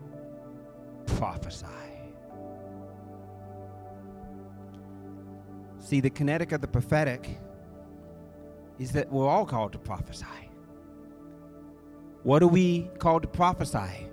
prophesy. 1.06 1.66
See, 5.80 6.00
the 6.00 6.10
kinetic 6.10 6.52
of 6.52 6.60
the 6.60 6.68
prophetic 6.68 7.38
is 8.78 8.92
that 8.92 9.10
we're 9.10 9.28
all 9.28 9.44
called 9.44 9.72
to 9.72 9.78
prophesy. 9.78 10.24
What 12.22 12.42
are 12.42 12.48
we 12.48 12.88
called 12.98 13.22
to 13.22 13.28
prophesy? 13.28 14.08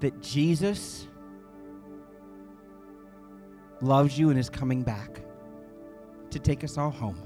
That 0.00 0.22
Jesus 0.22 1.06
loves 3.80 4.18
you 4.18 4.30
and 4.30 4.38
is 4.38 4.50
coming 4.50 4.82
back 4.82 5.20
to 6.30 6.38
take 6.38 6.64
us 6.64 6.78
all 6.78 6.90
home. 6.90 7.20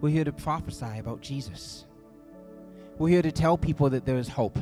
We're 0.00 0.10
here 0.10 0.24
to 0.24 0.32
prophesy 0.32 0.98
about 0.98 1.20
Jesus. 1.20 1.86
We're 2.98 3.08
here 3.08 3.22
to 3.22 3.32
tell 3.32 3.56
people 3.58 3.90
that 3.90 4.04
there 4.04 4.18
is 4.18 4.28
hope. 4.28 4.58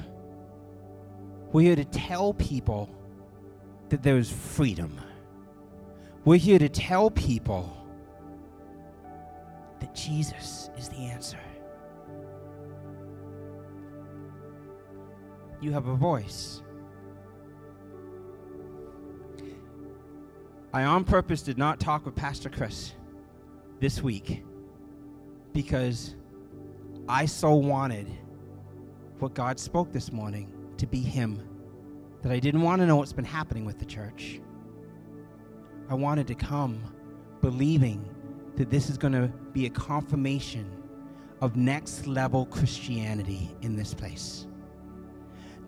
We're 1.53 1.63
here 1.63 1.77
to 1.77 1.85
tell 1.85 2.33
people 2.33 2.89
that 3.91 4.03
there 4.03 4.17
is 4.17 4.31
freedom. 4.31 4.99
We're 6.25 6.39
here 6.39 6.59
to 6.59 6.69
tell 6.69 7.11
people 7.11 7.77
that 9.81 9.95
Jesus 9.95 10.71
is 10.79 10.89
the 10.89 10.97
answer. 10.97 11.41
You 15.63 15.71
have 15.71 15.87
a 15.87 15.95
voice. 15.95 16.61
I, 20.73 20.83
on 20.83 21.05
purpose, 21.05 21.41
did 21.41 21.57
not 21.57 21.79
talk 21.79 22.05
with 22.05 22.17
Pastor 22.17 22.51
Chris 22.51 22.95
this 23.79 24.03
week 24.03 24.43
because 25.53 26.17
I 27.09 27.27
so 27.27 27.55
wanted 27.55 28.09
what 29.21 29.35
God 29.35 29.61
spoke 29.61 29.93
this 29.93 30.11
morning 30.11 30.53
to 30.79 30.87
be 30.89 30.99
Him 30.99 31.41
that 32.23 32.33
I 32.33 32.41
didn't 32.41 32.63
want 32.63 32.81
to 32.81 32.87
know 32.87 32.97
what's 32.97 33.13
been 33.13 33.25
happening 33.25 33.65
with 33.65 33.79
the 33.79 33.85
church. 33.85 34.41
I 35.89 35.95
wanted 35.95 36.27
to 36.27 36.35
come 36.35 36.83
believing 37.41 38.05
that 38.57 38.69
this 38.69 38.91
is 38.91 38.99
going 38.99 39.13
to 39.13 39.29
be 39.53 39.67
a 39.67 39.71
confirmation 39.71 40.69
of 41.41 41.55
next 41.55 42.09
level 42.09 42.47
Christianity 42.47 43.55
in 43.63 43.77
this 43.77 43.95
place. 43.95 44.49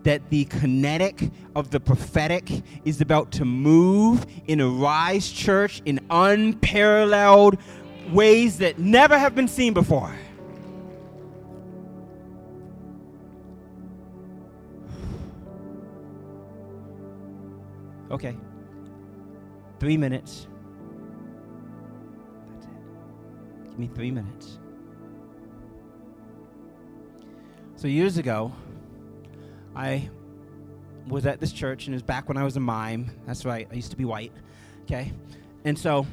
That 0.05 0.29
the 0.29 0.45
kinetic 0.45 1.29
of 1.55 1.69
the 1.71 1.79
prophetic 1.79 2.49
is 2.85 3.01
about 3.01 3.31
to 3.33 3.45
move 3.45 4.25
in 4.47 4.61
Arise 4.61 5.29
Church 5.29 5.81
in 5.85 5.99
unparalleled 6.09 7.57
ways 8.11 8.59
that 8.59 8.79
never 8.79 9.17
have 9.17 9.35
been 9.35 9.47
seen 9.47 9.73
before. 9.73 10.15
Okay. 18.11 18.35
Three 19.79 19.97
minutes. 19.97 20.47
That's 22.53 22.65
it. 22.67 23.69
Give 23.69 23.79
me 23.79 23.89
three 23.93 24.11
minutes. 24.11 24.59
So, 27.75 27.89
years 27.89 28.17
ago, 28.17 28.53
I 29.75 30.09
was 31.07 31.25
at 31.25 31.39
this 31.39 31.51
church, 31.51 31.85
and 31.85 31.93
it 31.93 31.97
was 31.97 32.03
back 32.03 32.27
when 32.27 32.37
I 32.37 32.43
was 32.43 32.57
a 32.57 32.59
mime. 32.59 33.11
That's 33.25 33.45
right, 33.45 33.67
I 33.71 33.75
used 33.75 33.91
to 33.91 33.97
be 33.97 34.05
white. 34.05 34.31
Okay? 34.83 35.11
And 35.63 35.77
so, 35.77 36.05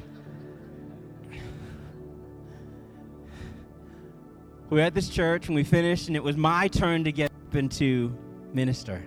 we 4.69 4.77
were 4.77 4.81
at 4.81 4.93
this 4.93 5.09
church, 5.09 5.47
and 5.47 5.55
we 5.55 5.63
finished, 5.63 6.07
and 6.07 6.15
it 6.15 6.23
was 6.23 6.37
my 6.37 6.67
turn 6.67 7.03
to 7.03 7.11
get 7.11 7.31
up 7.31 7.53
and 7.55 7.71
to 7.73 8.15
minister. 8.53 9.03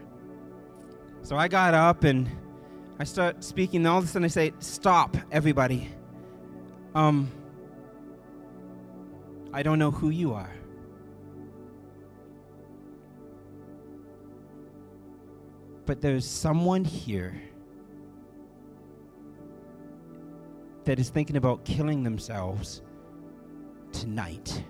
So, 1.22 1.36
I 1.36 1.48
got 1.48 1.74
up 1.74 2.04
and 2.04 2.30
I 2.98 3.04
start 3.04 3.44
speaking, 3.44 3.80
and 3.80 3.88
all 3.88 3.98
of 3.98 4.04
a 4.04 4.06
sudden 4.06 4.24
I 4.24 4.28
say, 4.28 4.52
Stop, 4.58 5.16
everybody. 5.30 5.88
Um, 6.94 7.30
I 9.52 9.62
don't 9.62 9.78
know 9.78 9.90
who 9.90 10.08
you 10.08 10.32
are. 10.32 10.50
But 15.86 16.00
there's 16.00 16.26
someone 16.26 16.84
here 16.84 17.40
that 20.84 20.98
is 20.98 21.08
thinking 21.08 21.36
about 21.36 21.64
killing 21.64 22.02
themselves 22.02 22.82
tonight. 23.92 24.64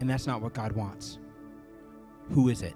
And 0.00 0.10
that's 0.10 0.26
not 0.26 0.42
what 0.42 0.52
God 0.52 0.72
wants. 0.72 1.18
Who 2.30 2.48
is 2.48 2.62
it? 2.62 2.74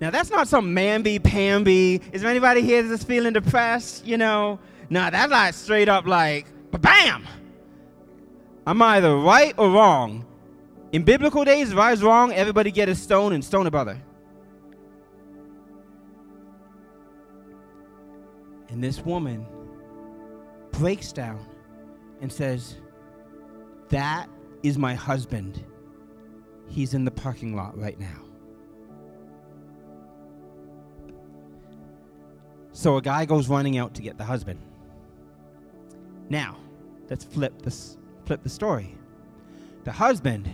Now 0.00 0.10
that's 0.10 0.30
not 0.30 0.46
some 0.46 0.74
mamby 0.74 1.22
pamby. 1.22 2.00
Is 2.12 2.22
there 2.22 2.30
anybody 2.30 2.62
here 2.62 2.84
that's 2.84 3.02
feeling 3.02 3.32
depressed? 3.32 4.06
You 4.06 4.16
know, 4.16 4.60
nah, 4.90 5.10
that's 5.10 5.30
like 5.30 5.54
straight 5.54 5.88
up 5.88 6.06
like 6.06 6.46
bam. 6.70 7.26
I'm 8.66 8.80
either 8.80 9.16
right 9.16 9.54
or 9.58 9.70
wrong. 9.70 10.24
In 10.90 11.02
biblical 11.02 11.44
days, 11.44 11.70
if 11.70 11.78
I 11.78 11.90
was 11.90 12.02
wrong, 12.02 12.32
everybody 12.32 12.70
get 12.70 12.88
a 12.88 12.94
stone 12.94 13.34
and 13.34 13.44
stone 13.44 13.66
a 13.66 13.70
brother. 13.70 14.00
And 18.70 18.82
this 18.82 19.00
woman 19.00 19.46
breaks 20.72 21.12
down 21.12 21.44
and 22.20 22.32
says, 22.32 22.76
That 23.90 24.28
is 24.62 24.78
my 24.78 24.94
husband. 24.94 25.62
He's 26.68 26.94
in 26.94 27.04
the 27.04 27.10
parking 27.10 27.54
lot 27.54 27.78
right 27.78 27.98
now. 27.98 28.22
So 32.72 32.96
a 32.96 33.02
guy 33.02 33.24
goes 33.24 33.48
running 33.48 33.76
out 33.76 33.94
to 33.94 34.02
get 34.02 34.16
the 34.16 34.24
husband. 34.24 34.60
Now, 36.30 36.56
let's 37.10 37.24
flip 37.24 37.60
this 37.62 37.96
flip 38.24 38.42
the 38.42 38.48
story. 38.48 38.94
The 39.84 39.92
husband 39.92 40.48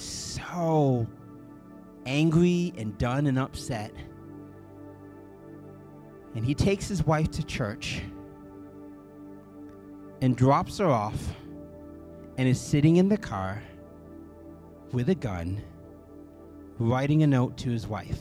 so 0.00 1.06
angry 2.04 2.72
and 2.76 2.96
done 2.98 3.26
and 3.26 3.38
upset. 3.38 3.92
And 6.34 6.44
he 6.44 6.54
takes 6.54 6.86
his 6.86 7.04
wife 7.04 7.30
to 7.32 7.42
church 7.42 8.02
and 10.20 10.36
drops 10.36 10.78
her 10.78 10.86
off 10.86 11.18
and 12.38 12.48
is 12.48 12.60
sitting 12.60 12.96
in 12.96 13.08
the 13.08 13.16
car 13.16 13.62
with 14.92 15.08
a 15.08 15.14
gun 15.14 15.62
writing 16.78 17.22
a 17.22 17.26
note 17.26 17.56
to 17.58 17.70
his 17.70 17.86
wife. 17.86 18.20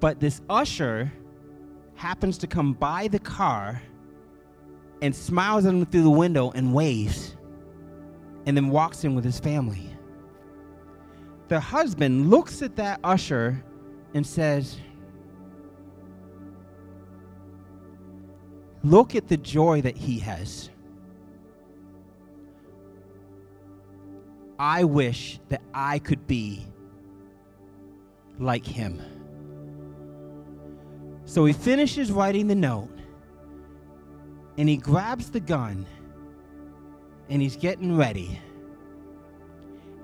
But 0.00 0.20
this 0.20 0.40
usher 0.48 1.12
happens 1.94 2.36
to 2.38 2.46
come 2.46 2.74
by 2.74 3.08
the 3.08 3.18
car 3.18 3.80
and 5.02 5.14
smiles 5.14 5.64
at 5.66 5.74
him 5.74 5.86
through 5.86 6.02
the 6.02 6.10
window 6.10 6.50
and 6.50 6.74
waves 6.74 7.35
and 8.46 8.56
then 8.56 8.70
walks 8.70 9.04
in 9.04 9.14
with 9.14 9.24
his 9.24 9.38
family. 9.38 9.90
The 11.48 11.60
husband 11.60 12.30
looks 12.30 12.62
at 12.62 12.76
that 12.76 13.00
usher 13.04 13.62
and 14.14 14.26
says, 14.26 14.78
Look 18.82 19.16
at 19.16 19.26
the 19.26 19.36
joy 19.36 19.80
that 19.82 19.96
he 19.96 20.20
has. 20.20 20.70
I 24.58 24.84
wish 24.84 25.40
that 25.48 25.60
I 25.74 25.98
could 25.98 26.26
be 26.26 26.64
like 28.38 28.64
him. 28.64 29.02
So 31.24 31.44
he 31.44 31.52
finishes 31.52 32.12
writing 32.12 32.46
the 32.46 32.54
note 32.54 32.96
and 34.56 34.68
he 34.68 34.76
grabs 34.76 35.30
the 35.30 35.40
gun 35.40 35.84
and 37.28 37.42
he's 37.42 37.56
getting 37.56 37.96
ready. 37.96 38.40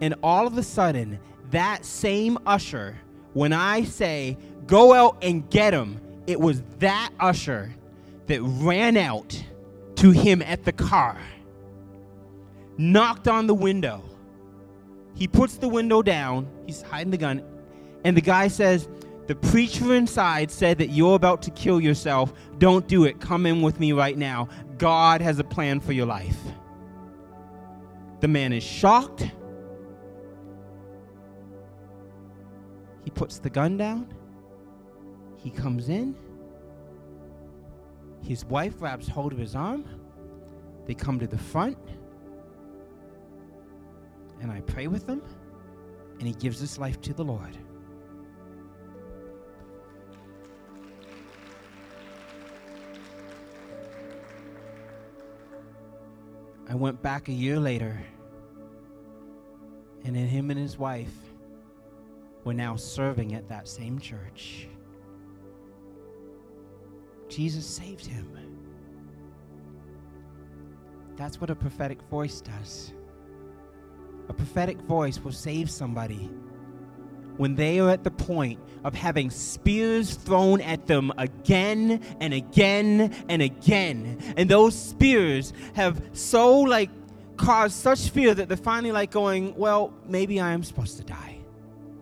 And 0.01 0.15
all 0.23 0.47
of 0.47 0.59
a 0.59 0.63
sudden, 0.63 1.19
that 1.51 1.85
same 1.85 2.39
usher, 2.47 2.99
when 3.35 3.53
I 3.53 3.85
say, 3.85 4.37
go 4.67 4.93
out 4.93 5.19
and 5.23 5.49
get 5.49 5.73
him, 5.73 6.01
it 6.27 6.41
was 6.41 6.63
that 6.79 7.11
usher 7.21 7.73
that 8.27 8.41
ran 8.43 8.97
out 8.97 9.43
to 9.97 10.11
him 10.11 10.43
at 10.43 10.65
the 10.65 10.73
car, 10.73 11.19
knocked 12.79 13.29
on 13.29 13.47
the 13.47 13.55
window. 13.55 14.03
He 15.15 15.29
puts 15.29 15.57
the 15.57 15.69
window 15.69 16.03
down, 16.03 16.49
he's 16.67 16.83
hiding 16.83 17.11
the 17.11 17.19
gun, 17.19 17.43
and 18.05 18.17
the 18.17 18.21
guy 18.21 18.49
says, 18.49 18.89
The 19.27 19.35
preacher 19.35 19.95
inside 19.95 20.51
said 20.51 20.79
that 20.79 20.91
you're 20.91 21.15
about 21.15 21.43
to 21.43 21.51
kill 21.51 21.81
yourself. 21.81 22.33
Don't 22.59 22.89
do 22.89 23.05
it. 23.05 23.21
Come 23.21 23.47
in 23.47 23.63
with 23.63 23.79
me 23.79 23.93
right 23.93 24.17
now. 24.17 24.49
God 24.79 25.21
has 25.21 25.39
a 25.39 25.45
plan 25.45 25.81
for 25.81 25.93
your 25.93 26.07
life. 26.07 26.39
The 28.23 28.29
man 28.29 28.53
is 28.53 28.63
shocked. 28.63 29.29
He 33.03 33.11
puts 33.11 33.39
the 33.39 33.51
gun 33.51 33.77
down. 33.77 34.15
He 35.39 35.51
comes 35.51 35.89
in. 35.89 36.15
His 38.23 38.45
wife 38.45 38.79
grabs 38.79 39.09
hold 39.09 39.33
of 39.33 39.39
his 39.41 39.57
arm. 39.57 39.85
They 40.87 40.95
come 40.95 41.19
to 41.19 41.27
the 41.27 41.37
front. 41.37 41.77
And 44.41 44.53
I 44.53 44.61
pray 44.61 44.87
with 44.87 45.05
them. 45.09 45.21
And 46.21 46.29
he 46.29 46.35
gives 46.35 46.61
his 46.61 46.79
life 46.79 47.01
to 47.01 47.13
the 47.13 47.25
Lord. 47.25 47.59
I 56.73 56.75
went 56.75 57.03
back 57.03 57.29
a 57.29 57.33
year 57.33 57.61
later, 57.61 58.03
and 60.07 60.17
then 60.17 60.27
him 60.27 60.51
and 60.51 60.59
his 60.59 60.79
wife 60.79 61.13
were 62.45 62.55
now 62.55 62.77
serving 62.77 63.35
at 63.35 63.47
that 63.51 63.69
same 63.69 63.99
church. 63.99 64.69
Jesus 67.29 67.67
saved 67.67 68.07
him. 68.07 68.27
That's 71.17 71.43
what 71.43 71.51
a 71.51 71.55
prophetic 71.55 72.01
voice 72.05 72.41
does. 72.41 72.95
A 74.31 74.33
prophetic 74.33 74.81
voice 74.81 75.19
will 75.19 75.33
save 75.33 75.71
somebody 75.71 76.31
when 77.37 77.55
they 77.55 77.81
are 77.81 77.91
at 77.91 78.05
the 78.05 78.11
point 78.11 78.59
of 78.85 78.95
having 78.95 79.31
spears 79.31 80.15
thrown 80.15 80.61
at 80.61 80.87
them 80.87 81.13
again 81.19 82.01
and 82.21 82.35
again 82.35 83.15
and 83.29 83.43
again. 83.43 84.19
And 84.37 84.49
those 84.49 84.77
spears 84.79 85.53
have 85.75 86.03
so 86.13 86.61
like 86.61 86.91
caused 87.37 87.75
such 87.75 88.11
fear 88.11 88.35
that 88.35 88.49
they're 88.49 88.57
finally 88.57 88.93
like 88.93 89.11
going, 89.11 89.55
well, 89.57 89.93
maybe 90.07 90.41
I 90.41 90.53
am 90.53 90.63
supposed 90.63 90.97
to 90.99 91.05
die. 91.05 91.39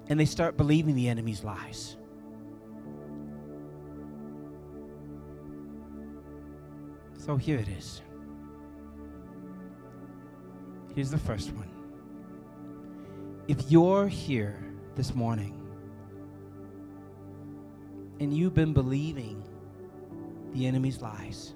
And 0.08 0.18
they 0.18 0.24
start 0.24 0.56
believing 0.56 0.94
the 0.94 1.08
enemy's 1.08 1.44
lies. 1.44 1.96
So 7.18 7.36
here 7.36 7.58
it 7.58 7.68
is. 7.68 8.02
Here's 10.94 11.10
the 11.10 11.18
first 11.18 11.52
one. 11.52 11.68
If 13.46 13.70
you're 13.70 14.08
here 14.08 14.69
this 15.00 15.14
morning. 15.14 15.54
And 18.20 18.36
you've 18.36 18.52
been 18.52 18.74
believing 18.74 19.42
the 20.52 20.66
enemy's 20.66 21.00
lies, 21.00 21.54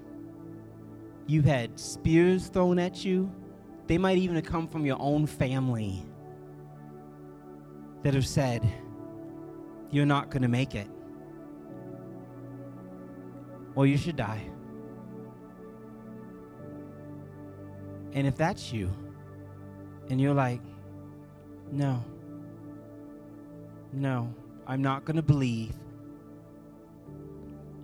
you've 1.27 1.45
had 1.45 1.79
spears 1.79 2.47
thrown 2.47 2.79
at 2.79 3.05
you, 3.05 3.31
they 3.85 3.99
might 3.99 4.17
even 4.17 4.35
have 4.35 4.45
come 4.45 4.67
from 4.67 4.83
your 4.83 4.97
own 4.99 5.27
family 5.27 6.03
that 8.01 8.15
have 8.15 8.25
said, 8.25 8.67
You're 9.91 10.07
not 10.07 10.31
going 10.31 10.41
to 10.41 10.47
make 10.47 10.73
it, 10.73 10.87
or 13.75 13.85
you 13.85 13.95
should 13.95 14.15
die. 14.15 14.41
And 18.13 18.25
if 18.25 18.37
that's 18.37 18.73
you, 18.73 18.89
and 20.09 20.19
you're 20.19 20.33
like, 20.33 20.61
no, 21.71 22.03
no, 23.95 24.33
I'm 24.67 24.81
not 24.81 25.05
going 25.05 25.15
to 25.15 25.23
believe 25.23 25.73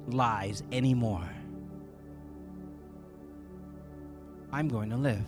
lies 0.07 0.63
anymore. 0.71 1.27
I'm 4.51 4.67
going 4.67 4.89
to 4.89 4.97
live. 4.97 5.23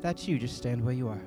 That's 0.00 0.28
you, 0.28 0.38
just 0.38 0.56
stand 0.56 0.84
where 0.84 0.94
you 0.94 1.08
are. 1.08 1.22